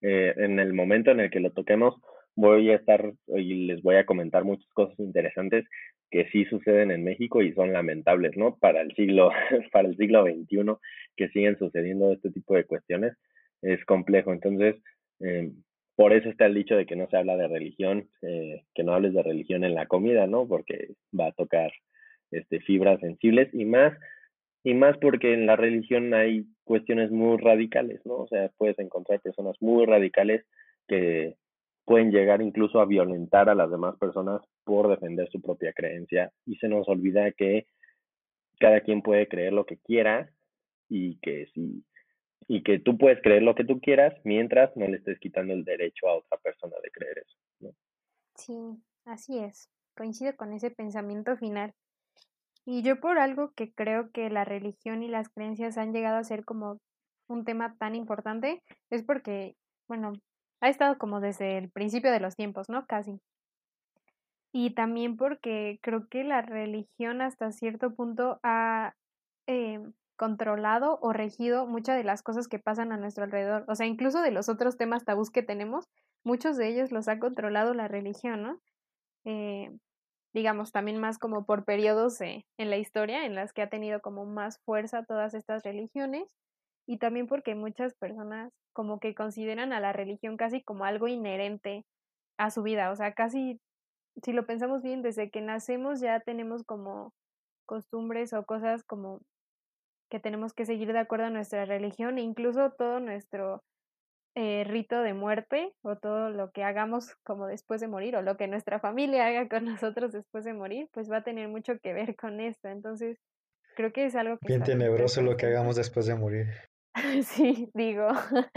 eh, 0.00 0.34
en 0.38 0.58
el 0.58 0.72
momento 0.72 1.10
en 1.10 1.20
el 1.20 1.30
que 1.30 1.40
lo 1.40 1.52
toquemos 1.52 1.96
voy 2.34 2.70
a 2.70 2.76
estar 2.76 3.12
y 3.28 3.66
les 3.66 3.82
voy 3.82 3.96
a 3.96 4.06
comentar 4.06 4.42
muchas 4.44 4.68
cosas 4.72 4.98
interesantes 4.98 5.66
que 6.14 6.30
sí 6.30 6.44
suceden 6.44 6.92
en 6.92 7.02
México 7.02 7.42
y 7.42 7.52
son 7.54 7.72
lamentables, 7.72 8.36
¿no? 8.36 8.56
Para 8.56 8.82
el 8.82 8.94
siglo, 8.94 9.30
para 9.72 9.88
el 9.88 9.96
siglo 9.96 10.22
XXI 10.22 10.76
que 11.16 11.28
siguen 11.30 11.58
sucediendo 11.58 12.12
este 12.12 12.30
tipo 12.30 12.54
de 12.54 12.66
cuestiones 12.66 13.16
es 13.62 13.84
complejo. 13.84 14.32
Entonces, 14.32 14.76
eh, 15.18 15.50
por 15.96 16.12
eso 16.12 16.28
está 16.28 16.46
el 16.46 16.54
dicho 16.54 16.76
de 16.76 16.86
que 16.86 16.94
no 16.94 17.08
se 17.08 17.16
habla 17.16 17.36
de 17.36 17.48
religión, 17.48 18.08
eh, 18.22 18.62
que 18.76 18.84
no 18.84 18.94
hables 18.94 19.12
de 19.12 19.24
religión 19.24 19.64
en 19.64 19.74
la 19.74 19.86
comida, 19.86 20.28
¿no? 20.28 20.46
Porque 20.46 20.90
va 21.18 21.26
a 21.26 21.32
tocar 21.32 21.72
este, 22.30 22.60
fibras 22.60 23.00
sensibles 23.00 23.52
y 23.52 23.64
más, 23.64 23.92
y 24.62 24.72
más 24.74 24.96
porque 24.98 25.34
en 25.34 25.46
la 25.46 25.56
religión 25.56 26.14
hay 26.14 26.46
cuestiones 26.62 27.10
muy 27.10 27.38
radicales, 27.38 28.00
¿no? 28.06 28.18
O 28.18 28.28
sea, 28.28 28.52
puedes 28.56 28.78
encontrar 28.78 29.20
personas 29.20 29.56
muy 29.60 29.84
radicales 29.84 30.46
que 30.86 31.34
pueden 31.84 32.12
llegar 32.12 32.40
incluso 32.40 32.80
a 32.80 32.86
violentar 32.86 33.48
a 33.48 33.56
las 33.56 33.68
demás 33.68 33.96
personas 33.98 34.42
por 34.64 34.88
defender 34.88 35.28
su 35.30 35.40
propia 35.40 35.72
creencia 35.72 36.32
y 36.46 36.56
se 36.56 36.68
nos 36.68 36.88
olvida 36.88 37.30
que 37.32 37.66
cada 38.58 38.80
quien 38.80 39.02
puede 39.02 39.28
creer 39.28 39.52
lo 39.52 39.66
que 39.66 39.78
quiera 39.78 40.30
y 40.88 41.18
que 41.18 41.46
si 41.54 41.84
y 42.46 42.62
que 42.62 42.78
tú 42.78 42.98
puedes 42.98 43.22
creer 43.22 43.42
lo 43.42 43.54
que 43.54 43.64
tú 43.64 43.80
quieras 43.80 44.14
mientras 44.24 44.76
no 44.76 44.86
le 44.86 44.98
estés 44.98 45.18
quitando 45.18 45.54
el 45.54 45.64
derecho 45.64 46.08
a 46.08 46.16
otra 46.16 46.38
persona 46.38 46.76
de 46.82 46.90
creer 46.90 47.18
eso. 47.18 47.38
¿no? 47.60 47.70
Sí, 48.36 48.82
así 49.06 49.38
es. 49.38 49.70
Coincido 49.96 50.36
con 50.36 50.52
ese 50.52 50.70
pensamiento 50.70 51.36
final. 51.36 51.72
Y 52.66 52.82
yo 52.82 53.00
por 53.00 53.18
algo 53.18 53.52
que 53.54 53.72
creo 53.72 54.10
que 54.10 54.30
la 54.30 54.44
religión 54.44 55.02
y 55.02 55.08
las 55.08 55.28
creencias 55.28 55.78
han 55.78 55.92
llegado 55.92 56.16
a 56.16 56.24
ser 56.24 56.44
como 56.44 56.78
un 57.28 57.44
tema 57.44 57.76
tan 57.78 57.94
importante 57.94 58.62
es 58.90 59.02
porque, 59.02 59.54
bueno, 59.88 60.12
ha 60.60 60.68
estado 60.68 60.98
como 60.98 61.20
desde 61.20 61.58
el 61.58 61.70
principio 61.70 62.10
de 62.10 62.20
los 62.20 62.36
tiempos, 62.36 62.68
¿no? 62.68 62.86
Casi. 62.86 63.20
Y 64.56 64.70
también 64.70 65.16
porque 65.16 65.80
creo 65.82 66.08
que 66.08 66.22
la 66.22 66.40
religión 66.40 67.20
hasta 67.20 67.50
cierto 67.50 67.92
punto 67.92 68.38
ha 68.44 68.94
eh, 69.48 69.80
controlado 70.16 71.00
o 71.02 71.12
regido 71.12 71.66
muchas 71.66 71.96
de 71.96 72.04
las 72.04 72.22
cosas 72.22 72.46
que 72.46 72.60
pasan 72.60 72.92
a 72.92 72.96
nuestro 72.96 73.24
alrededor. 73.24 73.64
O 73.66 73.74
sea, 73.74 73.86
incluso 73.86 74.22
de 74.22 74.30
los 74.30 74.48
otros 74.48 74.76
temas 74.76 75.04
tabús 75.04 75.30
que 75.30 75.42
tenemos, 75.42 75.86
muchos 76.24 76.56
de 76.56 76.68
ellos 76.68 76.92
los 76.92 77.08
ha 77.08 77.18
controlado 77.18 77.74
la 77.74 77.88
religión, 77.88 78.44
¿no? 78.44 78.60
Eh, 79.24 79.72
digamos, 80.32 80.70
también 80.70 81.00
más 81.00 81.18
como 81.18 81.44
por 81.44 81.64
periodos 81.64 82.20
eh, 82.20 82.44
en 82.56 82.70
la 82.70 82.76
historia 82.76 83.26
en 83.26 83.34
las 83.34 83.52
que 83.52 83.62
ha 83.62 83.68
tenido 83.68 84.00
como 84.00 84.24
más 84.24 84.60
fuerza 84.64 85.04
todas 85.04 85.34
estas 85.34 85.64
religiones 85.64 86.28
y 86.86 86.98
también 86.98 87.26
porque 87.26 87.56
muchas 87.56 87.94
personas 87.94 88.52
como 88.72 89.00
que 89.00 89.16
consideran 89.16 89.72
a 89.72 89.80
la 89.80 89.92
religión 89.92 90.36
casi 90.36 90.62
como 90.62 90.84
algo 90.84 91.08
inherente 91.08 91.84
a 92.38 92.50
su 92.50 92.62
vida, 92.62 92.90
o 92.90 92.96
sea, 92.96 93.14
casi, 93.14 93.60
si 94.22 94.32
lo 94.32 94.46
pensamos 94.46 94.82
bien, 94.82 95.02
desde 95.02 95.30
que 95.30 95.40
nacemos 95.40 96.00
ya 96.00 96.20
tenemos 96.20 96.64
como 96.64 97.12
costumbres 97.66 98.32
o 98.32 98.44
cosas 98.44 98.84
como 98.84 99.20
que 100.10 100.20
tenemos 100.20 100.52
que 100.52 100.66
seguir 100.66 100.92
de 100.92 100.98
acuerdo 100.98 101.26
a 101.26 101.30
nuestra 101.30 101.64
religión 101.64 102.18
e 102.18 102.22
incluso 102.22 102.70
todo 102.72 103.00
nuestro 103.00 103.62
eh, 104.36 104.64
rito 104.64 105.00
de 105.02 105.14
muerte 105.14 105.72
o 105.82 105.96
todo 105.96 106.30
lo 106.30 106.50
que 106.50 106.64
hagamos 106.64 107.14
como 107.24 107.46
después 107.46 107.80
de 107.80 107.88
morir 107.88 108.16
o 108.16 108.22
lo 108.22 108.36
que 108.36 108.48
nuestra 108.48 108.80
familia 108.80 109.26
haga 109.26 109.48
con 109.48 109.64
nosotros 109.80 110.12
después 110.12 110.44
de 110.44 110.54
morir, 110.54 110.88
pues 110.92 111.10
va 111.10 111.18
a 111.18 111.24
tener 111.24 111.48
mucho 111.48 111.78
que 111.78 111.92
ver 111.92 112.16
con 112.16 112.40
esto. 112.40 112.68
Entonces, 112.68 113.18
creo 113.76 113.92
que 113.92 114.06
es 114.06 114.14
algo 114.14 114.38
que... 114.38 114.48
Bien 114.48 114.62
tenebroso 114.62 115.22
lo 115.22 115.36
que 115.36 115.46
hagamos 115.46 115.76
después 115.76 116.06
de 116.06 116.16
morir. 116.16 116.46
sí, 117.22 117.70
digo, 117.74 118.08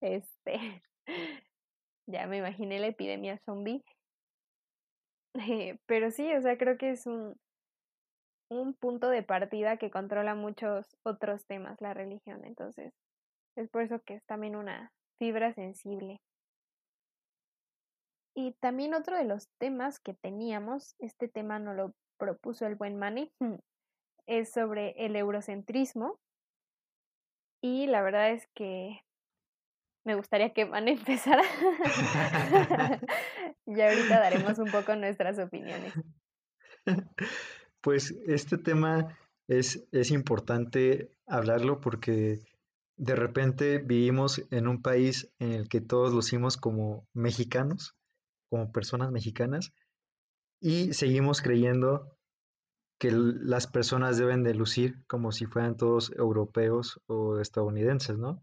este, 0.00 0.82
ya 2.06 2.26
me 2.26 2.38
imaginé 2.38 2.78
la 2.78 2.88
epidemia 2.88 3.38
zombie. 3.44 3.84
pero 5.86 6.10
sí, 6.10 6.32
o 6.34 6.40
sea, 6.40 6.56
creo 6.58 6.76
que 6.78 6.90
es 6.90 7.06
un, 7.06 7.34
un 8.50 8.74
punto 8.74 9.10
de 9.10 9.22
partida 9.22 9.76
que 9.76 9.90
controla 9.90 10.34
muchos 10.34 10.86
otros 11.04 11.46
temas, 11.46 11.80
la 11.80 11.94
religión. 11.94 12.44
Entonces, 12.44 12.92
es 13.56 13.68
por 13.68 13.82
eso 13.82 14.00
que 14.04 14.14
es 14.14 14.24
también 14.24 14.56
una 14.56 14.92
fibra 15.18 15.52
sensible. 15.52 16.20
Y 18.34 18.52
también 18.60 18.94
otro 18.94 19.16
de 19.16 19.24
los 19.24 19.48
temas 19.58 19.98
que 19.98 20.14
teníamos, 20.14 20.94
este 21.00 21.28
tema 21.28 21.58
no 21.58 21.74
lo 21.74 21.92
propuso 22.18 22.66
el 22.66 22.76
buen 22.76 22.96
Manny, 22.96 23.32
es 24.26 24.50
sobre 24.50 24.94
el 25.04 25.16
eurocentrismo. 25.16 26.18
Y 27.60 27.88
la 27.88 28.02
verdad 28.02 28.30
es 28.30 28.46
que 28.54 29.00
me 30.08 30.14
gustaría 30.14 30.54
que 30.54 30.64
Manny 30.64 30.92
empezara. 30.98 31.42
y 33.66 33.78
ahorita 33.78 34.18
daremos 34.18 34.58
un 34.58 34.70
poco 34.70 34.96
nuestras 34.96 35.38
opiniones. 35.38 35.92
Pues 37.80 38.12
este 38.26 38.58
tema 38.58 39.16
es, 39.46 39.86
es 39.92 40.10
importante 40.10 41.12
hablarlo 41.28 41.80
porque 41.80 42.40
de 42.96 43.14
repente 43.14 43.78
vivimos 43.78 44.42
en 44.50 44.66
un 44.66 44.82
país 44.82 45.32
en 45.38 45.52
el 45.52 45.68
que 45.68 45.80
todos 45.80 46.12
lucimos 46.12 46.56
como 46.56 47.06
mexicanos, 47.14 47.94
como 48.50 48.72
personas 48.72 49.12
mexicanas, 49.12 49.72
y 50.60 50.92
seguimos 50.92 51.40
creyendo 51.40 52.18
que 52.98 53.12
las 53.12 53.68
personas 53.68 54.18
deben 54.18 54.42
de 54.42 54.54
lucir 54.54 55.04
como 55.06 55.30
si 55.30 55.46
fueran 55.46 55.76
todos 55.76 56.10
europeos 56.16 57.00
o 57.06 57.38
estadounidenses, 57.38 58.18
¿no? 58.18 58.42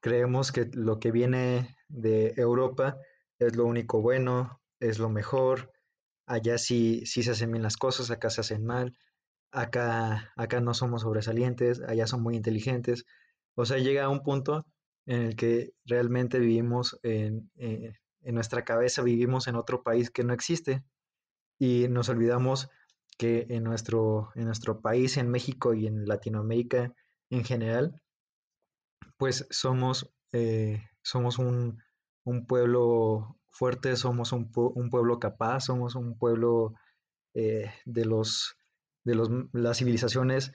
Creemos 0.00 0.52
que 0.52 0.70
lo 0.72 0.98
que 0.98 1.10
viene 1.10 1.76
de 1.88 2.34
Europa 2.36 2.96
es 3.38 3.56
lo 3.56 3.66
único 3.66 4.00
bueno, 4.00 4.60
es 4.80 4.98
lo 4.98 5.08
mejor, 5.08 5.72
allá 6.26 6.58
sí, 6.58 7.04
sí 7.06 7.22
se 7.22 7.32
hacen 7.32 7.52
bien 7.52 7.62
las 7.62 7.76
cosas, 7.76 8.10
acá 8.10 8.30
se 8.30 8.40
hacen 8.40 8.64
mal, 8.64 8.96
acá, 9.52 10.32
acá 10.36 10.60
no 10.60 10.74
somos 10.74 11.02
sobresalientes, 11.02 11.82
allá 11.82 12.06
son 12.06 12.22
muy 12.22 12.36
inteligentes. 12.36 13.04
O 13.54 13.66
sea, 13.66 13.78
llega 13.78 14.04
a 14.04 14.08
un 14.08 14.22
punto 14.22 14.66
en 15.06 15.22
el 15.22 15.36
que 15.36 15.72
realmente 15.84 16.38
vivimos 16.38 16.98
en, 17.02 17.50
eh, 17.56 17.94
en 18.22 18.34
nuestra 18.34 18.64
cabeza, 18.64 19.02
vivimos 19.02 19.48
en 19.48 19.56
otro 19.56 19.82
país 19.82 20.10
que 20.10 20.24
no 20.24 20.32
existe 20.32 20.82
y 21.58 21.88
nos 21.88 22.08
olvidamos 22.08 22.68
que 23.18 23.46
en 23.50 23.64
nuestro, 23.64 24.30
en 24.34 24.46
nuestro 24.46 24.80
país, 24.80 25.16
en 25.16 25.30
México 25.30 25.74
y 25.74 25.86
en 25.86 26.06
Latinoamérica 26.06 26.94
en 27.28 27.44
general, 27.44 28.00
pues 29.20 29.46
somos, 29.50 30.10
eh, 30.32 30.82
somos 31.02 31.38
un, 31.38 31.78
un 32.24 32.46
pueblo 32.46 33.38
fuertes, 33.50 33.98
somos 33.98 34.32
un, 34.32 34.50
pueblo 34.50 35.18
capaz, 35.18 35.60
somos 35.60 35.94
un 35.94 36.16
pueblo 36.16 36.72
eh, 37.34 37.70
de 37.84 38.06
los 38.06 38.56
de 39.04 39.14
los, 39.14 39.28
las 39.52 39.76
civilizaciones, 39.76 40.52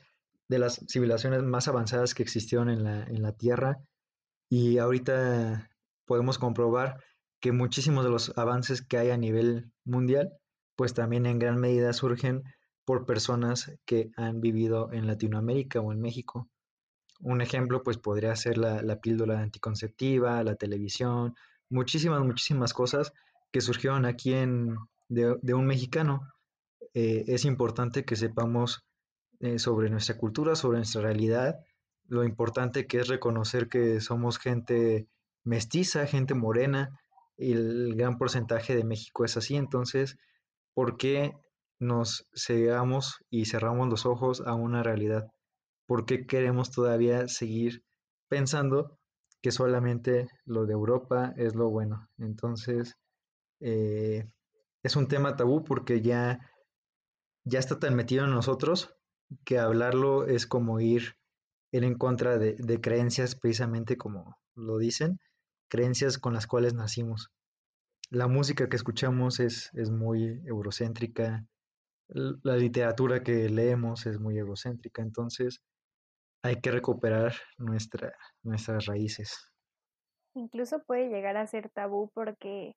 de 0.47 0.57
las 0.57 0.83
civilizaciones 0.89 1.43
más 1.43 1.67
avanzadas 1.67 2.15
que 2.15 2.23
existieron 2.23 2.69
en 2.69 2.83
la, 2.83 3.03
en 3.03 3.21
la 3.21 3.33
Tierra. 3.33 3.77
Y 4.49 4.79
ahorita 4.79 5.69
podemos 6.05 6.39
comprobar 6.39 7.03
que 7.41 7.51
muchísimos 7.51 8.03
de 8.03 8.09
los 8.09 8.35
avances 8.35 8.81
que 8.81 8.97
hay 8.97 9.11
a 9.11 9.17
nivel 9.17 9.71
mundial, 9.83 10.31
pues 10.75 10.95
también 10.95 11.27
en 11.27 11.37
gran 11.37 11.59
medida 11.59 11.93
surgen 11.93 12.41
por 12.83 13.05
personas 13.05 13.71
que 13.85 14.09
han 14.17 14.41
vivido 14.41 14.91
en 14.91 15.05
Latinoamérica 15.05 15.81
o 15.81 15.91
en 15.91 16.01
México. 16.01 16.49
Un 17.19 17.41
ejemplo, 17.41 17.83
pues 17.83 17.97
podría 17.97 18.35
ser 18.35 18.57
la, 18.57 18.81
la 18.81 18.99
píldora 18.99 19.39
anticonceptiva, 19.39 20.43
la 20.43 20.55
televisión, 20.55 21.35
muchísimas, 21.69 22.21
muchísimas 22.21 22.73
cosas 22.73 23.13
que 23.51 23.61
surgieron 23.61 24.05
aquí 24.05 24.33
en, 24.33 24.75
de, 25.07 25.53
un 25.53 25.65
mexicano. 25.65 26.33
Eh, 26.93 27.25
es 27.27 27.45
importante 27.45 28.05
que 28.05 28.15
sepamos 28.15 28.85
eh, 29.39 29.59
sobre 29.59 29.89
nuestra 29.89 30.17
cultura, 30.17 30.55
sobre 30.55 30.79
nuestra 30.79 31.01
realidad, 31.01 31.59
lo 32.07 32.23
importante 32.23 32.87
que 32.87 32.99
es 32.99 33.07
reconocer 33.07 33.67
que 33.67 33.99
somos 33.99 34.37
gente 34.37 35.07
mestiza, 35.43 36.05
gente 36.05 36.33
morena, 36.33 36.99
y 37.37 37.51
el 37.53 37.95
gran 37.95 38.17
porcentaje 38.17 38.75
de 38.75 38.83
México 38.83 39.25
es 39.25 39.37
así. 39.37 39.55
Entonces, 39.55 40.17
¿por 40.73 40.97
qué 40.97 41.33
nos 41.79 42.27
cegamos 42.33 43.17
y 43.29 43.45
cerramos 43.45 43.89
los 43.89 44.05
ojos 44.05 44.41
a 44.45 44.53
una 44.53 44.83
realidad? 44.83 45.27
¿Por 45.85 46.05
qué 46.05 46.25
queremos 46.25 46.71
todavía 46.71 47.27
seguir 47.27 47.83
pensando 48.27 48.97
que 49.45 49.51
solamente 49.51 50.27
lo 50.45 50.65
de 50.65 50.73
Europa 50.73 51.31
es 51.37 51.53
lo 51.53 51.69
bueno. 51.69 52.09
Entonces, 52.17 52.95
eh, 53.59 54.27
es 54.81 54.95
un 54.95 55.07
tema 55.07 55.35
tabú 55.35 55.63
porque 55.63 56.01
ya, 56.01 56.39
ya 57.43 57.59
está 57.59 57.77
tan 57.77 57.93
metido 57.93 58.25
en 58.25 58.31
nosotros 58.31 58.95
que 59.43 59.59
hablarlo 59.59 60.25
es 60.25 60.47
como 60.47 60.79
ir, 60.79 61.13
en 61.71 61.95
contra 61.95 62.39
de, 62.39 62.81
creencias, 62.81 63.35
precisamente 63.35 63.97
como 63.97 64.35
lo 64.55 64.79
dicen, 64.79 65.19
creencias 65.69 66.17
con 66.17 66.33
las 66.33 66.47
cuales 66.47 66.73
nacimos. 66.73 67.29
La 68.09 68.27
música 68.27 68.67
que 68.67 68.77
escuchamos 68.77 69.39
es, 69.39 69.69
es 69.73 69.91
muy 69.91 70.41
eurocéntrica, 70.45 71.45
la 72.07 72.57
literatura 72.57 73.21
que 73.21 73.47
leemos 73.47 74.07
es 74.07 74.19
muy 74.19 74.39
egocéntrica, 74.39 75.03
entonces 75.03 75.61
hay 76.45 76.61
que 76.61 76.69
recuperar 76.69 77.33
nuestra, 77.57 78.13
nuestras 78.43 78.85
raíces. 78.85 79.51
Incluso 80.35 80.83
puede 80.83 81.09
llegar 81.09 81.37
a 81.37 81.47
ser 81.47 81.69
tabú 81.71 82.11
porque 82.13 82.75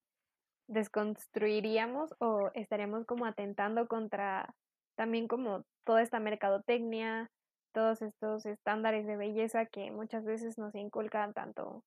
desconstruiríamos 0.68 2.14
o 2.18 2.50
estaríamos 2.54 3.04
como 3.04 3.26
atentando 3.26 3.87
contra 3.87 4.54
también 4.96 5.28
como 5.28 5.64
toda 5.85 6.00
esta 6.02 6.18
mercadotecnia, 6.18 7.31
todos 7.74 8.00
estos 8.00 8.46
estándares 8.46 9.07
de 9.07 9.16
belleza 9.16 9.66
que 9.66 9.90
muchas 9.90 10.24
veces 10.24 10.57
nos 10.57 10.74
inculcan 10.74 11.35
tanto 11.35 11.85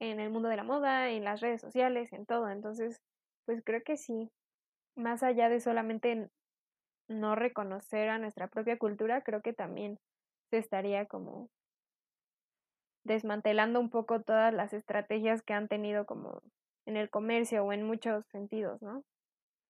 en 0.00 0.18
el 0.18 0.30
mundo 0.30 0.48
de 0.48 0.56
la 0.56 0.64
moda, 0.64 1.08
en 1.10 1.22
las 1.22 1.40
redes 1.40 1.60
sociales, 1.60 2.12
en 2.12 2.26
todo. 2.26 2.48
Entonces, 2.50 3.00
pues 3.46 3.62
creo 3.64 3.82
que 3.84 3.96
sí, 3.96 4.28
más 4.96 5.22
allá 5.22 5.48
de 5.48 5.60
solamente 5.60 6.28
no 7.08 7.36
reconocer 7.36 8.08
a 8.08 8.18
nuestra 8.18 8.48
propia 8.48 8.76
cultura, 8.76 9.22
creo 9.22 9.40
que 9.40 9.52
también 9.52 9.98
se 10.52 10.58
estaría 10.58 11.06
como 11.06 11.48
desmantelando 13.04 13.80
un 13.80 13.88
poco 13.88 14.20
todas 14.20 14.52
las 14.52 14.74
estrategias 14.74 15.42
que 15.42 15.54
han 15.54 15.66
tenido 15.66 16.04
como 16.04 16.42
en 16.84 16.98
el 16.98 17.08
comercio 17.08 17.64
o 17.64 17.72
en 17.72 17.84
muchos 17.84 18.26
sentidos, 18.26 18.82
¿no? 18.82 19.02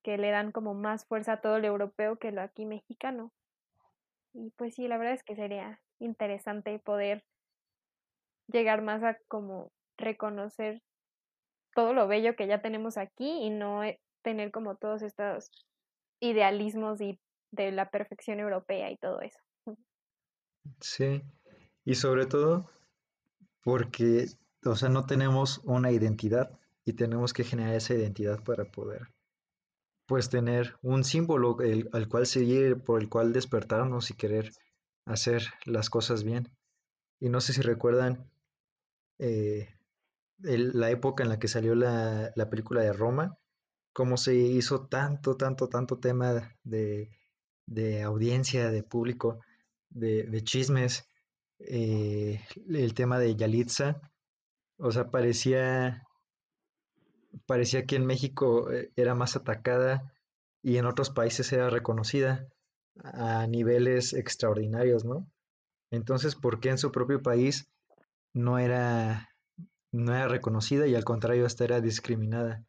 Que 0.02 0.18
le 0.18 0.32
dan 0.32 0.50
como 0.50 0.74
más 0.74 1.06
fuerza 1.06 1.34
a 1.34 1.40
todo 1.40 1.60
lo 1.60 1.68
europeo 1.68 2.16
que 2.16 2.32
lo 2.32 2.42
aquí 2.42 2.66
mexicano. 2.66 3.32
Y 4.34 4.50
pues 4.56 4.74
sí, 4.74 4.88
la 4.88 4.98
verdad 4.98 5.14
es 5.14 5.22
que 5.22 5.36
sería 5.36 5.80
interesante 6.00 6.76
poder 6.80 7.22
llegar 8.48 8.82
más 8.82 9.04
a 9.04 9.16
como 9.28 9.70
reconocer 9.96 10.82
todo 11.76 11.94
lo 11.94 12.08
bello 12.08 12.34
que 12.34 12.48
ya 12.48 12.60
tenemos 12.60 12.98
aquí 12.98 13.44
y 13.44 13.50
no 13.50 13.84
eh, 13.84 14.00
tener 14.22 14.50
como 14.50 14.74
todos 14.74 15.02
estos 15.02 15.48
idealismos 16.18 17.00
y 17.00 17.20
de 17.52 17.70
la 17.70 17.88
perfección 17.88 18.40
europea 18.40 18.90
y 18.90 18.96
todo 18.96 19.20
eso. 19.20 19.38
Sí, 20.80 21.22
y 21.84 21.94
sobre 21.94 22.26
todo 22.26 22.68
porque, 23.64 24.26
o 24.64 24.76
sea, 24.76 24.88
no 24.90 25.06
tenemos 25.06 25.60
una 25.64 25.92
identidad 25.92 26.58
y 26.84 26.94
tenemos 26.94 27.32
que 27.32 27.44
generar 27.44 27.74
esa 27.76 27.94
identidad 27.94 28.42
para 28.44 28.64
poder 28.66 29.08
pues 30.06 30.28
tener 30.30 30.76
un 30.82 31.04
símbolo 31.04 31.60
el- 31.60 31.88
al 31.92 32.08
cual 32.08 32.26
seguir, 32.26 32.82
por 32.84 33.00
el 33.00 33.08
cual 33.08 33.32
despertarnos 33.32 34.10
y 34.10 34.14
querer 34.14 34.52
hacer 35.06 35.42
las 35.66 35.90
cosas 35.90 36.24
bien. 36.24 36.48
Y 37.20 37.28
no 37.30 37.40
sé 37.40 37.52
si 37.54 37.62
recuerdan 37.62 38.30
eh, 39.18 39.68
la 40.40 40.90
época 40.90 41.22
en 41.22 41.28
la 41.30 41.38
que 41.38 41.48
salió 41.48 41.74
la, 41.74 42.32
la 42.36 42.50
película 42.50 42.82
de 42.82 42.92
Roma, 42.92 43.38
cómo 43.92 44.16
se 44.18 44.34
hizo 44.36 44.86
tanto, 44.88 45.36
tanto, 45.36 45.68
tanto 45.68 45.98
tema 45.98 46.54
de, 46.64 47.10
de 47.66 48.02
audiencia, 48.02 48.70
de 48.70 48.82
público, 48.82 49.40
de, 49.94 50.42
chismes, 50.44 51.08
eh, 51.60 52.40
el 52.68 52.94
tema 52.94 53.18
de 53.18 53.36
Yalitza, 53.36 54.00
o 54.78 54.92
sea, 54.92 55.10
parecía, 55.10 56.04
parecía 57.46 57.86
que 57.86 57.96
en 57.96 58.06
México 58.06 58.70
eh, 58.70 58.90
era 58.96 59.14
más 59.14 59.36
atacada 59.36 60.12
y 60.62 60.76
en 60.76 60.86
otros 60.86 61.10
países 61.10 61.52
era 61.52 61.70
reconocida 61.70 62.46
a 63.02 63.46
niveles 63.46 64.12
extraordinarios, 64.12 65.04
¿no? 65.04 65.26
Entonces, 65.90 66.34
¿por 66.36 66.60
qué 66.60 66.70
en 66.70 66.78
su 66.78 66.92
propio 66.92 67.22
país 67.22 67.68
no 68.34 68.58
era, 68.58 69.30
no 69.92 70.14
era 70.14 70.28
reconocida 70.28 70.86
y 70.86 70.94
al 70.94 71.04
contrario 71.04 71.46
hasta 71.46 71.64
era 71.64 71.80
discriminada? 71.80 72.64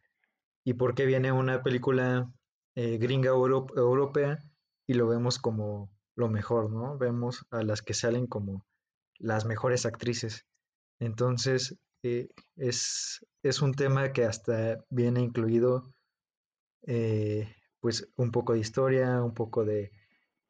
¿Y 0.65 0.73
por 0.75 0.95
qué 0.95 1.05
viene 1.05 1.31
una 1.31 1.63
película 1.63 2.31
eh, 2.75 2.97
gringa 2.97 3.29
euro- 3.31 3.67
europea 3.75 4.39
y 4.87 4.95
lo 4.95 5.07
vemos 5.07 5.39
como 5.39 5.91
lo 6.15 6.29
mejor, 6.29 6.71
¿no? 6.71 6.97
Vemos 6.97 7.45
a 7.51 7.63
las 7.63 7.81
que 7.81 7.93
salen 7.93 8.27
como 8.27 8.65
las 9.17 9.45
mejores 9.45 9.85
actrices. 9.85 10.45
Entonces, 10.99 11.77
eh, 12.03 12.29
es, 12.55 13.25
es 13.41 13.61
un 13.61 13.73
tema 13.73 14.11
que 14.11 14.25
hasta 14.25 14.83
viene 14.89 15.21
incluido, 15.21 15.93
eh, 16.85 17.55
pues, 17.79 18.09
un 18.15 18.31
poco 18.31 18.53
de 18.53 18.59
historia, 18.59 19.23
un 19.23 19.33
poco 19.33 19.65
de, 19.65 19.91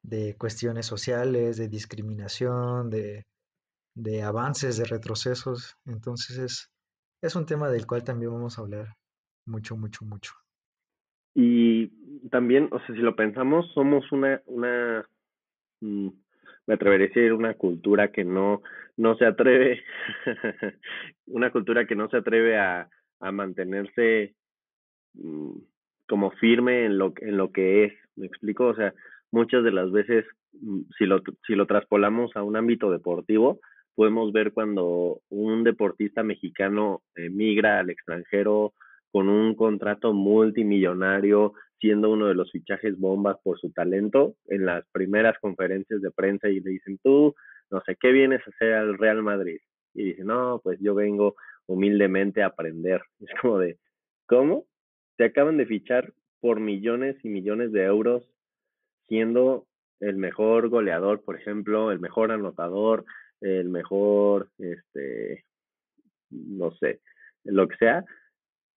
de 0.01 0.35
cuestiones 0.37 0.85
sociales, 0.85 1.57
de 1.57 1.67
discriminación, 1.67 2.89
de, 2.89 3.25
de 3.95 4.23
avances, 4.23 4.77
de 4.77 4.85
retrocesos. 4.85 5.77
Entonces, 5.85 6.37
es, 6.37 6.71
es 7.21 7.35
un 7.35 7.45
tema 7.45 7.69
del 7.69 7.87
cual 7.87 8.03
también 8.03 8.31
vamos 8.31 8.57
a 8.57 8.61
hablar 8.61 8.97
mucho, 9.45 9.77
mucho, 9.77 10.05
mucho. 10.05 10.33
Y 11.35 11.87
también, 12.29 12.69
o 12.71 12.79
sea, 12.79 12.95
si 12.95 13.01
lo 13.01 13.15
pensamos, 13.15 13.65
somos 13.73 14.11
una, 14.11 14.41
una, 14.45 15.07
me 16.65 16.73
atrevería 16.73 17.05
a 17.05 17.09
decir 17.09 17.33
una 17.33 17.53
cultura 17.55 18.11
que 18.11 18.23
no, 18.23 18.61
no 18.97 19.15
se 19.17 19.25
atreve, 19.25 19.83
una 21.27 21.51
cultura 21.51 21.85
que 21.85 21.95
no 21.95 22.09
se 22.09 22.17
atreve 22.17 22.57
a, 22.57 22.89
a 23.19 23.31
mantenerse 23.31 24.35
mm, 25.13 25.57
como 26.07 26.31
firme 26.31 26.85
en 26.85 26.97
lo, 26.97 27.13
en 27.17 27.37
lo 27.37 27.51
que 27.51 27.85
es, 27.85 27.93
¿me 28.15 28.27
explico? 28.27 28.67
O 28.67 28.75
sea, 28.75 28.93
muchas 29.31 29.63
de 29.63 29.71
las 29.71 29.91
veces, 29.91 30.25
mm, 30.53 30.81
si 30.97 31.05
lo, 31.05 31.21
si 31.45 31.55
lo 31.55 31.65
traspolamos 31.65 32.35
a 32.35 32.43
un 32.43 32.55
ámbito 32.55 32.91
deportivo, 32.91 33.59
podemos 33.95 34.31
ver 34.31 34.53
cuando 34.53 35.21
un 35.29 35.63
deportista 35.63 36.23
mexicano 36.23 37.03
migra 37.15 37.79
al 37.79 37.91
extranjero 37.91 38.73
con 39.13 39.29
un 39.29 39.53
contrato 39.53 40.11
multimillonario, 40.11 41.53
siendo 41.79 42.09
uno 42.09 42.25
de 42.25 42.33
los 42.33 42.51
fichajes 42.51 42.97
bombas 42.97 43.37
por 43.43 43.59
su 43.59 43.71
talento, 43.71 44.33
en 44.47 44.65
las 44.65 44.83
primeras 44.91 45.37
conferencias 45.39 46.01
de 46.01 46.09
prensa 46.09 46.49
y 46.49 46.59
le 46.61 46.71
dicen, 46.71 46.97
tú, 47.03 47.35
no 47.69 47.79
sé, 47.85 47.95
¿qué 48.01 48.11
vienes 48.11 48.41
a 48.41 48.49
hacer 48.49 48.73
al 48.73 48.97
Real 48.97 49.21
Madrid? 49.21 49.59
Y 49.93 50.05
dice, 50.05 50.23
no, 50.23 50.59
pues 50.63 50.79
yo 50.81 50.95
vengo 50.95 51.35
humildemente 51.67 52.41
a 52.41 52.47
aprender. 52.47 53.03
Es 53.19 53.29
como 53.39 53.59
de, 53.59 53.77
¿cómo? 54.25 54.65
Te 55.15 55.25
acaban 55.25 55.57
de 55.57 55.67
fichar 55.67 56.11
por 56.41 56.59
millones 56.59 57.15
y 57.23 57.29
millones 57.29 57.71
de 57.71 57.83
euros, 57.83 58.27
siendo 59.07 59.67
el 59.99 60.17
mejor 60.17 60.69
goleador, 60.69 61.21
por 61.23 61.35
ejemplo, 61.35 61.91
el 61.91 61.99
mejor 61.99 62.31
anotador, 62.31 63.05
el 63.41 63.69
mejor, 63.69 64.49
este, 64.57 65.45
no 66.31 66.71
sé, 66.77 66.99
lo 67.43 67.67
que 67.67 67.75
sea, 67.75 68.03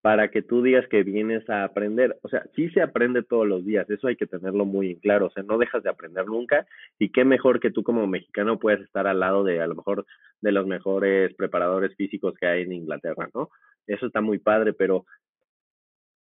para 0.07 0.31
que 0.31 0.41
tú 0.41 0.63
digas 0.63 0.87
que 0.87 1.03
vienes 1.03 1.51
a 1.51 1.65
aprender. 1.65 2.17
O 2.23 2.29
sea, 2.29 2.47
sí 2.55 2.71
se 2.71 2.81
aprende 2.81 3.25
todos 3.25 3.45
los 3.45 3.65
días, 3.65 3.91
eso 3.91 4.07
hay 4.07 4.15
que 4.15 4.29
tenerlo 4.29 4.65
muy 4.65 4.93
en 4.93 5.01
claro, 5.01 5.27
o 5.27 5.31
sea, 5.31 5.43
no 5.43 5.59
dejas 5.59 5.83
de 5.83 5.91
aprender 5.91 6.27
nunca 6.27 6.65
y 6.97 7.11
qué 7.11 7.25
mejor 7.25 7.59
que 7.59 7.73
tú 7.73 7.83
como 7.83 8.07
mexicano 8.07 8.57
puedas 8.61 8.81
estar 8.83 9.09
al 9.09 9.19
lado 9.19 9.43
de 9.43 9.61
a 9.61 9.67
lo 9.67 9.75
mejor 9.75 10.07
de 10.41 10.53
los 10.53 10.65
mejores 10.65 11.35
preparadores 11.35 11.97
físicos 11.97 12.35
que 12.39 12.47
hay 12.47 12.63
en 12.63 12.73
Inglaterra, 12.73 13.29
¿no? 13.35 13.49
Eso 13.89 14.07
está 14.07 14.21
muy 14.21 14.39
padre, 14.39 14.75
pero 14.75 15.07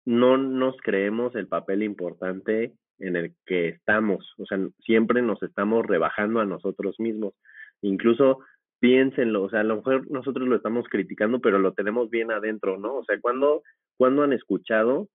no 0.06 0.38
nos 0.38 0.78
creemos 0.78 1.36
el 1.36 1.50
papel 1.50 1.84
importante 1.84 2.72
en 3.00 3.18
el 3.18 3.34
que 3.46 3.68
estamos, 3.68 4.34
o 4.38 4.46
sea, 4.46 4.60
siempre 4.80 5.22
nos 5.22 5.44
estamos 5.44 5.86
rebajando 5.86 6.40
a 6.40 6.46
nosotros 6.46 7.02
mismos. 7.02 7.34
Incluso 7.82 8.40
piénsenlo, 8.84 9.44
o 9.44 9.50
sea, 9.50 9.62
a 9.62 9.64
lo 9.64 9.78
mejor 9.78 10.12
nosotros 10.12 10.46
lo 10.46 10.58
estamos 10.58 10.90
criticando, 10.90 11.40
pero 11.40 11.58
lo 11.58 11.72
tenemos 11.72 12.10
bien 12.10 12.32
adentro, 12.32 12.78
¿no? 12.78 12.96
O 12.98 13.06
sea, 13.06 13.18
cuando 13.22 13.64
cuando 13.96 14.24
han 14.24 14.34
escuchado 14.34 15.08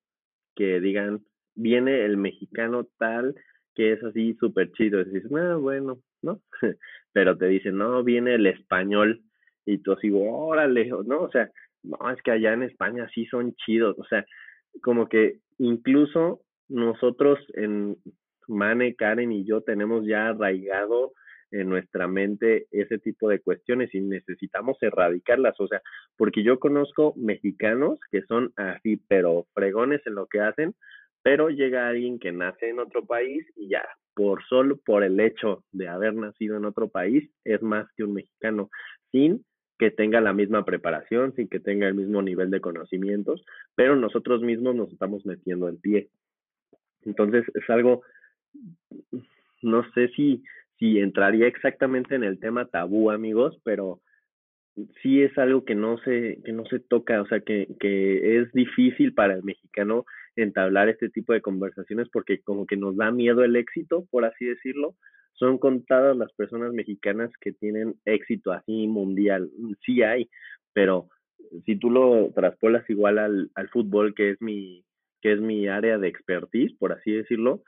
que 0.57 0.81
digan, 0.81 1.21
viene 1.55 2.07
el 2.07 2.17
mexicano 2.17 2.89
tal 2.99 3.35
que 3.75 3.93
es 3.93 4.03
así 4.03 4.33
súper 4.41 4.73
chido? 4.73 5.03
Y 5.03 5.05
dices, 5.05 5.31
ah, 5.37 5.57
bueno, 5.57 5.99
¿no? 6.23 6.41
pero 7.13 7.37
te 7.37 7.45
dicen, 7.45 7.77
no, 7.77 8.03
viene 8.03 8.37
el 8.37 8.47
español, 8.47 9.21
y 9.67 9.77
tú 9.77 9.93
así, 9.93 10.11
órale, 10.15 10.89
¿no? 11.05 11.25
O 11.25 11.31
sea, 11.31 11.51
no, 11.83 11.99
es 12.11 12.23
que 12.23 12.31
allá 12.31 12.55
en 12.55 12.63
España 12.63 13.07
sí 13.15 13.27
son 13.27 13.55
chidos, 13.67 13.99
o 13.99 14.05
sea, 14.05 14.25
como 14.81 15.11
que 15.11 15.41
incluso 15.59 16.41
nosotros 16.71 17.39
en 17.53 17.99
Mane, 18.47 18.95
Karen 18.95 19.31
y 19.31 19.45
yo 19.45 19.61
tenemos 19.61 20.07
ya 20.07 20.29
arraigado 20.29 21.13
en 21.51 21.69
nuestra 21.69 22.09
mente 22.09 22.67
ese 22.71 22.99
tipo 22.99 23.29
de 23.29 23.41
cuestiones 23.41 23.95
y 23.95 24.01
necesitamos 24.01 24.77
erradicarlas, 24.81 25.59
o 25.61 25.69
sea, 25.69 25.81
porque 26.17 26.43
yo 26.43 26.59
conozco 26.59 27.15
mexicanos 27.17 27.99
que 28.11 28.23
son 28.23 28.53
así, 28.57 29.01
pero 29.09 29.47
fregones 29.55 30.01
en 30.07 30.15
lo 30.15 30.27
que 30.27 30.41
hacen, 30.41 30.75
pero 31.23 31.51
llega 31.51 31.89
alguien 31.89 32.19
que 32.19 32.33
nace 32.33 32.69
en 32.69 32.79
otro 32.79 33.05
país 33.05 33.47
y 33.57 33.69
ya, 33.69 33.85
por 34.15 34.43
solo 34.45 34.77
por 34.79 35.05
el 35.05 35.21
hecho 35.21 35.65
de 35.73 35.89
haber 35.89 36.15
nacido 36.15 36.57
en 36.57 36.65
otro 36.65 36.89
país, 36.89 37.31
es 37.45 37.63
más 37.63 37.87
que 37.97 38.05
un 38.05 38.15
mexicano, 38.15 38.71
sin 39.13 39.45
que 39.79 39.91
tenga 39.91 40.21
la 40.21 40.33
misma 40.33 40.65
preparación, 40.65 41.35
sin 41.35 41.49
que 41.49 41.61
tenga 41.61 41.87
el 41.87 41.95
mismo 41.95 42.21
nivel 42.21 42.51
de 42.51 42.61
conocimientos, 42.61 43.45
pero 43.77 43.95
nosotros 43.95 44.43
mismos 44.43 44.75
nos 44.75 44.93
estamos 44.93 45.25
metiendo 45.25 45.69
el 45.69 45.79
pie. 45.79 46.09
Entonces 47.05 47.45
es 47.55 47.71
algo, 47.71 48.03
no 49.63 49.85
sé 49.93 50.09
si, 50.09 50.43
si 50.79 50.99
entraría 50.99 51.47
exactamente 51.47 52.15
en 52.15 52.25
el 52.25 52.39
tema 52.39 52.67
tabú, 52.67 53.11
amigos, 53.11 53.61
pero 53.65 54.01
sí 55.03 55.23
es 55.23 55.37
algo 55.39 55.65
que 55.65 55.75
no 55.75 55.99
se, 55.99 56.41
que 56.45 56.53
no 56.53 56.65
se 56.67 56.79
toca, 56.79 57.21
o 57.21 57.27
sea, 57.27 57.41
que, 57.41 57.69
que 57.81 58.39
es 58.39 58.53
difícil 58.53 59.13
para 59.15 59.35
el 59.35 59.43
mexicano 59.43 60.05
entablar 60.37 60.89
este 60.89 61.09
tipo 61.09 61.33
de 61.33 61.41
conversaciones 61.41 62.09
porque 62.13 62.41
como 62.41 62.67
que 62.67 62.77
nos 62.77 62.97
da 62.97 63.11
miedo 63.11 63.43
el 63.43 63.57
éxito, 63.57 64.07
por 64.11 64.25
así 64.25 64.45
decirlo. 64.45 64.95
Son 65.35 65.59
contadas 65.59 66.17
las 66.17 66.33
personas 66.33 66.73
mexicanas 66.73 67.31
que 67.41 67.53
tienen 67.53 67.95
éxito 68.05 68.53
así 68.53 68.89
mundial. 68.89 69.51
Sí 69.85 70.03
hay, 70.03 70.29
pero 70.73 71.09
si 71.65 71.77
tú 71.77 71.91
lo 71.91 72.33
traspolas 72.35 72.89
igual 72.91 73.19
al, 73.19 73.51
al 73.55 73.69
fútbol, 73.69 74.15
que 74.15 74.31
es 74.31 74.43
mi, 74.43 74.85
que 75.21 75.33
es 75.33 75.41
mi 75.41 75.69
área 75.69 75.99
de 75.99 76.09
expertise, 76.09 76.75
por 76.79 76.93
así 76.93 77.13
decirlo, 77.13 77.63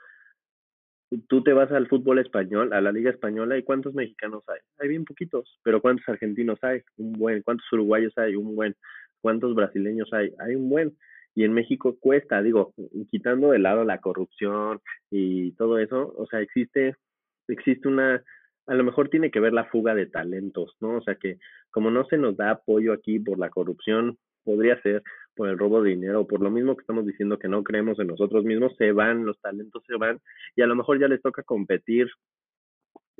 tú 1.19 1.43
te 1.43 1.53
vas 1.53 1.71
al 1.73 1.89
fútbol 1.89 2.19
español, 2.19 2.73
a 2.73 2.81
la 2.81 2.93
liga 2.93 3.11
española, 3.11 3.59
¿y 3.59 3.63
cuántos 3.63 3.95
mexicanos 3.95 4.43
hay? 4.49 4.61
Hay 4.79 4.89
bien 4.89 5.05
poquitos, 5.05 5.59
pero 5.63 5.81
¿cuántos 5.81 6.09
argentinos 6.09 6.59
hay? 6.63 6.83
Un 6.97 7.13
buen. 7.13 7.43
¿Cuántos 7.43 7.67
uruguayos 7.73 8.17
hay? 8.17 8.37
Un 8.37 8.55
buen. 8.55 8.77
¿Cuántos 9.21 9.55
brasileños 9.55 10.13
hay? 10.13 10.33
Hay 10.39 10.55
un 10.55 10.69
buen. 10.69 10.97
Y 11.35 11.45
en 11.45 11.53
México 11.53 11.97
cuesta, 11.99 12.43
digo, 12.43 12.75
quitando 13.11 13.51
de 13.51 13.59
lado 13.59 13.85
la 13.85 13.99
corrupción 13.99 14.81
y 15.11 15.53
todo 15.53 15.79
eso, 15.79 16.13
o 16.17 16.27
sea, 16.27 16.41
existe, 16.41 16.97
existe 17.49 17.89
una, 17.89 18.23
a 18.67 18.75
lo 18.75 18.85
mejor 18.85 19.09
tiene 19.09 19.31
que 19.31 19.41
ver 19.41 19.53
la 19.53 19.65
fuga 19.67 19.95
de 19.95 20.07
talentos, 20.07 20.77
¿no? 20.81 20.97
O 20.97 21.03
sea 21.03 21.15
que 21.15 21.39
como 21.71 21.91
no 21.91 22.05
se 22.07 22.19
nos 22.19 22.37
da 22.37 22.51
apoyo 22.51 22.93
aquí 22.93 23.19
por 23.21 23.39
la 23.39 23.49
corrupción, 23.49 24.19
podría 24.45 24.80
ser 24.82 25.03
por 25.34 25.49
el 25.49 25.59
robo 25.59 25.82
de 25.82 25.91
dinero, 25.91 26.26
por 26.26 26.41
lo 26.41 26.51
mismo 26.51 26.76
que 26.76 26.82
estamos 26.82 27.07
diciendo 27.07 27.38
que 27.38 27.49
no 27.49 27.62
creemos 27.64 27.99
en 27.99 28.09
nosotros 28.09 28.45
mismos, 28.45 28.74
se 28.76 28.93
van, 28.93 29.24
los 29.24 29.41
talentos 29.41 29.82
se 29.86 29.97
van 29.97 30.20
y 30.57 30.62
a 30.62 30.66
lo 30.66 30.76
mejor 30.76 31.01
ya 31.01 31.09
les 31.09 31.22
toca 31.22 31.43
competir 31.43 32.09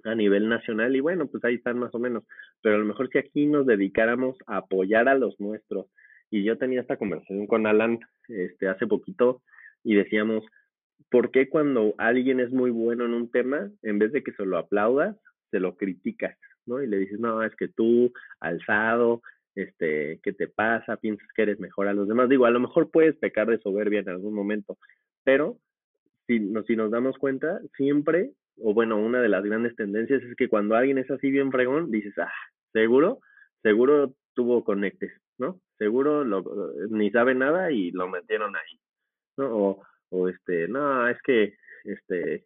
a 0.05 0.15
nivel 0.15 0.49
nacional 0.49 0.95
y 0.97 1.01
bueno, 1.01 1.27
pues 1.27 1.45
ahí 1.45 1.57
están 1.57 1.79
más 1.79 1.95
o 1.95 1.99
menos, 1.99 2.25
pero 2.63 2.77
a 2.77 2.79
lo 2.79 2.85
mejor 2.85 3.09
si 3.11 3.19
aquí 3.19 3.47
nos 3.47 3.67
dedicáramos 3.67 4.37
a 4.47 4.59
apoyar 4.59 5.09
a 5.09 5.15
los 5.15 5.39
nuestros 5.41 5.87
y 6.31 6.45
yo 6.45 6.59
tenía 6.59 6.81
esta 6.81 6.97
conversación 6.97 7.47
con 7.47 7.67
Alan 7.67 7.99
este 8.29 8.69
hace 8.69 8.87
poquito 8.87 9.43
y 9.85 9.95
decíamos, 9.95 10.45
¿por 11.11 11.31
qué 11.31 11.49
cuando 11.49 11.95
alguien 11.99 12.41
es 12.41 12.51
muy 12.51 12.71
bueno 12.71 13.05
en 13.05 13.15
un 13.15 13.31
tema, 13.31 13.71
en 13.83 13.99
vez 13.99 14.13
de 14.13 14.23
que 14.23 14.33
se 14.33 14.45
lo 14.45 14.59
aplaudas, 14.59 15.17
se 15.51 15.61
lo 15.61 15.77
criticas, 15.77 16.37
¿no? 16.67 16.83
Y 16.83 16.87
le 16.87 16.99
dices, 16.99 17.19
"No, 17.19 17.43
es 17.43 17.55
que 17.57 17.69
tú 17.69 18.13
alzado, 18.41 19.23
este, 19.55 20.21
¿qué 20.23 20.33
te 20.33 20.49
pasa? 20.49 20.97
Piensas 20.97 21.29
que 21.35 21.43
eres 21.43 21.61
mejor 21.61 21.89
a 21.89 21.93
los 21.93 22.09
demás. 22.09 22.29
Digo, 22.29 22.47
a 22.47 22.51
lo 22.51 22.61
mejor 22.61 22.91
puedes 22.91 23.17
pecar 23.17 23.49
de 23.49 23.59
soberbia 23.59 24.01
en 24.01 24.09
algún 24.09 24.35
momento, 24.35 24.79
pero 25.25 25.59
si, 26.27 26.41
no, 26.41 26.63
si 26.65 26.77
nos 26.77 26.91
damos 26.91 27.19
cuenta, 27.19 27.61
siempre, 27.77 28.33
o 28.59 28.75
bueno, 28.75 28.99
una 28.99 29.21
de 29.21 29.29
las 29.29 29.45
grandes 29.45 29.75
tendencias 29.77 30.23
es 30.23 30.37
que 30.37 30.49
cuando 30.49 30.77
alguien 30.77 30.99
es 30.99 31.11
así 31.11 31.31
bien 31.31 31.51
fregón, 31.51 31.91
dices, 31.91 32.15
ah, 32.19 32.33
seguro, 32.73 33.21
seguro 33.63 34.15
tuvo 34.35 34.65
conectes, 34.65 35.13
¿no? 35.39 35.61
Seguro 35.79 36.25
lo, 36.25 36.45
ni 36.91 37.11
sabe 37.11 37.35
nada 37.35 37.73
y 37.73 37.91
lo 37.91 38.09
metieron 38.09 38.55
ahí, 38.55 38.81
¿no? 39.37 39.57
O, 39.57 39.83
o 40.11 40.29
este, 40.29 40.69
no, 40.69 41.09
es 41.09 41.21
que, 41.23 41.55
este, 41.85 42.45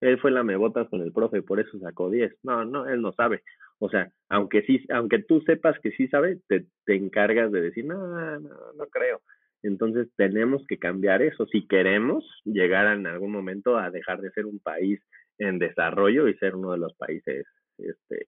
él 0.00 0.18
fue 0.18 0.30
la 0.30 0.42
mebotas 0.42 0.88
con 0.88 1.02
el 1.02 1.12
profe, 1.12 1.42
por 1.42 1.60
eso 1.60 1.78
sacó 1.78 2.10
10. 2.10 2.34
No, 2.42 2.64
no, 2.64 2.88
él 2.88 3.02
no 3.02 3.12
sabe. 3.12 3.42
O 3.80 3.88
sea, 3.88 4.12
aunque 4.28 4.62
sí, 4.62 4.84
aunque 4.90 5.20
tú 5.20 5.40
sepas 5.40 5.78
que 5.80 5.90
sí 5.92 6.06
sabe, 6.08 6.38
te, 6.48 6.66
te 6.84 6.94
encargas 6.94 7.50
de 7.50 7.62
decir, 7.62 7.86
no, 7.86 7.96
no, 8.38 8.48
no 8.74 8.86
creo. 8.88 9.22
Entonces 9.62 10.08
tenemos 10.16 10.64
que 10.66 10.78
cambiar 10.78 11.22
eso 11.22 11.46
si 11.46 11.66
queremos 11.66 12.24
llegar 12.44 12.94
en 12.96 13.06
algún 13.06 13.32
momento 13.32 13.76
a 13.76 13.90
dejar 13.90 14.20
de 14.20 14.30
ser 14.30 14.46
un 14.46 14.58
país 14.58 15.00
en 15.38 15.58
desarrollo 15.58 16.28
y 16.28 16.34
ser 16.34 16.54
uno 16.54 16.72
de 16.72 16.78
los 16.78 16.94
países, 16.94 17.46
este, 17.78 18.26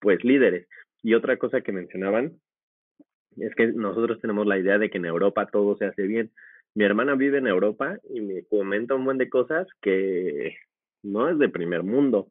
pues 0.00 0.22
líderes. 0.24 0.68
Y 1.02 1.14
otra 1.14 1.36
cosa 1.36 1.60
que 1.60 1.72
mencionaban 1.72 2.38
es 3.36 3.54
que 3.54 3.68
nosotros 3.68 4.20
tenemos 4.20 4.46
la 4.46 4.58
idea 4.58 4.78
de 4.78 4.90
que 4.90 4.98
en 4.98 5.06
Europa 5.06 5.46
todo 5.46 5.76
se 5.76 5.86
hace 5.86 6.02
bien. 6.06 6.30
Mi 6.74 6.84
hermana 6.84 7.14
vive 7.14 7.38
en 7.38 7.46
Europa 7.46 7.98
y 8.08 8.20
me 8.20 8.44
comenta 8.44 8.94
un 8.94 9.04
buen 9.04 9.18
de 9.18 9.28
cosas 9.28 9.66
que 9.80 10.56
no 11.02 11.28
es 11.28 11.38
de 11.38 11.48
primer 11.48 11.82
mundo. 11.82 12.28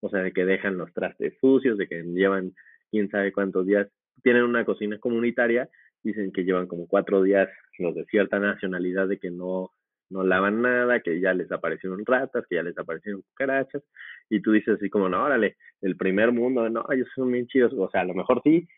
O 0.00 0.08
sea, 0.08 0.20
de 0.20 0.32
que 0.32 0.44
dejan 0.44 0.78
los 0.78 0.92
trastes 0.92 1.34
sucios, 1.40 1.78
de 1.78 1.88
que 1.88 2.02
llevan 2.02 2.52
quién 2.90 3.08
sabe 3.10 3.32
cuántos 3.32 3.66
días, 3.66 3.88
tienen 4.22 4.44
una 4.44 4.64
cocina 4.64 4.98
comunitaria, 4.98 5.68
dicen 6.02 6.32
que 6.32 6.44
llevan 6.44 6.66
como 6.66 6.86
cuatro 6.86 7.22
días 7.22 7.48
los 7.78 7.94
de 7.94 8.04
cierta 8.06 8.38
nacionalidad 8.38 9.08
de 9.08 9.18
que 9.18 9.30
no, 9.30 9.72
no 10.10 10.22
lavan 10.24 10.62
nada, 10.62 11.00
que 11.00 11.20
ya 11.20 11.34
les 11.34 11.50
aparecieron 11.52 12.04
ratas, 12.04 12.44
que 12.48 12.56
ya 12.56 12.62
les 12.62 12.76
aparecieron 12.78 13.22
cucarachas, 13.22 13.82
y 14.28 14.40
tú 14.40 14.52
dices 14.52 14.76
así 14.76 14.88
como, 14.90 15.08
no, 15.08 15.22
órale, 15.22 15.56
el 15.80 15.96
primer 15.96 16.32
mundo, 16.32 16.68
no, 16.68 16.84
ellos 16.90 17.08
son 17.14 17.30
bien 17.30 17.46
chidos, 17.46 17.72
o 17.76 17.90
sea, 17.90 18.02
a 18.02 18.04
lo 18.04 18.14
mejor 18.14 18.40
sí, 18.42 18.68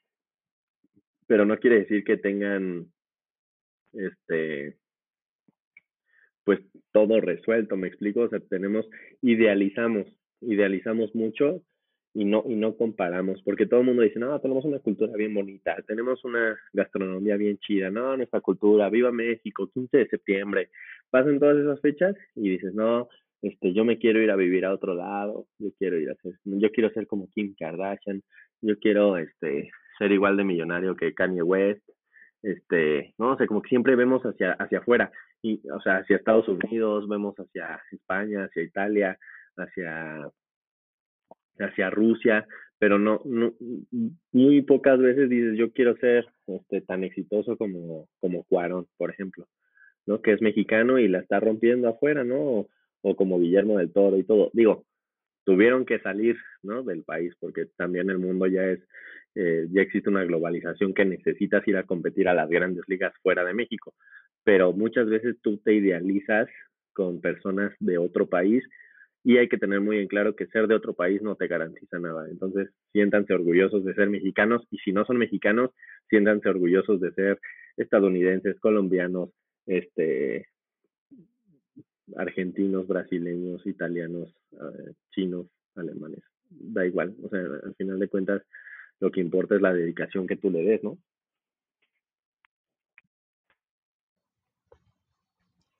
pero 1.26 1.44
no 1.44 1.58
quiere 1.58 1.80
decir 1.80 2.04
que 2.04 2.16
tengan, 2.16 2.86
este, 3.92 4.76
pues 6.44 6.60
todo 6.92 7.20
resuelto, 7.20 7.76
me 7.76 7.88
explico, 7.88 8.22
o 8.22 8.28
sea, 8.28 8.40
tenemos, 8.40 8.88
idealizamos, 9.22 10.06
idealizamos 10.40 11.14
mucho 11.14 11.62
y 12.12 12.24
no, 12.24 12.42
y 12.46 12.56
no 12.56 12.76
comparamos, 12.76 13.40
porque 13.42 13.66
todo 13.66 13.80
el 13.80 13.86
mundo 13.86 14.02
dice, 14.02 14.18
no, 14.18 14.38
tenemos 14.40 14.64
una 14.64 14.80
cultura 14.80 15.12
bien 15.14 15.32
bonita, 15.32 15.76
tenemos 15.86 16.24
una 16.24 16.58
gastronomía 16.72 17.36
bien 17.36 17.58
chida, 17.58 17.90
no, 17.90 18.16
nuestra 18.16 18.40
cultura, 18.40 18.90
viva 18.90 19.12
México, 19.12 19.70
15 19.72 19.96
de 19.96 20.08
septiembre, 20.08 20.70
pasan 21.10 21.38
todas 21.38 21.58
esas 21.58 21.80
fechas 21.80 22.16
y 22.34 22.50
dices, 22.50 22.74
no, 22.74 23.08
este, 23.42 23.72
yo 23.72 23.84
me 23.84 23.98
quiero 23.98 24.20
ir 24.20 24.30
a 24.30 24.36
vivir 24.36 24.64
a 24.64 24.74
otro 24.74 24.94
lado, 24.94 25.46
yo 25.58 25.70
quiero 25.78 25.98
ir 25.98 26.10
a 26.10 26.14
ser, 26.16 26.32
yo 26.44 26.70
quiero 26.72 26.90
ser 26.90 27.06
como 27.06 27.30
Kim 27.30 27.54
Kardashian, 27.58 28.22
yo 28.60 28.78
quiero, 28.78 29.16
este, 29.16 29.70
ser 29.98 30.12
igual 30.12 30.36
de 30.36 30.44
millonario 30.44 30.96
que 30.96 31.14
Kanye 31.14 31.42
West, 31.42 31.88
este, 32.42 33.14
no 33.18 33.28
o 33.28 33.32
sé, 33.34 33.38
sea, 33.38 33.46
como 33.46 33.62
que 33.62 33.68
siempre 33.68 33.94
vemos 33.94 34.22
hacia, 34.22 34.52
hacia 34.52 34.78
afuera, 34.78 35.12
y, 35.42 35.60
o 35.70 35.80
sea, 35.80 35.98
hacia 35.98 36.16
Estados 36.16 36.48
Unidos, 36.48 37.08
vemos 37.08 37.34
hacia 37.36 37.80
España, 37.92 38.44
hacia 38.44 38.62
Italia, 38.62 39.18
hacia, 39.60 40.28
hacia 41.58 41.90
Rusia, 41.90 42.46
pero 42.78 42.98
no, 42.98 43.20
no, 43.24 43.52
muy 44.32 44.62
pocas 44.62 44.98
veces 44.98 45.28
dices, 45.28 45.56
yo 45.56 45.72
quiero 45.72 45.96
ser 45.98 46.26
este, 46.46 46.80
tan 46.80 47.04
exitoso 47.04 47.56
como, 47.56 48.08
como 48.20 48.44
Cuarón, 48.44 48.86
por 48.96 49.10
ejemplo, 49.10 49.46
¿no? 50.06 50.22
Que 50.22 50.32
es 50.32 50.42
mexicano 50.42 50.98
y 50.98 51.06
la 51.06 51.18
está 51.18 51.40
rompiendo 51.40 51.88
afuera, 51.88 52.24
¿no? 52.24 52.68
O, 53.02 53.16
como 53.16 53.38
Guillermo 53.38 53.78
del 53.78 53.92
Toro 53.92 54.16
y 54.16 54.24
todo. 54.24 54.50
Digo, 54.52 54.84
tuvieron 55.44 55.84
que 55.84 56.00
salir, 56.00 56.36
¿no? 56.62 56.82
Del 56.82 57.02
país 57.04 57.34
porque 57.38 57.66
también 57.76 58.10
el 58.10 58.18
mundo 58.18 58.46
ya 58.46 58.64
es 58.64 58.80
eh, 59.34 59.68
ya 59.70 59.82
existe 59.82 60.10
una 60.10 60.24
globalización 60.24 60.92
que 60.92 61.04
necesitas 61.04 61.66
ir 61.68 61.76
a 61.76 61.84
competir 61.84 62.28
a 62.28 62.34
las 62.34 62.48
grandes 62.48 62.82
ligas 62.88 63.12
fuera 63.22 63.44
de 63.44 63.54
México, 63.54 63.94
pero 64.42 64.72
muchas 64.72 65.08
veces 65.08 65.36
tú 65.40 65.58
te 65.58 65.74
idealizas 65.74 66.48
con 66.92 67.20
personas 67.20 67.72
de 67.78 67.98
otro 67.98 68.28
país 68.28 68.64
y 69.22 69.36
hay 69.36 69.48
que 69.48 69.58
tener 69.58 69.80
muy 69.80 69.98
en 69.98 70.08
claro 70.08 70.34
que 70.34 70.46
ser 70.46 70.66
de 70.66 70.74
otro 70.74 70.94
país 70.94 71.20
no 71.22 71.36
te 71.36 71.46
garantiza 71.46 71.98
nada. 71.98 72.28
Entonces, 72.28 72.70
siéntanse 72.92 73.34
orgullosos 73.34 73.84
de 73.84 73.94
ser 73.94 74.08
mexicanos 74.08 74.66
y 74.70 74.78
si 74.78 74.92
no 74.92 75.04
son 75.04 75.18
mexicanos, 75.18 75.70
siéntanse 76.08 76.48
orgullosos 76.48 77.00
de 77.00 77.12
ser 77.12 77.40
estadounidenses, 77.76 78.58
colombianos, 78.60 79.30
este 79.66 80.48
argentinos, 82.16 82.88
brasileños, 82.88 83.64
italianos, 83.66 84.34
eh, 84.52 84.92
chinos, 85.10 85.46
alemanes. 85.76 86.22
Da 86.48 86.84
igual, 86.84 87.14
o 87.22 87.28
sea, 87.28 87.40
al 87.40 87.74
final 87.76 87.98
de 87.98 88.08
cuentas 88.08 88.42
lo 88.98 89.10
que 89.10 89.20
importa 89.20 89.54
es 89.54 89.62
la 89.62 89.72
dedicación 89.72 90.26
que 90.26 90.36
tú 90.36 90.50
le 90.50 90.62
des, 90.62 90.82
¿no? 90.82 90.98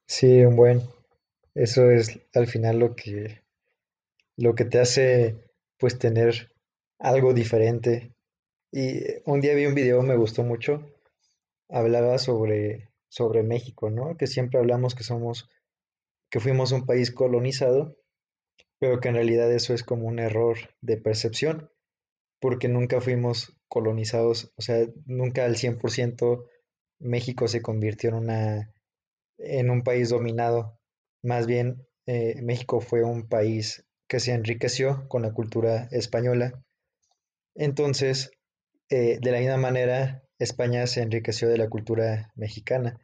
Sí, 0.07 0.45
un 0.45 0.57
buen. 0.57 0.80
Eso 1.55 1.91
es 1.91 2.21
al 2.35 2.47
final 2.47 2.79
lo 2.79 2.95
que 2.95 3.43
lo 4.37 4.55
que 4.55 4.65
te 4.65 4.79
hace 4.79 5.45
pues 5.79 5.99
tener 5.99 6.53
algo 6.99 7.35
diferente. 7.35 8.15
Y 8.73 9.01
un 9.25 9.41
día 9.41 9.55
vi 9.55 9.67
un 9.67 9.75
video, 9.75 10.03
me 10.03 10.17
gustó 10.17 10.43
mucho. 10.45 10.87
Hablaba 11.69 12.19
sobre 12.19 12.91
sobre 13.09 13.43
México, 13.43 13.91
¿no? 13.91 14.17
Que 14.17 14.27
siempre 14.27 14.59
hablamos 14.59 14.95
que 14.95 15.03
somos 15.03 15.49
que 16.31 16.41
fuimos 16.41 16.73
un 16.73 16.87
país 16.87 17.11
colonizado, 17.11 17.97
pero 18.79 19.01
que 19.01 19.09
en 19.09 19.17
realidad 19.17 19.53
eso 19.53 19.75
es 19.75 19.83
como 19.83 20.07
un 20.07 20.21
error 20.21 20.57
de 20.81 20.97
percepción 20.97 21.71
porque 22.41 22.69
nunca 22.69 23.01
fuimos 23.01 23.57
colonizados, 23.69 24.53
o 24.57 24.63
sea, 24.63 24.87
nunca 25.07 25.45
al 25.45 25.57
100% 25.57 26.45
México 26.99 27.47
se 27.47 27.63
convirtió 27.63 28.11
en, 28.11 28.17
una, 28.17 28.75
en 29.39 29.71
un 29.71 29.83
país 29.83 30.09
dominado. 30.09 30.80
Más 31.23 31.47
bien, 31.47 31.87
eh, 32.07 32.41
México 32.43 32.81
fue 32.81 33.03
un 33.03 33.29
país 33.29 33.85
que 34.09 34.21
se 34.21 34.33
enriqueció 34.33 35.07
con 35.09 35.23
la 35.23 35.33
cultura 35.33 35.89
española. 35.93 36.62
Entonces, 37.55 38.31
eh, 38.89 39.18
de 39.21 39.31
la 39.31 39.39
misma 39.39 39.59
manera, 39.59 40.23
España 40.39 40.87
se 40.87 41.03
enriqueció 41.03 41.49
de 41.49 41.59
la 41.59 41.68
cultura 41.68 42.33
mexicana. 42.35 42.99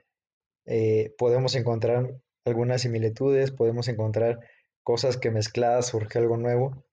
Eh, 0.65 1.15
podemos 1.19 1.55
encontrar 1.55 2.19
algunas 2.45 2.83
similitudes, 2.83 3.53
podemos 3.53 3.89
encontrar 3.89 4.41
cosas 4.83 5.17
que 5.17 5.31
mezcladas 5.31 5.87
surge 5.87 6.19
algo 6.19 6.37
nuevo. 6.37 6.85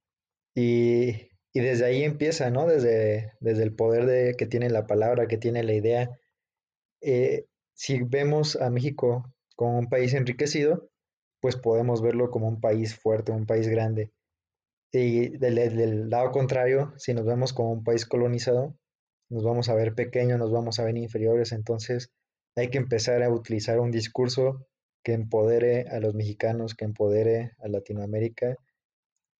Y 0.56 1.30
y 1.56 1.60
desde 1.62 1.86
ahí 1.86 2.04
empieza, 2.04 2.50
¿no? 2.50 2.66
Desde, 2.66 3.32
desde 3.40 3.62
el 3.62 3.76
poder 3.76 4.08
de, 4.08 4.34
que 4.36 4.48
tiene 4.48 4.72
la 4.72 4.88
palabra, 4.88 5.28
que 5.28 5.38
tiene 5.38 5.62
la 5.62 5.74
idea. 5.74 6.10
Si 7.76 8.02
vemos 8.02 8.56
a 8.56 8.72
México 8.72 9.32
como 9.56 9.78
un 9.78 9.88
país 9.88 10.16
enriquecido, 10.16 10.90
pues 11.44 11.58
podemos 11.58 12.02
verlo 12.02 12.32
como 12.32 12.48
un 12.48 12.62
país 12.62 12.96
fuerte, 12.96 13.34
un 13.34 13.46
país 13.46 13.68
grande. 13.68 14.14
Y 14.94 15.28
del, 15.28 16.10
lado 16.10 16.32
contrario, 16.32 16.94
si 16.96 17.14
nos 17.14 17.26
vemos 17.26 17.52
como 17.52 17.74
un 17.74 17.84
país 17.84 18.06
colonizado, 18.06 18.78
nos 19.28 19.44
vamos 19.44 19.68
a 19.68 19.76
ver 19.76 19.94
pequeños, 19.94 20.40
nos 20.40 20.54
vamos 20.54 20.80
a 20.80 20.86
ver 20.86 20.96
inferiores. 20.96 21.52
Entonces 21.52 22.14
hay 22.56 22.70
que 22.70 22.78
empezar 22.78 23.22
a 23.24 23.30
utilizar 23.30 23.82
un 23.82 23.92
discurso 23.92 24.66
que 25.04 25.12
empodere 25.12 25.90
a 25.90 26.00
los 26.00 26.16
mexicanos, 26.16 26.76
que 26.76 26.86
empodere 26.86 27.52
a 27.62 27.68
Latinoamérica 27.68 28.56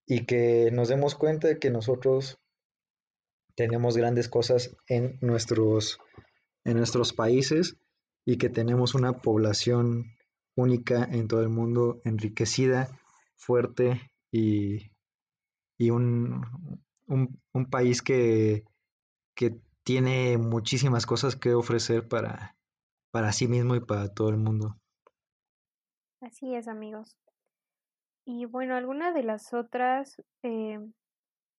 y 0.06 0.26
que 0.26 0.72
nos 0.74 0.90
demos 0.90 1.16
cuenta 1.16 1.48
de 1.48 1.58
que 1.58 1.70
nosotros 1.70 2.38
tenemos 3.56 3.96
grandes 3.96 4.28
cosas 4.28 4.76
en 4.90 5.18
nuestros, 5.22 6.00
en 6.66 6.76
nuestros 6.76 7.14
países 7.14 7.78
y 8.26 8.38
que 8.38 8.50
tenemos 8.50 8.94
una 8.94 9.22
población 9.22 10.04
única 10.56 11.04
en 11.04 11.28
todo 11.28 11.42
el 11.42 11.50
mundo, 11.50 12.02
enriquecida, 12.04 12.90
fuerte 13.36 14.12
y, 14.32 14.92
y 15.78 15.90
un, 15.90 16.46
un, 17.08 17.70
país 17.70 18.02
que, 18.02 18.64
que, 19.36 19.60
tiene 19.86 20.38
muchísimas 20.38 21.06
cosas 21.06 21.36
que 21.36 21.54
ofrecer 21.54 22.08
para, 22.08 22.56
para 23.12 23.34
sí 23.34 23.50
mismo 23.50 23.76
y 23.76 23.82
para 23.82 24.14
todo 24.14 24.30
el 24.30 24.38
mundo. 24.38 24.78
Así 26.22 26.56
es, 26.56 26.70
amigos. 26.70 27.18
Y 28.24 28.46
bueno, 28.46 28.78
alguna 28.78 29.12
de 29.12 29.24
las 29.24 29.54
otras, 29.54 30.22
eh, 30.42 30.80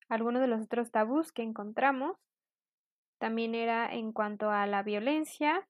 algunos 0.09 0.41
de 0.41 0.47
los 0.47 0.63
otros 0.63 0.91
tabús 0.91 1.33
que 1.33 1.43
encontramos 1.43 2.17
también 3.19 3.55
era 3.55 3.93
en 3.93 4.13
cuanto 4.13 4.51
a 4.51 4.67
la 4.67 4.83
violencia. 4.83 5.69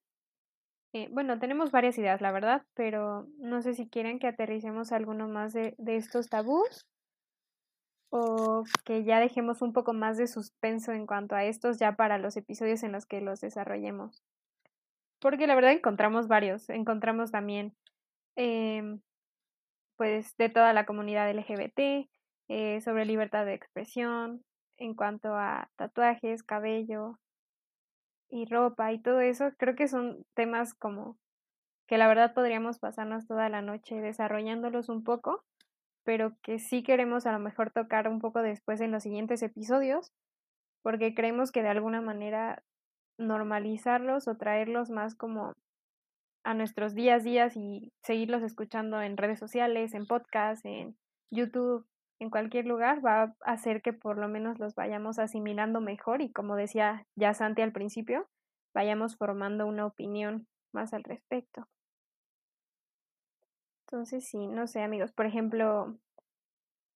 Eh, 0.94 1.08
bueno, 1.10 1.40
tenemos 1.40 1.72
varias 1.72 1.98
ideas, 1.98 2.20
la 2.20 2.30
verdad, 2.30 2.62
pero 2.74 3.26
no 3.38 3.62
sé 3.62 3.74
si 3.74 3.88
quieren 3.88 4.20
que 4.20 4.28
aterricemos 4.28 4.92
alguno 4.92 5.26
más 5.26 5.52
de, 5.52 5.74
estos 5.86 6.28
tabús 6.28 6.86
o 8.10 8.62
que 8.84 9.02
ya 9.02 9.18
dejemos 9.18 9.60
un 9.60 9.72
poco 9.72 9.92
más 9.92 10.18
de 10.18 10.28
suspenso 10.28 10.92
en 10.92 11.06
cuanto 11.06 11.34
a 11.34 11.44
estos 11.44 11.80
ya 11.80 11.96
para 11.96 12.18
los 12.18 12.36
episodios 12.36 12.84
en 12.84 12.92
los 12.92 13.06
que 13.06 13.20
los 13.20 13.40
desarrollemos. 13.40 14.22
Porque 15.18 15.48
la 15.48 15.56
verdad 15.56 15.72
encontramos 15.72 16.28
varios, 16.28 16.70
encontramos 16.70 17.32
también 17.32 17.74
em, 18.36 19.00
pues 19.96 20.36
de 20.36 20.48
toda 20.48 20.72
la 20.72 20.86
comunidad 20.86 21.28
LGBT, 21.28 22.08
eh, 22.48 22.80
sobre 22.82 23.04
libertad 23.04 23.46
de 23.46 23.54
expresión, 23.54 24.44
en 24.76 24.94
cuanto 24.94 25.34
a 25.34 25.68
tatuajes, 25.76 26.44
cabello 26.44 27.18
y 28.34 28.46
ropa 28.46 28.92
y 28.92 28.98
todo 28.98 29.20
eso, 29.20 29.52
creo 29.58 29.76
que 29.76 29.86
son 29.86 30.24
temas 30.34 30.74
como 30.74 31.16
que 31.86 31.98
la 31.98 32.08
verdad 32.08 32.34
podríamos 32.34 32.78
pasarnos 32.80 33.26
toda 33.26 33.48
la 33.48 33.62
noche 33.62 34.00
desarrollándolos 34.00 34.88
un 34.88 35.04
poco, 35.04 35.44
pero 36.02 36.36
que 36.42 36.58
sí 36.58 36.82
queremos 36.82 37.26
a 37.26 37.32
lo 37.32 37.38
mejor 37.38 37.70
tocar 37.70 38.08
un 38.08 38.20
poco 38.20 38.42
después 38.42 38.80
en 38.80 38.90
los 38.90 39.04
siguientes 39.04 39.42
episodios, 39.42 40.12
porque 40.82 41.14
creemos 41.14 41.52
que 41.52 41.62
de 41.62 41.68
alguna 41.68 42.00
manera 42.00 42.62
normalizarlos 43.18 44.26
o 44.26 44.36
traerlos 44.36 44.90
más 44.90 45.14
como 45.14 45.52
a 46.42 46.54
nuestros 46.54 46.94
días 46.94 47.22
días 47.22 47.56
y 47.56 47.92
seguirlos 48.02 48.42
escuchando 48.42 49.00
en 49.00 49.16
redes 49.16 49.38
sociales, 49.38 49.94
en 49.94 50.06
podcast, 50.06 50.64
en 50.66 50.96
YouTube, 51.30 51.86
en 52.20 52.30
cualquier 52.30 52.66
lugar, 52.66 53.04
va 53.04 53.22
a 53.22 53.34
hacer 53.44 53.82
que 53.82 53.92
por 53.92 54.18
lo 54.18 54.28
menos 54.28 54.58
los 54.58 54.74
vayamos 54.74 55.18
asimilando 55.18 55.80
mejor 55.80 56.22
y 56.22 56.32
como 56.32 56.56
decía 56.56 57.06
ya 57.16 57.34
Santi 57.34 57.62
al 57.62 57.72
principio, 57.72 58.28
vayamos 58.74 59.16
formando 59.16 59.66
una 59.66 59.86
opinión 59.86 60.46
más 60.72 60.92
al 60.94 61.04
respecto. 61.04 61.68
Entonces, 63.86 64.26
sí, 64.28 64.46
no 64.46 64.66
sé, 64.66 64.82
amigos, 64.82 65.12
por 65.12 65.26
ejemplo, 65.26 65.96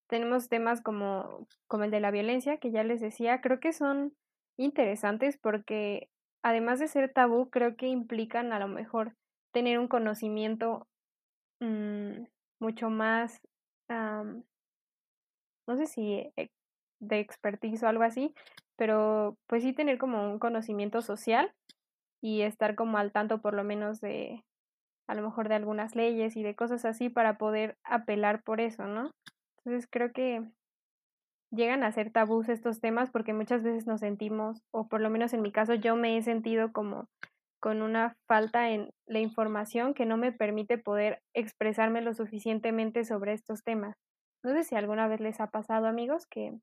tenemos 0.08 0.48
temas 0.48 0.80
como, 0.82 1.46
como 1.68 1.84
el 1.84 1.90
de 1.90 2.00
la 2.00 2.10
violencia, 2.10 2.56
que 2.56 2.70
ya 2.70 2.82
les 2.82 3.00
decía, 3.00 3.40
creo 3.40 3.60
que 3.60 3.72
son 3.72 4.14
interesantes 4.56 5.38
porque 5.38 6.08
además 6.42 6.80
de 6.80 6.88
ser 6.88 7.12
tabú, 7.12 7.50
creo 7.50 7.76
que 7.76 7.86
implican 7.86 8.52
a 8.52 8.58
lo 8.58 8.68
mejor 8.68 9.14
tener 9.52 9.78
un 9.78 9.88
conocimiento 9.88 10.88
mm, 11.60 12.24
mucho 12.58 12.90
más, 12.90 13.40
no 15.68 15.76
sé 15.76 15.86
si 15.86 16.32
e, 16.36 16.50
de 17.00 17.20
expertise 17.20 17.84
o 17.84 17.88
algo 17.88 18.04
así, 18.04 18.34
pero 18.76 19.36
pues 19.48 19.62
sí 19.62 19.72
tener 19.74 19.98
como 19.98 20.30
un 20.30 20.40
conocimiento 20.40 21.02
social 21.02 21.52
y 22.22 22.42
estar 22.42 22.74
como 22.74 22.98
al 22.98 23.12
tanto 23.12 23.40
por 23.40 23.54
lo 23.54 23.64
menos 23.64 24.00
de 24.00 24.44
a 25.08 25.14
lo 25.14 25.22
mejor 25.22 25.48
de 25.48 25.56
algunas 25.56 25.96
leyes 25.96 26.36
y 26.36 26.42
de 26.42 26.54
cosas 26.56 26.84
así 26.84 27.08
para 27.10 27.38
poder 27.38 27.76
apelar 27.84 28.42
por 28.42 28.60
eso, 28.60 28.86
¿no? 28.86 29.10
Entonces 29.58 29.88
creo 29.90 30.12
que 30.12 30.42
llegan 31.50 31.82
a 31.82 31.92
ser 31.92 32.10
tabús 32.12 32.48
estos 32.48 32.80
temas 32.80 33.10
porque 33.10 33.32
muchas 33.32 33.62
veces 33.62 33.86
nos 33.86 34.00
sentimos, 34.00 34.62
o 34.70 34.88
por 34.88 35.00
lo 35.00 35.10
menos 35.10 35.32
en 35.32 35.42
mi 35.42 35.52
caso 35.52 35.74
yo 35.74 35.96
me 35.96 36.16
he 36.16 36.22
sentido 36.22 36.72
como 36.72 37.08
con 37.60 37.82
una 37.82 38.16
falta 38.28 38.70
en 38.70 38.90
la 39.06 39.18
información 39.20 39.94
que 39.94 40.06
no 40.06 40.16
me 40.16 40.32
permite 40.32 40.78
poder 40.78 41.20
expresarme 41.34 42.02
lo 42.02 42.14
suficientemente 42.14 43.04
sobre 43.04 43.32
estos 43.32 43.64
temas. 43.64 43.96
No 44.42 44.52
sé 44.52 44.64
si 44.64 44.74
alguna 44.74 45.08
vez 45.08 45.20
les 45.20 45.40
ha 45.40 45.48
pasado, 45.48 45.86
amigos, 45.86 46.26
que 46.26 46.58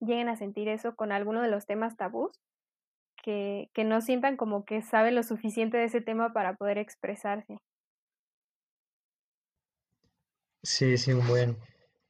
lleguen 0.00 0.28
a 0.28 0.36
sentir 0.36 0.68
eso 0.68 0.94
con 0.94 1.12
alguno 1.12 1.42
de 1.42 1.48
los 1.48 1.66
temas 1.66 1.96
tabús, 1.96 2.40
que, 3.22 3.70
que 3.74 3.84
no 3.84 4.00
sientan 4.00 4.36
como 4.36 4.64
que 4.64 4.82
saben 4.82 5.14
lo 5.14 5.22
suficiente 5.22 5.76
de 5.76 5.84
ese 5.84 6.00
tema 6.00 6.32
para 6.32 6.56
poder 6.56 6.78
expresarse. 6.78 7.58
Sí, 10.62 10.96
sí, 10.98 11.12
un 11.12 11.26
buen. 11.26 11.56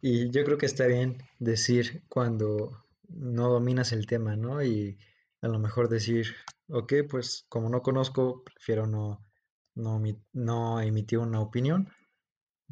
Y 0.01 0.31
yo 0.31 0.45
creo 0.45 0.59
que 0.59 0.67
está 0.67 0.87
bien 0.87 1.23
decir 1.39 2.03
cuando 2.09 2.85
no 3.09 3.49
dominas 3.49 3.93
el 3.93 4.07
tema, 4.07 4.37
¿no? 4.37 4.63
Y 4.63 4.99
a 5.41 5.49
lo 5.49 5.59
mejor 5.59 5.89
decir, 5.89 6.35
ok, 6.69 6.95
pues 7.09 7.47
como 7.49 7.69
no 7.69 7.83
conozco, 7.83 8.43
prefiero 8.45 8.87
no, 8.87 9.25
no, 9.75 10.01
no 10.33 10.81
emitir 10.81 11.19
una 11.19 11.41
opinión, 11.41 11.89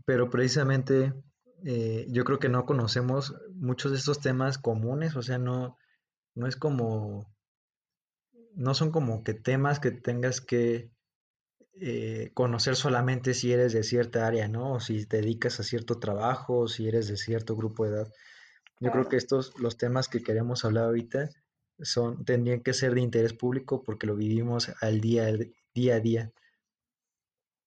pero 0.04 0.30
precisamente 0.30 1.12
eh, 1.68 2.06
yo 2.10 2.22
creo 2.22 2.38
que 2.38 2.48
no 2.48 2.64
conocemos 2.64 3.34
muchos 3.52 3.90
de 3.90 3.98
estos 3.98 4.20
temas 4.20 4.56
comunes, 4.56 5.16
o 5.16 5.22
sea, 5.22 5.38
no, 5.38 5.76
no 6.36 6.46
es 6.46 6.54
como, 6.54 7.34
no 8.54 8.72
son 8.72 8.92
como 8.92 9.24
que 9.24 9.34
temas 9.34 9.80
que 9.80 9.90
tengas 9.90 10.40
que 10.40 10.92
eh, 11.80 12.30
conocer 12.34 12.76
solamente 12.76 13.34
si 13.34 13.52
eres 13.52 13.72
de 13.72 13.82
cierta 13.82 14.28
área, 14.28 14.46
¿no? 14.46 14.74
O 14.74 14.80
si 14.80 15.06
te 15.06 15.16
dedicas 15.16 15.58
a 15.58 15.64
cierto 15.64 15.98
trabajo, 15.98 16.60
o 16.60 16.68
si 16.68 16.86
eres 16.86 17.08
de 17.08 17.16
cierto 17.16 17.56
grupo 17.56 17.84
de 17.84 17.90
edad. 17.90 18.12
Yo 18.78 18.92
creo 18.92 19.08
que 19.08 19.16
estos, 19.16 19.58
los 19.58 19.76
temas 19.76 20.06
que 20.06 20.22
queremos 20.22 20.64
hablar 20.64 20.84
ahorita, 20.84 21.30
son, 21.80 22.24
tendrían 22.24 22.60
que 22.60 22.74
ser 22.74 22.94
de 22.94 23.00
interés 23.00 23.32
público 23.32 23.82
porque 23.82 24.06
lo 24.06 24.14
vivimos 24.14 24.70
al 24.80 25.00
día, 25.00 25.26
día 25.74 25.96
a 25.96 26.00
día. 26.00 26.32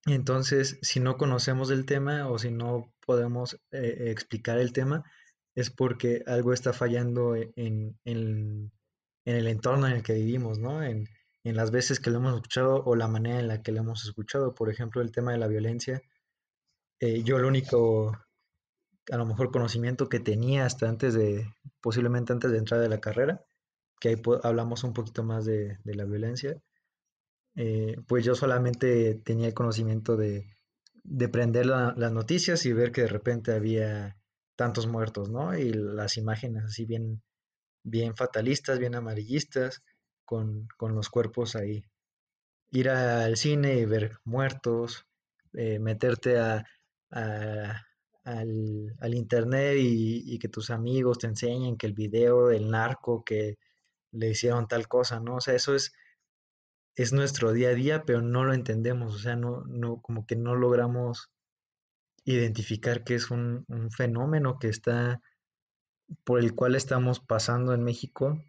Entonces, 0.06 0.80
si 0.84 1.02
no 1.02 1.18
conocemos 1.18 1.70
el 1.70 1.86
tema 1.86 2.30
o 2.30 2.40
si 2.40 2.50
no 2.50 2.94
podemos 3.10 3.60
eh, 3.72 4.12
explicar 4.12 4.60
el 4.60 4.72
tema, 4.72 5.04
es 5.56 5.72
porque 5.72 6.22
algo 6.28 6.54
está 6.54 6.74
fallando 6.74 7.36
e, 7.36 7.52
en, 7.56 7.98
en, 8.06 8.72
el 9.26 9.48
entorno 9.48 9.88
en 9.88 9.94
el 9.94 10.04
que 10.04 10.14
vivimos, 10.14 10.60
¿no? 10.60 10.84
En, 10.84 11.08
en, 11.44 11.56
las 11.56 11.72
veces 11.72 12.00
que 12.00 12.12
lo 12.12 12.20
hemos 12.20 12.36
escuchado 12.36 12.84
o 12.86 12.96
la 12.96 13.08
manera 13.08 13.40
en 13.40 13.48
la 13.48 13.64
que 13.64 13.72
lo 13.72 13.80
hemos 13.80 14.06
escuchado. 14.06 14.54
Por 14.54 14.70
ejemplo, 14.70 15.02
el 15.02 15.12
tema 15.12 15.32
de 15.32 15.40
la 15.40 15.48
violencia. 15.48 16.04
Eh, 17.00 17.24
yo 17.24 17.40
lo 17.40 17.48
único, 17.48 18.16
a 19.12 19.18
lo 19.18 19.26
mejor, 19.26 19.50
conocimiento 19.50 20.08
que 20.08 20.20
tenía 20.20 20.68
hasta 20.68 20.88
antes 20.88 21.16
de, 21.16 21.52
posiblemente 21.82 22.32
antes 22.32 22.52
de 22.52 22.60
entrar 22.60 22.80
de 22.80 22.90
la 22.90 23.02
carrera, 23.02 23.44
que 24.00 24.10
ahí 24.10 24.22
hablamos 24.44 24.84
un 24.84 24.94
poquito 24.94 25.24
más 25.24 25.46
de, 25.46 25.80
la 25.84 26.06
violencia, 26.06 26.62
eh, 27.56 27.96
pues 28.08 28.24
yo 28.24 28.36
solamente 28.36 29.16
tenía 29.26 29.48
el 29.48 29.56
conocimiento 29.56 30.16
de, 30.16 30.46
prender 31.32 31.66
las 31.66 32.12
noticias 32.12 32.66
y 32.66 32.74
ver 32.74 32.92
que 32.92 33.02
de 33.02 33.08
repente 33.08 33.54
había 33.54 34.18
tantos 34.56 34.88
muertos, 34.88 35.30
¿no? 35.30 35.58
Y 35.58 35.74
las 35.74 36.18
imágenes 36.18 36.66
así 36.66 36.86
bien, 36.86 37.22
bien 37.84 38.16
fatalistas, 38.16 38.80
bien 38.80 38.96
amarillistas, 38.96 39.82
con, 40.26 40.68
los 40.80 41.10
cuerpos 41.10 41.56
ahí. 41.56 41.84
Ir 42.72 42.90
al 42.90 43.38
cine 43.38 43.78
y 43.78 43.86
ver 43.86 44.18
muertos, 44.26 45.06
eh, 45.54 45.80
meterte 45.80 46.38
a, 46.38 46.66
al, 47.10 49.14
internet 49.14 49.78
y, 49.80 50.36
y, 50.36 50.40
que 50.40 50.50
tus 50.50 50.70
amigos 50.70 51.20
te 51.20 51.28
enseñen 51.28 51.78
que 51.78 51.88
el 51.88 51.94
video 51.94 52.48
del 52.48 52.70
narco, 52.70 53.24
que 53.24 53.58
le 54.12 54.30
hicieron 54.30 54.68
tal 54.68 54.88
cosa, 54.88 55.20
¿no? 55.20 55.38
O 55.38 55.42
sea, 55.42 55.56
eso 55.56 55.76
es, 55.76 55.94
es 57.00 57.14
nuestro 57.14 57.54
día 57.54 57.70
a 57.70 57.74
día, 57.74 58.04
pero 58.04 58.22
no 58.22 58.44
lo 58.44 58.54
entendemos, 58.54 59.16
o 59.16 59.20
sea, 59.20 59.38
no, 59.38 59.64
no, 59.68 60.02
como 60.02 60.26
que 60.26 60.36
no 60.36 60.56
logramos 60.56 61.32
identificar 62.26 63.06
que 63.06 63.16
es 63.16 63.32
un, 63.32 63.66
fenómeno 63.96 64.60
que 64.60 64.68
está, 64.68 65.22
por 66.26 66.42
el 66.42 66.56
cual 66.56 66.76
estamos 66.76 67.22
pasando 67.22 67.74
en 67.74 67.84
México 67.86 68.44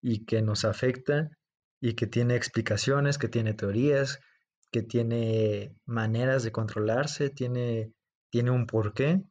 y 0.00 0.24
que 0.24 0.42
nos 0.42 0.64
afecta 0.64 1.30
y 1.80 1.94
que 1.94 2.08
tiene 2.08 2.34
explicaciones, 2.34 3.18
que 3.18 3.28
tiene 3.28 3.54
teorías, 3.54 4.18
que 4.72 4.82
tiene 4.82 5.72
maneras 5.86 6.42
de 6.42 6.50
controlarse, 6.50 7.30
tiene, 7.30 7.92
tiene 8.30 8.50
un 8.50 8.66
porqué. 8.66 9.22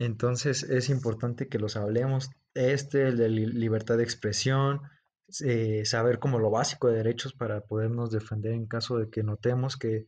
Entonces 0.00 0.64
es 0.64 0.88
importante 0.88 1.46
que 1.46 1.60
los 1.60 1.76
hablemos, 1.76 2.28
este, 2.54 3.06
el 3.06 3.18
de 3.18 3.28
libertad 3.28 3.98
de 3.98 4.02
expresión, 4.02 4.80
eh, 5.44 5.84
saber 5.84 6.18
como 6.18 6.38
lo 6.38 6.50
básico 6.50 6.88
de 6.88 6.96
derechos 6.96 7.34
para 7.34 7.60
podernos 7.60 8.10
defender 8.10 8.52
en 8.52 8.66
caso 8.66 8.96
de 8.96 9.10
que 9.10 9.22
notemos 9.22 9.76
que 9.76 10.06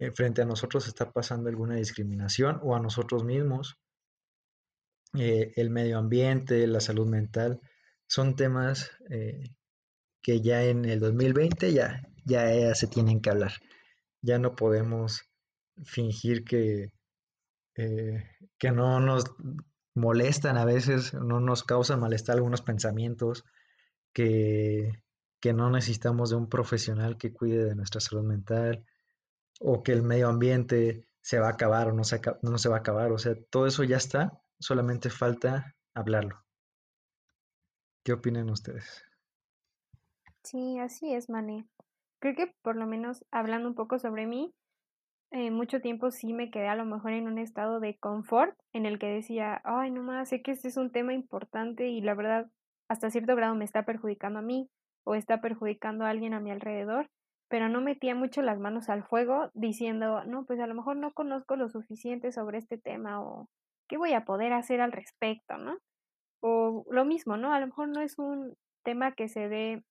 eh, 0.00 0.10
frente 0.10 0.42
a 0.42 0.44
nosotros 0.44 0.88
está 0.88 1.12
pasando 1.12 1.48
alguna 1.48 1.76
discriminación 1.76 2.58
o 2.62 2.74
a 2.74 2.80
nosotros 2.80 3.24
mismos. 3.24 3.78
Eh, 5.14 5.52
el 5.54 5.70
medio 5.70 5.98
ambiente, 5.98 6.66
la 6.66 6.80
salud 6.80 7.06
mental, 7.06 7.60
son 8.08 8.34
temas 8.34 8.90
que 10.22 10.40
ya 10.40 10.64
en 10.64 10.84
el 10.84 11.00
2020 11.00 11.72
ya, 11.72 12.02
ya 12.24 12.74
se 12.74 12.88
tienen 12.88 13.20
que 13.20 13.30
hablar. 13.30 13.52
Ya 14.20 14.38
no 14.38 14.56
podemos 14.56 15.22
fingir 15.84 16.44
que, 16.44 16.92
que 17.74 18.72
no 18.72 19.00
nos 19.00 19.24
molestan 19.94 20.56
a 20.58 20.64
veces, 20.64 21.14
no 21.14 21.40
nos 21.40 21.62
causan 21.62 22.00
malestar 22.00 22.36
algunos 22.36 22.62
pensamientos 22.62 23.44
que, 24.16 25.02
que 25.42 25.52
no 25.52 25.68
necesitamos 25.68 26.30
de 26.30 26.36
un 26.36 26.48
profesional 26.48 27.18
que 27.18 27.34
cuide 27.34 27.66
de 27.66 27.74
nuestra 27.74 28.00
salud 28.00 28.24
mental 28.24 28.82
o 29.60 29.82
que 29.82 29.92
el 29.92 30.02
medio 30.02 30.28
ambiente 30.28 31.06
se 31.20 31.38
va 31.38 31.48
a 31.48 31.50
acabar 31.50 31.88
o 31.88 31.92
no 31.92 32.02
se, 32.02 32.18
no 32.40 32.56
se 32.56 32.70
va 32.70 32.76
a 32.76 32.78
acabar. 32.78 33.12
O 33.12 33.18
sea, 33.18 33.34
todo 33.50 33.66
eso 33.66 33.84
ya 33.84 33.98
está, 33.98 34.40
solamente 34.58 35.10
falta 35.10 35.74
hablarlo. 35.92 36.42
¿Qué 38.02 38.14
opinan 38.14 38.48
ustedes? 38.48 39.04
Sí, 40.44 40.78
así 40.78 41.12
es, 41.12 41.28
Mané. 41.28 41.66
Creo 42.18 42.34
que 42.34 42.54
por 42.62 42.76
lo 42.76 42.86
menos 42.86 43.22
hablando 43.30 43.68
un 43.68 43.74
poco 43.74 43.98
sobre 43.98 44.26
mí, 44.26 44.54
eh, 45.30 45.50
mucho 45.50 45.82
tiempo 45.82 46.10
sí 46.10 46.32
me 46.32 46.50
quedé 46.50 46.68
a 46.68 46.76
lo 46.76 46.86
mejor 46.86 47.12
en 47.12 47.26
un 47.26 47.36
estado 47.36 47.80
de 47.80 47.98
confort 47.98 48.58
en 48.72 48.86
el 48.86 48.98
que 48.98 49.08
decía, 49.08 49.60
ay, 49.64 49.90
no 49.90 50.02
más, 50.02 50.30
sé 50.30 50.40
que 50.40 50.52
este 50.52 50.68
es 50.68 50.78
un 50.78 50.90
tema 50.90 51.12
importante 51.12 51.88
y 51.88 52.00
la 52.00 52.14
verdad 52.14 52.50
hasta 52.88 53.10
cierto 53.10 53.34
grado 53.36 53.54
me 53.54 53.64
está 53.64 53.84
perjudicando 53.84 54.38
a 54.40 54.42
mí 54.42 54.68
o 55.04 55.14
está 55.14 55.40
perjudicando 55.40 56.04
a 56.04 56.10
alguien 56.10 56.34
a 56.34 56.40
mi 56.40 56.50
alrededor. 56.50 57.08
pero 57.48 57.68
no 57.68 57.80
metía 57.80 58.14
mucho 58.14 58.42
las 58.42 58.58
manos 58.58 58.88
al 58.88 59.04
fuego 59.04 59.50
diciendo, 59.54 60.24
no, 60.24 60.44
pues 60.46 60.58
a 60.60 60.66
lo 60.66 60.74
mejor 60.74 60.96
no 60.96 61.12
conozco 61.12 61.56
lo 61.56 61.68
suficiente 61.68 62.32
sobre 62.32 62.58
este 62.58 62.76
tema 62.78 63.22
o 63.22 63.48
qué 63.88 63.96
voy 63.98 64.14
a 64.14 64.24
poder 64.24 64.52
hacer 64.52 64.80
al 64.80 64.92
respecto, 64.92 65.56
¿no? 65.58 65.78
O 66.40 66.84
lo 66.90 67.04
mismo, 67.04 67.36
¿no? 67.36 67.52
A 67.52 67.60
lo 67.60 67.66
mejor 67.68 67.88
no 67.88 68.00
es 68.00 68.18
un 68.18 68.54
tema 68.84 69.12
que 69.12 69.28
se 69.28 69.48
dé 69.48 69.84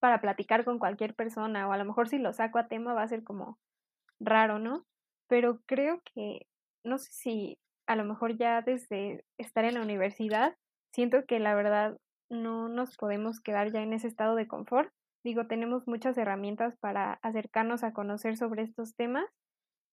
para 0.00 0.20
platicar 0.20 0.64
con 0.64 0.78
cualquier 0.78 1.14
persona 1.14 1.68
o 1.68 1.72
a 1.72 1.76
lo 1.76 1.84
mejor 1.84 2.08
si 2.08 2.18
lo 2.18 2.32
saco 2.32 2.58
a 2.58 2.68
tema 2.68 2.94
va 2.94 3.02
a 3.02 3.08
ser 3.08 3.22
como 3.24 3.58
raro, 4.20 4.58
¿no? 4.58 4.84
Pero 5.28 5.60
creo 5.66 6.00
que, 6.14 6.46
no 6.84 6.98
sé 6.98 7.10
si 7.12 7.58
a 7.86 7.96
lo 7.96 8.04
mejor 8.04 8.36
ya 8.38 8.62
desde 8.62 9.24
estar 9.38 9.64
en 9.64 9.74
la 9.74 9.82
universidad, 9.82 10.54
siento 10.92 11.26
que 11.26 11.38
la 11.38 11.54
verdad 11.54 11.98
no 12.30 12.68
nos 12.68 12.96
podemos 12.96 13.40
quedar 13.40 13.72
ya 13.72 13.82
en 13.82 13.92
ese 13.92 14.08
estado 14.08 14.34
de 14.34 14.48
confort. 14.48 14.92
Digo, 15.24 15.46
tenemos 15.46 15.86
muchas 15.86 16.16
herramientas 16.16 16.76
para 16.76 17.14
acercarnos 17.22 17.84
a 17.84 17.92
conocer 17.92 18.36
sobre 18.36 18.62
estos 18.62 18.94
temas 18.94 19.26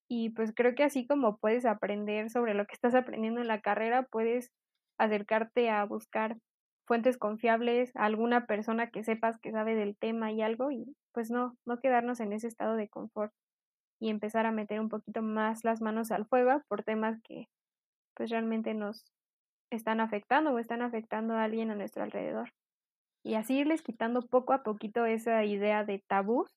y 0.08 0.30
pues 0.32 0.54
creo 0.56 0.76
que 0.76 0.84
así 0.84 1.08
como 1.08 1.38
puedes 1.38 1.66
aprender 1.66 2.30
sobre 2.30 2.54
lo 2.54 2.66
que 2.66 2.74
estás 2.74 2.96
aprendiendo 2.96 3.42
en 3.42 3.48
la 3.48 3.62
carrera, 3.62 4.04
puedes 4.04 4.52
acercarte 5.00 5.70
a 5.70 5.84
buscar 5.86 6.38
fuentes 6.88 7.18
confiables, 7.18 7.96
a 7.96 8.06
alguna 8.06 8.46
persona 8.46 8.92
que 8.92 9.04
sepas 9.04 9.40
que 9.40 9.52
sabe 9.52 9.76
del 9.76 9.98
tema 9.98 10.32
y 10.32 10.42
algo 10.42 10.72
y 10.72 10.96
pues 11.14 11.32
no, 11.32 11.58
no 11.66 11.80
quedarnos 11.80 12.20
en 12.20 12.34
ese 12.34 12.48
estado 12.48 12.76
de 12.76 12.90
confort 12.90 13.34
y 14.00 14.10
empezar 14.10 14.46
a 14.46 14.52
meter 14.52 14.80
un 14.80 14.90
poquito 14.90 15.22
más 15.22 15.64
las 15.64 15.82
manos 15.82 16.12
al 16.12 16.28
fuego 16.28 16.62
por 16.68 16.84
temas 16.84 17.20
que 17.24 17.48
pues 18.16 18.30
realmente 18.30 18.74
nos 18.74 19.04
están 19.70 20.00
afectando 20.00 20.52
o 20.52 20.60
están 20.60 20.82
afectando 20.82 21.34
a 21.34 21.44
alguien 21.44 21.72
a 21.72 21.76
nuestro 21.76 22.04
alrededor. 22.04 22.52
Y 23.24 23.36
así 23.36 23.60
irles 23.60 23.82
quitando 23.82 24.22
poco 24.22 24.54
a 24.54 24.64
poquito 24.64 25.06
esa 25.06 25.44
idea 25.46 25.84
de 25.84 26.04
tabús, 26.08 26.50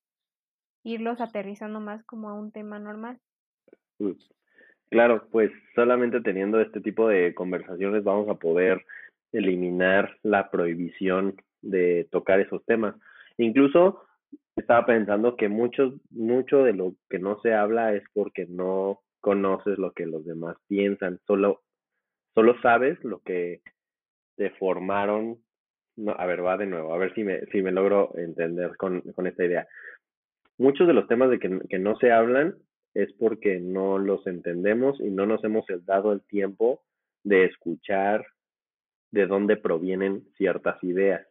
irlos 0.84 1.20
aterrizando 1.20 1.80
más 1.80 2.04
como 2.04 2.28
a 2.28 2.34
un 2.34 2.52
tema 2.52 2.78
normal. 2.78 3.18
Mm. 3.98 4.12
Claro, 4.90 5.28
pues 5.30 5.50
solamente 5.74 6.20
teniendo 6.20 6.60
este 6.60 6.80
tipo 6.80 7.08
de 7.08 7.34
conversaciones 7.34 8.04
vamos 8.04 8.28
a 8.28 8.36
poder 8.36 8.84
eliminar 9.32 10.16
la 10.22 10.50
prohibición 10.50 11.36
de 11.60 12.08
tocar 12.10 12.40
esos 12.40 12.64
temas. 12.64 12.94
Incluso 13.36 14.02
estaba 14.56 14.86
pensando 14.86 15.36
que 15.36 15.48
muchos, 15.48 15.94
mucho 16.10 16.64
de 16.64 16.72
lo 16.72 16.94
que 17.10 17.18
no 17.18 17.40
se 17.40 17.54
habla 17.54 17.94
es 17.94 18.02
porque 18.14 18.46
no 18.46 19.00
conoces 19.20 19.78
lo 19.78 19.92
que 19.92 20.06
los 20.06 20.24
demás 20.24 20.56
piensan, 20.68 21.20
solo, 21.26 21.62
solo 22.34 22.60
sabes 22.60 23.02
lo 23.04 23.20
que 23.20 23.60
te 24.36 24.50
formaron. 24.50 25.38
No, 25.96 26.12
a 26.12 26.26
ver, 26.26 26.44
va 26.44 26.56
de 26.56 26.66
nuevo, 26.66 26.94
a 26.94 26.98
ver 26.98 27.12
si 27.14 27.24
me, 27.24 27.40
si 27.46 27.60
me 27.62 27.72
logro 27.72 28.12
entender 28.16 28.76
con, 28.76 29.00
con 29.12 29.26
esta 29.26 29.44
idea. 29.44 29.66
Muchos 30.56 30.86
de 30.86 30.94
los 30.94 31.08
temas 31.08 31.30
de 31.30 31.38
que, 31.38 31.60
que 31.68 31.78
no 31.78 31.96
se 31.96 32.12
hablan 32.12 32.54
es 32.94 33.12
porque 33.14 33.60
no 33.60 33.98
los 33.98 34.26
entendemos 34.26 35.00
y 35.00 35.10
no 35.10 35.26
nos 35.26 35.42
hemos 35.44 35.66
dado 35.84 36.12
el 36.12 36.22
tiempo 36.22 36.82
de 37.24 37.44
escuchar 37.44 38.26
de 39.10 39.26
dónde 39.26 39.56
provienen 39.56 40.24
ciertas 40.36 40.82
ideas. 40.84 41.26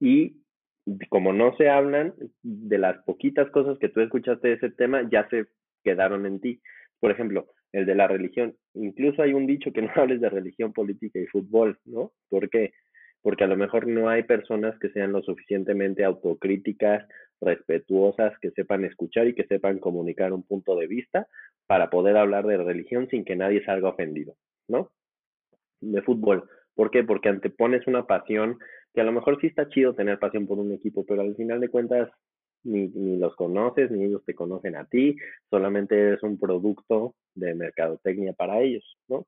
Y 0.00 0.42
como 1.08 1.32
no 1.32 1.54
se 1.56 1.68
hablan, 1.68 2.14
de 2.42 2.78
las 2.78 3.02
poquitas 3.04 3.50
cosas 3.50 3.78
que 3.78 3.88
tú 3.88 4.00
escuchaste 4.00 4.48
de 4.48 4.54
ese 4.54 4.70
tema, 4.70 5.08
ya 5.10 5.28
se 5.28 5.46
quedaron 5.84 6.26
en 6.26 6.40
ti. 6.40 6.60
Por 7.00 7.10
ejemplo, 7.10 7.46
el 7.72 7.86
de 7.86 7.94
la 7.94 8.08
religión. 8.08 8.54
Incluso 8.74 9.22
hay 9.22 9.32
un 9.32 9.46
dicho 9.46 9.72
que 9.72 9.82
no 9.82 9.90
hables 9.94 10.20
de 10.20 10.28
religión, 10.28 10.72
política 10.72 11.18
y 11.18 11.26
fútbol, 11.26 11.78
¿no? 11.84 12.12
¿Por 12.28 12.48
qué? 12.50 12.72
Porque 13.22 13.44
a 13.44 13.48
lo 13.48 13.56
mejor 13.56 13.86
no 13.86 14.08
hay 14.08 14.22
personas 14.22 14.78
que 14.78 14.90
sean 14.90 15.12
lo 15.12 15.22
suficientemente 15.22 16.04
autocríticas, 16.04 17.06
respetuosas, 17.40 18.38
que 18.40 18.50
sepan 18.52 18.84
escuchar 18.84 19.26
y 19.26 19.34
que 19.34 19.44
sepan 19.44 19.78
comunicar 19.78 20.32
un 20.32 20.44
punto 20.44 20.76
de 20.76 20.86
vista 20.86 21.26
para 21.66 21.90
poder 21.90 22.16
hablar 22.16 22.46
de 22.46 22.56
religión 22.56 23.08
sin 23.10 23.24
que 23.24 23.36
nadie 23.36 23.64
salga 23.64 23.90
ofendido, 23.90 24.36
¿no? 24.68 24.90
De 25.80 26.00
fútbol. 26.02 26.48
¿Por 26.74 26.90
qué? 26.90 27.02
Porque 27.02 27.28
antepones 27.28 27.86
una 27.86 28.06
pasión 28.06 28.58
que 28.94 29.00
a 29.00 29.04
lo 29.04 29.12
mejor 29.12 29.40
sí 29.40 29.48
está 29.48 29.68
chido 29.68 29.94
tener 29.94 30.18
pasión 30.18 30.46
por 30.46 30.58
un 30.58 30.72
equipo, 30.72 31.04
pero 31.04 31.22
al 31.22 31.34
final 31.34 31.60
de 31.60 31.68
cuentas 31.68 32.08
ni, 32.64 32.88
ni 32.88 33.18
los 33.18 33.34
conoces, 33.36 33.90
ni 33.90 34.04
ellos 34.04 34.24
te 34.24 34.34
conocen 34.34 34.76
a 34.76 34.84
ti, 34.84 35.16
solamente 35.50 35.98
eres 35.98 36.22
un 36.22 36.38
producto 36.38 37.14
de 37.34 37.54
mercadotecnia 37.54 38.32
para 38.32 38.60
ellos, 38.60 38.84
¿no? 39.08 39.26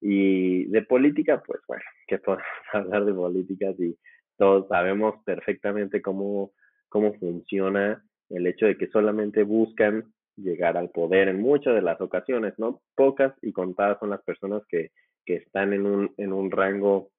Y 0.00 0.64
de 0.66 0.82
política, 0.82 1.42
pues 1.44 1.60
bueno, 1.66 1.82
que 2.06 2.18
podemos 2.18 2.46
hablar 2.72 3.04
de 3.04 3.14
política 3.14 3.72
si 3.76 3.96
todos 4.36 4.68
sabemos 4.68 5.16
perfectamente 5.24 6.00
cómo, 6.00 6.52
cómo 6.88 7.14
funciona 7.14 8.04
el 8.30 8.46
hecho 8.46 8.66
de 8.66 8.76
que 8.76 8.88
solamente 8.88 9.42
buscan 9.42 10.12
llegar 10.36 10.76
al 10.76 10.90
poder 10.90 11.28
en 11.28 11.40
muchas 11.40 11.74
de 11.74 11.82
las 11.82 12.00
ocasiones, 12.00 12.54
¿no? 12.58 12.80
Pocas 12.94 13.34
y 13.42 13.52
contadas 13.52 13.98
son 13.98 14.10
las 14.10 14.22
personas 14.22 14.62
que, 14.68 14.92
que 15.24 15.36
están 15.36 15.72
en 15.72 15.86
un, 15.86 16.14
en 16.16 16.32
un 16.32 16.50
rango 16.50 17.10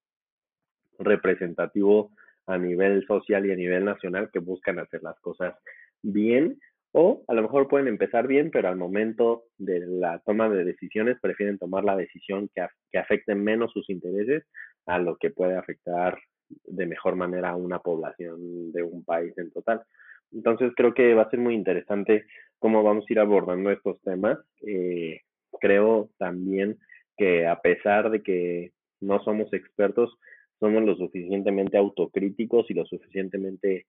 representativo 0.97 2.11
a 2.49 2.57
nivel 2.57 3.05
social 3.05 3.45
y 3.45 3.51
a 3.51 3.55
nivel 3.55 3.85
nacional 3.85 4.29
que 4.31 4.39
buscan 4.39 4.79
hacer 4.79 5.03
las 5.03 5.19
cosas 5.19 5.55
bien 6.01 6.59
o 6.91 7.23
a 7.27 7.33
lo 7.35 7.43
mejor 7.43 7.67
pueden 7.67 7.87
empezar 7.87 8.25
bien, 8.25 8.49
pero 8.49 8.67
al 8.67 8.75
momento 8.75 9.43
de 9.57 9.79
la 9.85 10.19
toma 10.25 10.49
de 10.49 10.63
decisiones 10.63 11.19
prefieren 11.21 11.59
tomar 11.59 11.83
la 11.83 11.95
decisión 11.95 12.49
que, 12.53 12.65
que 12.91 12.97
afecte 12.97 13.35
menos 13.35 13.71
sus 13.71 13.89
intereses 13.89 14.43
a 14.87 14.97
lo 14.97 15.15
que 15.17 15.29
puede 15.29 15.55
afectar 15.55 16.17
de 16.65 16.87
mejor 16.87 17.15
manera 17.15 17.49
a 17.49 17.55
una 17.55 17.79
población 17.79 18.71
de 18.71 18.81
un 18.81 19.03
país 19.03 19.37
en 19.37 19.51
total. 19.51 19.83
Entonces 20.31 20.71
creo 20.75 20.95
que 20.95 21.13
va 21.13 21.23
a 21.23 21.29
ser 21.29 21.39
muy 21.39 21.53
interesante 21.53 22.25
cómo 22.57 22.81
vamos 22.81 23.05
a 23.07 23.13
ir 23.13 23.19
abordando 23.19 23.69
estos 23.69 24.01
temas. 24.01 24.39
Eh, 24.65 25.21
creo 25.59 26.09
también 26.17 26.79
que 27.17 27.45
a 27.45 27.61
pesar 27.61 28.09
de 28.09 28.23
que 28.23 28.71
no 28.99 29.23
somos 29.23 29.53
expertos, 29.53 30.17
somos 30.59 30.83
lo 30.83 30.95
suficientemente 30.95 31.77
autocríticos 31.77 32.69
y 32.69 32.73
lo 32.73 32.85
suficientemente 32.85 33.85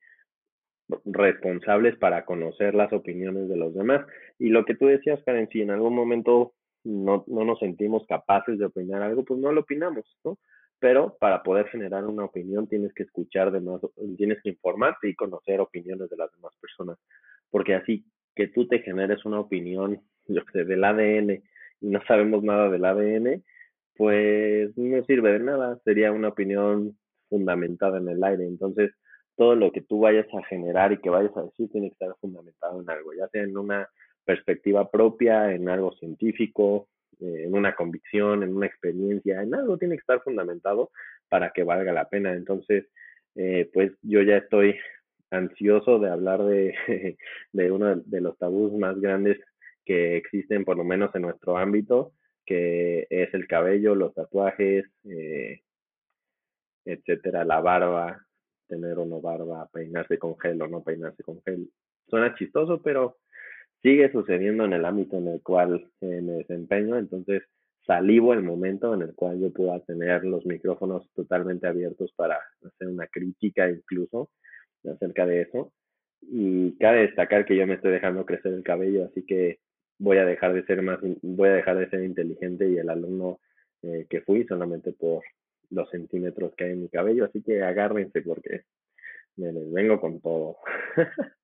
responsables 1.04 1.96
para 1.96 2.24
conocer 2.24 2.74
las 2.74 2.92
opiniones 2.92 3.48
de 3.48 3.56
los 3.56 3.74
demás. 3.74 4.06
Y 4.38 4.48
lo 4.48 4.64
que 4.64 4.74
tú 4.74 4.86
decías, 4.86 5.22
Karen, 5.24 5.48
si 5.50 5.62
en 5.62 5.70
algún 5.70 5.94
momento 5.94 6.54
no, 6.84 7.24
no 7.26 7.44
nos 7.44 7.58
sentimos 7.58 8.06
capaces 8.06 8.58
de 8.58 8.66
opinar 8.66 9.02
algo, 9.02 9.24
pues 9.24 9.40
no 9.40 9.52
lo 9.52 9.62
opinamos, 9.62 10.04
¿no? 10.24 10.38
Pero 10.78 11.16
para 11.20 11.42
poder 11.42 11.66
generar 11.68 12.06
una 12.06 12.24
opinión 12.24 12.66
tienes 12.66 12.92
que 12.94 13.02
escuchar 13.02 13.52
demás, 13.52 13.82
tienes 14.16 14.40
que 14.42 14.50
informarte 14.50 15.08
y 15.08 15.14
conocer 15.14 15.60
opiniones 15.60 16.08
de 16.08 16.16
las 16.16 16.32
demás 16.32 16.52
personas, 16.58 16.98
porque 17.50 17.74
así 17.74 18.04
que 18.34 18.48
tú 18.48 18.66
te 18.66 18.78
generes 18.78 19.24
una 19.26 19.40
opinión, 19.40 20.00
yo 20.26 20.40
sé, 20.52 20.64
del 20.64 20.84
ADN 20.84 21.42
y 21.82 21.86
no 21.86 22.00
sabemos 22.06 22.42
nada 22.42 22.70
del 22.70 22.84
ADN, 22.84 23.44
pues 24.00 24.74
no 24.78 25.04
sirve 25.04 25.32
de 25.32 25.40
nada, 25.40 25.78
sería 25.84 26.10
una 26.10 26.28
opinión 26.28 26.96
fundamentada 27.28 27.98
en 27.98 28.08
el 28.08 28.24
aire. 28.24 28.46
Entonces, 28.46 28.92
todo 29.36 29.54
lo 29.54 29.70
que 29.72 29.82
tú 29.82 30.00
vayas 30.00 30.26
a 30.32 30.42
generar 30.44 30.90
y 30.90 31.02
que 31.02 31.10
vayas 31.10 31.36
a 31.36 31.42
decir 31.42 31.68
tiene 31.70 31.88
que 31.88 31.92
estar 31.92 32.16
fundamentado 32.18 32.80
en 32.80 32.88
algo, 32.88 33.12
ya 33.12 33.28
sea 33.28 33.42
en 33.42 33.58
una 33.58 33.86
perspectiva 34.24 34.90
propia, 34.90 35.52
en 35.52 35.68
algo 35.68 35.92
científico, 35.96 36.88
eh, 37.20 37.44
en 37.44 37.54
una 37.54 37.74
convicción, 37.74 38.42
en 38.42 38.56
una 38.56 38.68
experiencia, 38.68 39.42
en 39.42 39.54
algo 39.54 39.76
tiene 39.76 39.96
que 39.96 40.00
estar 40.00 40.22
fundamentado 40.22 40.90
para 41.28 41.50
que 41.50 41.62
valga 41.62 41.92
la 41.92 42.08
pena. 42.08 42.32
Entonces, 42.32 42.86
eh, 43.34 43.68
pues 43.74 43.92
yo 44.00 44.22
ya 44.22 44.38
estoy 44.38 44.76
ansioso 45.30 45.98
de 45.98 46.08
hablar 46.08 46.42
de, 46.42 46.74
de 47.52 47.70
uno 47.70 47.96
de 47.96 48.20
los 48.22 48.38
tabús 48.38 48.72
más 48.72 48.98
grandes 48.98 49.38
que 49.84 50.16
existen, 50.16 50.64
por 50.64 50.78
lo 50.78 50.84
menos 50.84 51.14
en 51.14 51.20
nuestro 51.20 51.58
ámbito, 51.58 52.14
que 52.46 53.06
es 53.10 53.32
el 53.34 53.46
cabello, 53.46 53.94
los 53.94 54.14
tatuajes, 54.14 54.84
eh, 55.04 55.60
etcétera, 56.84 57.44
la 57.44 57.60
barba, 57.60 58.26
tener 58.68 58.98
o 58.98 59.06
no 59.06 59.20
barba, 59.20 59.68
peinarse 59.72 60.18
con 60.18 60.38
gel 60.38 60.60
o 60.62 60.68
no 60.68 60.82
peinarse 60.82 61.22
con 61.22 61.42
gel. 61.42 61.68
Suena 62.08 62.34
chistoso, 62.34 62.82
pero 62.82 63.18
sigue 63.82 64.10
sucediendo 64.12 64.64
en 64.64 64.72
el 64.72 64.84
ámbito 64.84 65.16
en 65.18 65.28
el 65.28 65.42
cual 65.42 65.90
me 66.00 66.20
desempeño, 66.20 66.96
entonces 66.98 67.42
salivo 67.86 68.32
el 68.32 68.42
momento 68.42 68.94
en 68.94 69.02
el 69.02 69.14
cual 69.14 69.40
yo 69.40 69.52
pueda 69.52 69.80
tener 69.80 70.24
los 70.24 70.44
micrófonos 70.46 71.10
totalmente 71.14 71.66
abiertos 71.66 72.12
para 72.14 72.38
hacer 72.64 72.88
una 72.88 73.06
crítica 73.06 73.68
incluso 73.68 74.30
acerca 74.84 75.26
de 75.26 75.42
eso. 75.42 75.72
Y 76.22 76.76
cabe 76.78 77.00
destacar 77.02 77.44
que 77.46 77.56
yo 77.56 77.66
me 77.66 77.74
estoy 77.74 77.92
dejando 77.92 78.26
crecer 78.26 78.52
el 78.52 78.62
cabello, 78.62 79.06
así 79.06 79.24
que 79.24 79.58
voy 80.00 80.18
a 80.18 80.24
dejar 80.24 80.54
de 80.54 80.64
ser 80.64 80.82
más, 80.82 80.98
voy 81.22 81.48
a 81.48 81.52
dejar 81.52 81.78
de 81.78 81.88
ser 81.88 82.02
inteligente 82.02 82.68
y 82.68 82.78
el 82.78 82.88
alumno 82.88 83.38
eh, 83.82 84.06
que 84.08 84.22
fui 84.22 84.44
solamente 84.44 84.92
por 84.92 85.22
los 85.70 85.88
centímetros 85.90 86.54
que 86.56 86.64
hay 86.64 86.72
en 86.72 86.82
mi 86.82 86.88
cabello, 86.88 87.26
así 87.26 87.42
que 87.42 87.62
agárrense 87.62 88.22
porque 88.22 88.64
me 89.36 89.52
les 89.52 89.72
vengo 89.72 90.00
con 90.00 90.20
todo. 90.20 90.56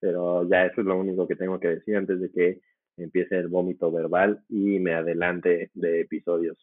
Pero 0.00 0.48
ya 0.48 0.66
eso 0.66 0.80
es 0.80 0.86
lo 0.86 0.98
único 0.98 1.26
que 1.26 1.36
tengo 1.36 1.58
que 1.60 1.68
decir 1.68 1.96
antes 1.96 2.20
de 2.20 2.30
que 2.30 2.60
empiece 2.96 3.36
el 3.36 3.48
vómito 3.48 3.90
verbal 3.90 4.42
y 4.48 4.78
me 4.78 4.94
adelante 4.94 5.70
de 5.74 6.00
episodios. 6.00 6.56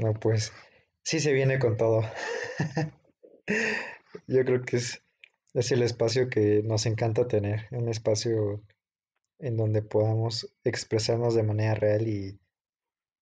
No, 0.00 0.14
pues 0.14 0.52
sí 1.02 1.20
se 1.20 1.32
viene 1.32 1.58
con 1.58 1.76
todo. 1.76 2.02
Yo 4.26 4.44
creo 4.44 4.62
que 4.62 4.76
es 4.76 5.02
es 5.54 5.70
el 5.72 5.82
espacio 5.82 6.28
que 6.28 6.62
nos 6.62 6.86
encanta 6.86 7.28
tener, 7.28 7.66
un 7.72 7.88
espacio 7.88 8.62
en 9.42 9.56
donde 9.56 9.82
podamos 9.82 10.48
expresarnos 10.62 11.34
de 11.34 11.42
manera 11.42 11.74
real 11.74 12.06
y, 12.06 12.38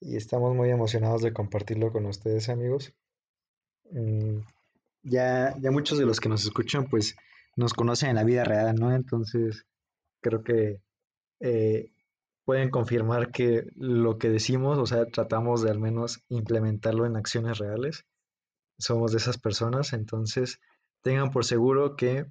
y 0.00 0.16
estamos 0.16 0.54
muy 0.54 0.70
emocionados 0.70 1.22
de 1.22 1.32
compartirlo 1.32 1.90
con 1.92 2.04
ustedes, 2.04 2.50
amigos. 2.50 2.92
Mm, 3.90 4.40
ya, 5.02 5.56
ya 5.58 5.70
muchos 5.70 5.98
de 5.98 6.04
los 6.04 6.20
que 6.20 6.28
nos 6.28 6.44
escuchan, 6.44 6.88
pues 6.88 7.16
nos 7.56 7.72
conocen 7.72 8.10
en 8.10 8.16
la 8.16 8.24
vida 8.24 8.44
real, 8.44 8.76
¿no? 8.76 8.94
Entonces, 8.94 9.66
creo 10.20 10.44
que 10.44 10.82
eh, 11.40 11.90
pueden 12.44 12.68
confirmar 12.68 13.32
que 13.32 13.64
lo 13.74 14.18
que 14.18 14.28
decimos, 14.28 14.78
o 14.78 14.84
sea, 14.84 15.06
tratamos 15.06 15.62
de 15.62 15.70
al 15.70 15.78
menos 15.78 16.22
implementarlo 16.28 17.06
en 17.06 17.16
acciones 17.16 17.56
reales. 17.56 18.04
Somos 18.78 19.12
de 19.12 19.18
esas 19.18 19.38
personas, 19.38 19.94
entonces 19.94 20.60
tengan 21.00 21.30
por 21.30 21.46
seguro 21.46 21.96
que 21.96 22.26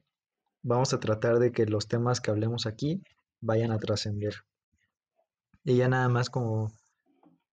vamos 0.61 0.93
a 0.93 0.99
tratar 0.99 1.39
de 1.39 1.51
que 1.51 1.65
los 1.65 1.87
temas 1.87 2.21
que 2.21 2.29
hablemos 2.29 2.67
aquí 2.67 3.01
vayan 3.41 3.71
a 3.71 3.79
trascender. 3.79 4.35
Y 5.63 5.77
ya 5.77 5.87
nada 5.87 6.09
más 6.09 6.29
como, 6.29 6.71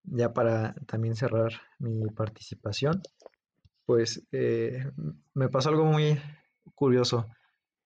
ya 0.05 0.33
para 0.33 0.75
también 0.87 1.17
cerrar 1.17 1.53
mi 1.79 2.07
participación, 2.09 3.03
pues 3.85 4.27
eh, 4.33 4.91
me 5.35 5.49
pasó 5.49 5.71
algo 5.71 5.85
muy 5.85 6.21
curioso. 6.75 7.27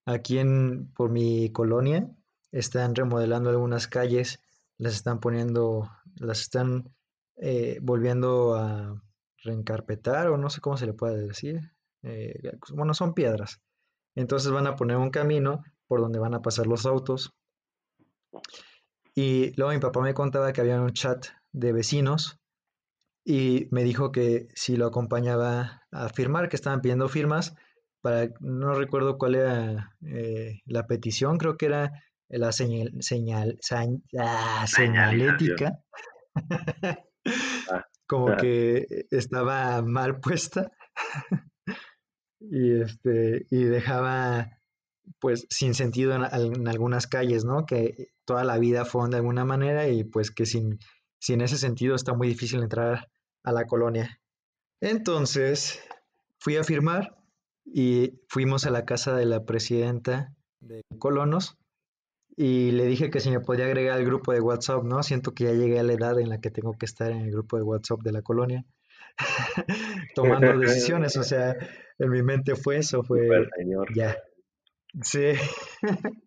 Aquí 0.06 0.38
en, 0.38 0.92
por 0.94 1.10
mi 1.10 1.50
colonia 1.52 2.10
están 2.52 2.94
remodelando 2.94 3.50
algunas 3.50 3.86
calles, 3.86 4.40
las 4.78 4.94
están 4.94 5.20
poniendo, 5.20 5.90
las 6.16 6.40
están 6.40 6.92
eh, 7.36 7.78
volviendo 7.82 8.54
a 8.54 9.02
reencarpetar 9.42 10.28
o 10.28 10.36
no 10.36 10.50
sé 10.50 10.60
cómo 10.60 10.76
se 10.76 10.86
le 10.86 10.94
puede 10.94 11.26
decir. 11.26 11.72
Eh, 12.02 12.52
bueno, 12.72 12.94
son 12.94 13.14
piedras. 13.14 13.60
Entonces 14.14 14.50
van 14.50 14.66
a 14.66 14.76
poner 14.76 14.96
un 14.96 15.10
camino 15.10 15.62
por 15.86 16.00
donde 16.00 16.18
van 16.18 16.34
a 16.34 16.42
pasar 16.42 16.66
los 16.66 16.86
autos. 16.86 17.32
Y 19.14 19.52
luego 19.56 19.72
mi 19.72 19.78
papá 19.78 20.00
me 20.00 20.14
contaba 20.14 20.52
que 20.52 20.60
había 20.60 20.80
un 20.80 20.92
chat 20.92 21.26
de 21.52 21.72
vecinos 21.72 22.40
y 23.24 23.68
me 23.70 23.84
dijo 23.84 24.12
que 24.12 24.48
si 24.54 24.76
lo 24.76 24.86
acompañaba 24.86 25.82
a 25.90 26.08
firmar, 26.08 26.48
que 26.48 26.56
estaban 26.56 26.80
pidiendo 26.80 27.08
firmas 27.08 27.54
para, 28.00 28.30
no 28.40 28.74
recuerdo 28.74 29.18
cuál 29.18 29.34
era 29.34 29.96
eh, 30.06 30.60
la 30.64 30.86
petición, 30.86 31.36
creo 31.36 31.56
que 31.56 31.66
era 31.66 31.92
la 32.28 32.52
señal, 32.52 32.92
señal, 33.00 33.58
ah, 34.18 34.64
señalética, 34.66 35.80
ah, 36.34 37.04
como 38.06 38.36
que 38.36 39.06
estaba 39.10 39.82
mal 39.82 40.20
puesta. 40.20 40.70
Y, 42.42 42.80
este, 42.80 43.46
y 43.50 43.64
dejaba 43.64 44.59
pues 45.18 45.46
sin 45.50 45.74
sentido 45.74 46.14
en, 46.14 46.22
en, 46.22 46.68
algunas 46.68 47.06
calles, 47.06 47.44
¿no? 47.44 47.66
Que 47.66 48.08
toda 48.24 48.44
la 48.44 48.58
vida 48.58 48.84
fueron 48.84 49.10
de 49.10 49.18
alguna 49.18 49.44
manera 49.44 49.88
y 49.88 50.04
pues 50.04 50.30
que 50.30 50.46
sin, 50.46 50.78
si 51.18 51.32
en 51.32 51.40
ese 51.40 51.58
sentido 51.58 51.94
está 51.94 52.14
muy 52.14 52.28
difícil 52.28 52.62
entrar 52.62 53.08
a 53.42 53.52
la 53.52 53.66
colonia. 53.66 54.20
Entonces, 54.80 55.80
fui 56.38 56.56
a 56.56 56.64
firmar 56.64 57.16
y 57.64 58.20
fuimos 58.28 58.66
a 58.66 58.70
la 58.70 58.84
casa 58.84 59.14
de 59.14 59.26
la 59.26 59.44
presidenta 59.44 60.34
de 60.60 60.82
Colonos 60.98 61.58
y 62.36 62.70
le 62.70 62.86
dije 62.86 63.10
que 63.10 63.20
si 63.20 63.30
me 63.30 63.40
podía 63.40 63.66
agregar 63.66 63.98
al 63.98 64.04
grupo 64.04 64.32
de 64.32 64.40
WhatsApp, 64.40 64.82
¿no? 64.84 65.02
Siento 65.02 65.34
que 65.34 65.44
ya 65.44 65.52
llegué 65.52 65.78
a 65.78 65.82
la 65.82 65.92
edad 65.92 66.18
en 66.18 66.30
la 66.30 66.40
que 66.40 66.50
tengo 66.50 66.72
que 66.78 66.86
estar 66.86 67.10
en 67.10 67.20
el 67.20 67.30
grupo 67.30 67.56
de 67.56 67.62
WhatsApp 67.62 68.00
de 68.02 68.12
la 68.12 68.22
colonia, 68.22 68.64
tomando 70.14 70.58
decisiones, 70.58 71.16
o 71.16 71.22
sea, 71.22 71.56
en 71.98 72.10
mi 72.10 72.22
mente 72.22 72.54
fue 72.54 72.78
eso, 72.78 73.02
fue 73.02 73.28
ya. 73.94 74.16
Sí. 75.02 75.32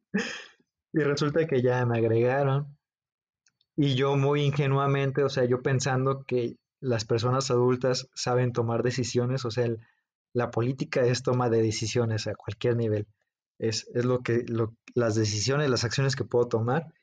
y 0.94 1.00
resulta 1.00 1.46
que 1.48 1.62
ya 1.62 1.86
me 1.86 1.98
agregaron 1.98 2.78
y 3.76 3.96
yo 3.96 4.16
muy 4.16 4.44
ingenuamente, 4.44 5.24
o 5.24 5.30
sea, 5.30 5.46
yo 5.46 5.62
pensando 5.62 6.24
que 6.26 6.58
las 6.80 7.06
personas 7.06 7.50
adultas 7.50 8.08
saben 8.14 8.54
tomar 8.54 8.84
decisiones, 8.84 9.46
o 9.46 9.52
sea, 9.52 9.68
la 10.34 10.52
política 10.52 11.02
es 11.02 11.24
toma 11.24 11.50
de 11.50 11.62
decisiones 11.62 12.28
a 12.28 12.36
cualquier 12.36 12.76
nivel. 12.76 13.08
Es, 13.60 13.88
es 13.94 14.06
lo 14.06 14.22
que 14.22 14.46
las 14.94 15.16
decisiones, 15.16 15.70
las 15.70 15.86
acciones 15.86 16.16
que 16.16 16.26
puedo 16.26 16.48
tomar 16.48 16.94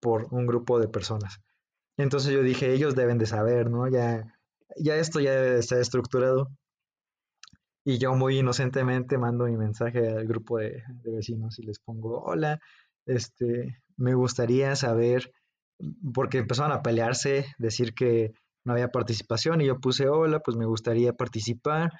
por 0.00 0.28
un 0.32 0.46
grupo 0.46 0.80
de 0.80 0.88
personas. 0.88 1.40
Entonces 1.96 2.32
yo 2.32 2.42
dije, 2.42 2.72
ellos 2.72 2.94
deben 2.94 3.18
de 3.18 3.26
saber, 3.26 3.70
¿no? 3.70 3.88
Ya, 3.88 4.34
ya 4.76 4.96
esto 4.96 5.20
ya 5.20 5.34
estar 5.56 5.78
estructurado. 5.80 6.48
Y 7.88 7.96
yo 7.96 8.14
muy 8.14 8.40
inocentemente 8.40 9.16
mando 9.16 9.46
mi 9.46 9.56
mensaje 9.56 10.10
al 10.10 10.26
grupo 10.26 10.58
de, 10.58 10.82
vecinos 11.04 11.58
y 11.58 11.62
les 11.62 11.78
pongo, 11.78 12.20
hola, 12.22 12.60
este, 13.06 13.80
me 13.96 14.12
gustaría 14.12 14.76
saber 14.76 15.32
porque 16.12 16.36
empezaron 16.36 16.72
a 16.72 16.82
pelearse, 16.82 17.46
decir 17.56 17.94
que 17.94 18.34
no 18.62 18.74
había 18.74 18.88
participación 18.88 19.62
y 19.62 19.68
yo 19.68 19.80
puse, 19.80 20.06
hola, 20.06 20.40
pues 20.40 20.54
me 20.58 20.66
gustaría 20.66 21.14
participar, 21.14 21.94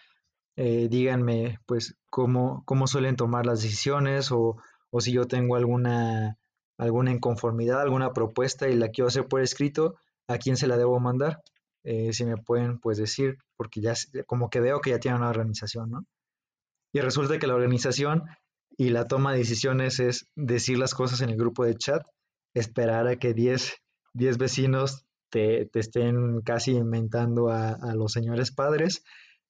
eh, 0.57 0.89
díganme 0.91 1.59
pues 1.65 1.97
cómo, 2.11 2.65
cómo 2.67 2.87
suelen 2.87 3.17
tomar 3.17 3.47
las 3.47 3.63
decisiones 3.63 4.31
o, 4.31 4.59
o, 4.91 5.01
si 5.01 5.13
yo 5.13 5.25
tengo 5.25 5.57
alguna, 5.57 6.37
alguna 6.77 7.13
inconformidad, 7.13 7.81
alguna 7.81 8.13
propuesta 8.13 8.69
y 8.69 8.77
la 8.77 8.91
quiero 8.91 9.09
hacer 9.09 9.27
por 9.27 9.41
escrito, 9.41 9.95
¿a 10.27 10.37
quién 10.37 10.59
se 10.59 10.67
la 10.67 10.77
debo 10.77 11.01
mandar? 11.01 11.41
Eh, 11.91 12.13
si 12.13 12.27
me 12.27 12.37
pueden 12.37 12.79
pues 12.79 12.99
decir, 12.99 13.39
porque 13.57 13.81
ya 13.81 13.95
como 14.27 14.51
que 14.51 14.61
veo 14.61 14.83
que 14.83 14.91
ya 14.91 14.99
tienen 14.99 15.23
una 15.23 15.31
organización, 15.31 15.91
¿no? 15.91 16.05
Y 16.93 17.01
resulta 17.01 17.39
que 17.39 17.47
la 17.47 17.55
organización 17.55 18.25
y 18.77 18.91
la 18.91 19.07
toma 19.07 19.33
de 19.33 19.39
decisiones 19.39 19.99
es 19.99 20.27
decir 20.37 20.77
las 20.77 20.93
cosas 20.93 21.23
en 21.23 21.31
el 21.31 21.39
grupo 21.39 21.65
de 21.65 21.77
chat 21.77 22.03
esperar 22.53 23.09
a 23.09 23.17
que 23.17 23.33
10, 23.33 23.81
vecinos 24.13 25.07
te, 25.31 25.71
estén 25.73 26.43
casi 26.43 26.73
inventando 26.73 27.49
a, 27.49 27.95
los 27.95 28.13
señores 28.13 28.53
padres 28.53 29.03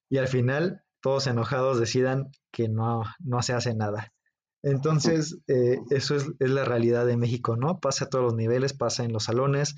y 0.09 0.19
al 0.19 0.29
final 0.29 0.85
todos 1.03 1.27
enojados 1.27 1.81
decidan 1.81 2.31
que 2.53 2.69
no, 2.69 3.03
no 3.19 3.43
se 3.43 3.53
hace 3.53 3.75
nada. 3.75 4.13
Entonces, 4.63 5.41
eh, 5.49 5.79
eso 5.91 6.15
es, 6.15 6.31
es, 6.39 6.51
la 6.51 6.65
realidad 6.65 7.05
de 7.05 7.17
México, 7.17 7.57
¿no? 7.57 7.81
Pasa 7.81 8.05
a 8.05 8.09
todos 8.11 8.27
los 8.27 8.35
niveles, 8.37 8.75
pasa 8.75 9.03
en 9.03 9.13
los 9.13 9.25
salones, 9.25 9.75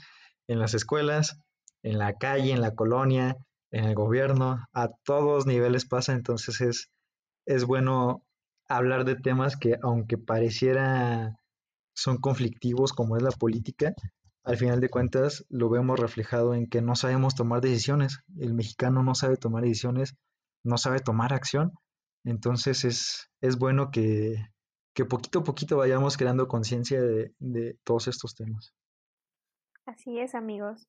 en 0.47 0.59
las 0.59 0.75
escuelas, 0.75 1.39
en 1.83 1.99
la 1.99 2.15
calle, 2.15 2.53
en 2.53 2.61
la 2.61 2.75
colonia, 2.75 3.37
en 3.71 3.85
el 3.85 3.95
gobierno, 3.95 4.65
a 4.73 4.89
todos 5.05 5.47
niveles 5.47 5.87
pasa, 5.87 6.13
entonces 6.13 6.61
es, 6.61 6.91
es 7.47 7.65
bueno 7.65 8.23
hablar 8.69 9.05
de 9.05 9.17
temas 9.17 9.57
que 9.57 9.77
aunque 9.83 10.19
pareciera 10.19 11.37
son 11.95 12.19
conflictivos 12.19 12.93
como 12.93 13.17
es 13.17 13.23
la 13.23 13.31
política, 13.31 13.95
al 14.43 14.57
final 14.57 14.81
de 14.81 14.89
cuentas 14.89 15.45
lo 15.49 15.69
vemos 15.69 16.01
reflejado 16.01 16.55
en 16.55 16.67
que 16.67 16.81
no 16.81 16.97
sabemos 16.97 17.35
tomar 17.35 17.61
decisiones. 17.61 18.21
El 18.39 18.55
mexicano 18.55 19.03
no 19.03 19.15
sabe 19.15 19.37
tomar 19.37 19.63
decisiones, 19.63 20.15
no 20.65 20.79
sabe 20.79 21.01
tomar 21.01 21.35
acción. 21.35 21.73
Entonces 22.25 22.85
es, 22.85 23.31
es 23.41 23.59
bueno 23.59 23.91
que, 23.91 24.37
que 24.95 25.05
poquito 25.05 25.41
a 25.41 25.45
poquito 25.45 25.77
vayamos 25.77 26.17
creando 26.17 26.49
conciencia 26.49 27.03
de, 27.03 27.35
de 27.39 27.77
todos 27.85 28.09
estos 28.09 28.35
temas. 28.35 28.73
Así 29.85 30.19
es, 30.19 30.35
amigos. 30.35 30.89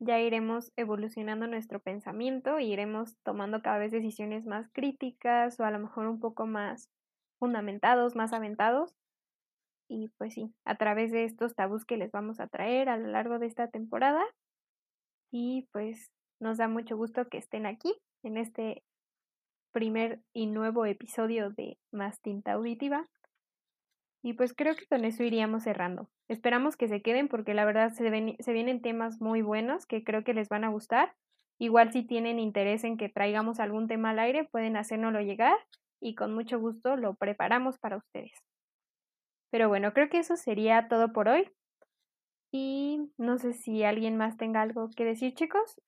Ya 0.00 0.18
iremos 0.18 0.72
evolucionando 0.76 1.46
nuestro 1.46 1.78
pensamiento, 1.80 2.58
iremos 2.58 3.16
tomando 3.22 3.62
cada 3.62 3.78
vez 3.78 3.92
decisiones 3.92 4.46
más 4.46 4.68
críticas 4.72 5.60
o 5.60 5.64
a 5.64 5.70
lo 5.70 5.78
mejor 5.78 6.06
un 6.06 6.20
poco 6.20 6.46
más 6.46 6.88
fundamentados, 7.38 8.16
más 8.16 8.32
aventados, 8.32 8.94
y 9.90 10.08
pues 10.18 10.34
sí, 10.34 10.54
a 10.64 10.76
través 10.76 11.10
de 11.10 11.24
estos 11.24 11.56
tabús 11.56 11.84
que 11.84 11.96
les 11.96 12.12
vamos 12.12 12.38
a 12.38 12.46
traer 12.46 12.88
a 12.88 12.96
lo 12.96 13.08
largo 13.08 13.40
de 13.40 13.46
esta 13.46 13.66
temporada. 13.68 14.22
Y 15.32 15.68
pues 15.72 16.12
nos 16.38 16.58
da 16.58 16.68
mucho 16.68 16.96
gusto 16.96 17.28
que 17.28 17.38
estén 17.38 17.66
aquí 17.66 17.92
en 18.22 18.36
este 18.36 18.84
primer 19.72 20.20
y 20.32 20.46
nuevo 20.46 20.86
episodio 20.86 21.50
de 21.50 21.76
Más 21.90 22.20
Tinta 22.20 22.52
Auditiva. 22.52 23.08
Y 24.22 24.34
pues 24.34 24.52
creo 24.54 24.74
que 24.76 24.86
con 24.86 25.04
eso 25.04 25.22
iríamos 25.24 25.62
cerrando. 25.62 26.10
Esperamos 26.28 26.76
que 26.76 26.88
se 26.88 27.00
queden 27.00 27.28
porque 27.28 27.54
la 27.54 27.64
verdad 27.64 27.92
se, 27.92 28.08
ven, 28.10 28.36
se 28.38 28.52
vienen 28.52 28.82
temas 28.82 29.20
muy 29.20 29.40
buenos 29.40 29.86
que 29.86 30.04
creo 30.04 30.24
que 30.24 30.34
les 30.34 30.48
van 30.48 30.64
a 30.64 30.68
gustar. 30.68 31.14
Igual 31.58 31.92
si 31.92 32.06
tienen 32.06 32.38
interés 32.38 32.84
en 32.84 32.96
que 32.96 33.08
traigamos 33.08 33.60
algún 33.60 33.88
tema 33.88 34.10
al 34.10 34.18
aire, 34.18 34.44
pueden 34.44 34.76
hacérnoslo 34.76 35.20
llegar 35.20 35.56
y 36.00 36.14
con 36.14 36.34
mucho 36.34 36.58
gusto 36.58 36.96
lo 36.96 37.14
preparamos 37.14 37.78
para 37.78 37.96
ustedes. 37.96 38.32
Pero 39.50 39.68
bueno, 39.68 39.92
creo 39.92 40.08
que 40.08 40.18
eso 40.18 40.36
sería 40.36 40.88
todo 40.88 41.12
por 41.12 41.28
hoy. 41.28 41.50
Y 42.52 43.10
no 43.16 43.38
sé 43.38 43.52
si 43.52 43.84
alguien 43.84 44.16
más 44.16 44.36
tenga 44.36 44.60
algo 44.60 44.88
que 44.94 45.04
decir, 45.04 45.34
chicos. 45.34 45.80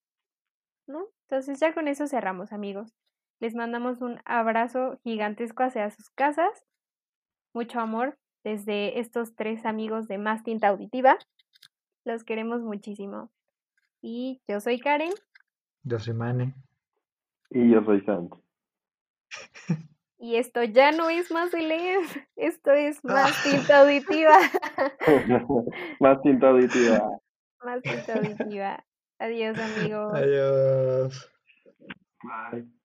¿No? 0.87 1.07
Entonces 1.28 1.61
ya 1.61 1.74
con 1.74 1.87
eso 1.87 2.07
cerramos, 2.07 2.53
amigos. 2.53 2.93
Les 3.41 3.55
mandamos 3.55 4.01
un 4.01 4.20
abrazo 4.24 4.99
gigantesco 5.05 5.62
hacia 5.62 5.91
sus 5.91 6.11
casas. 6.11 6.64
Mucho 7.55 7.80
amor 7.80 8.18
desde 8.45 8.99
estos 9.01 9.34
tres 9.34 9.64
amigos 9.64 10.09
de 10.09 10.18
Más 10.18 10.43
Tinta 10.43 10.68
Auditiva. 10.68 11.18
Los 12.05 12.24
queremos 12.24 12.62
muchísimo. 12.62 13.30
Y 14.01 14.43
yo 14.49 14.61
soy 14.61 14.78
Karen. 14.78 15.12
Yo 15.84 15.99
soy 15.99 16.14
Mane. 16.14 16.55
Y 17.51 17.70
yo 17.70 17.84
soy 17.84 18.01
Santi. 18.03 18.38
Y 20.22 20.36
esto 20.36 20.62
ya 20.62 20.93
no 20.93 21.11
es 21.11 21.32
más 21.32 21.51
de 21.51 21.62
leer, 21.62 21.99
esto 22.36 22.70
es 22.70 23.05
más 23.05 23.43
tinta 23.43 23.80
auditiva. 23.80 24.38
más 25.99 26.22
tinta 26.22 26.51
auditiva. 26.51 27.18
Más 27.64 27.82
tinta 27.82 28.14
auditiva. 28.14 28.84
Adiós, 29.18 29.59
amigos. 29.59 30.14
Adiós. 30.14 31.30
Bye. 32.22 32.82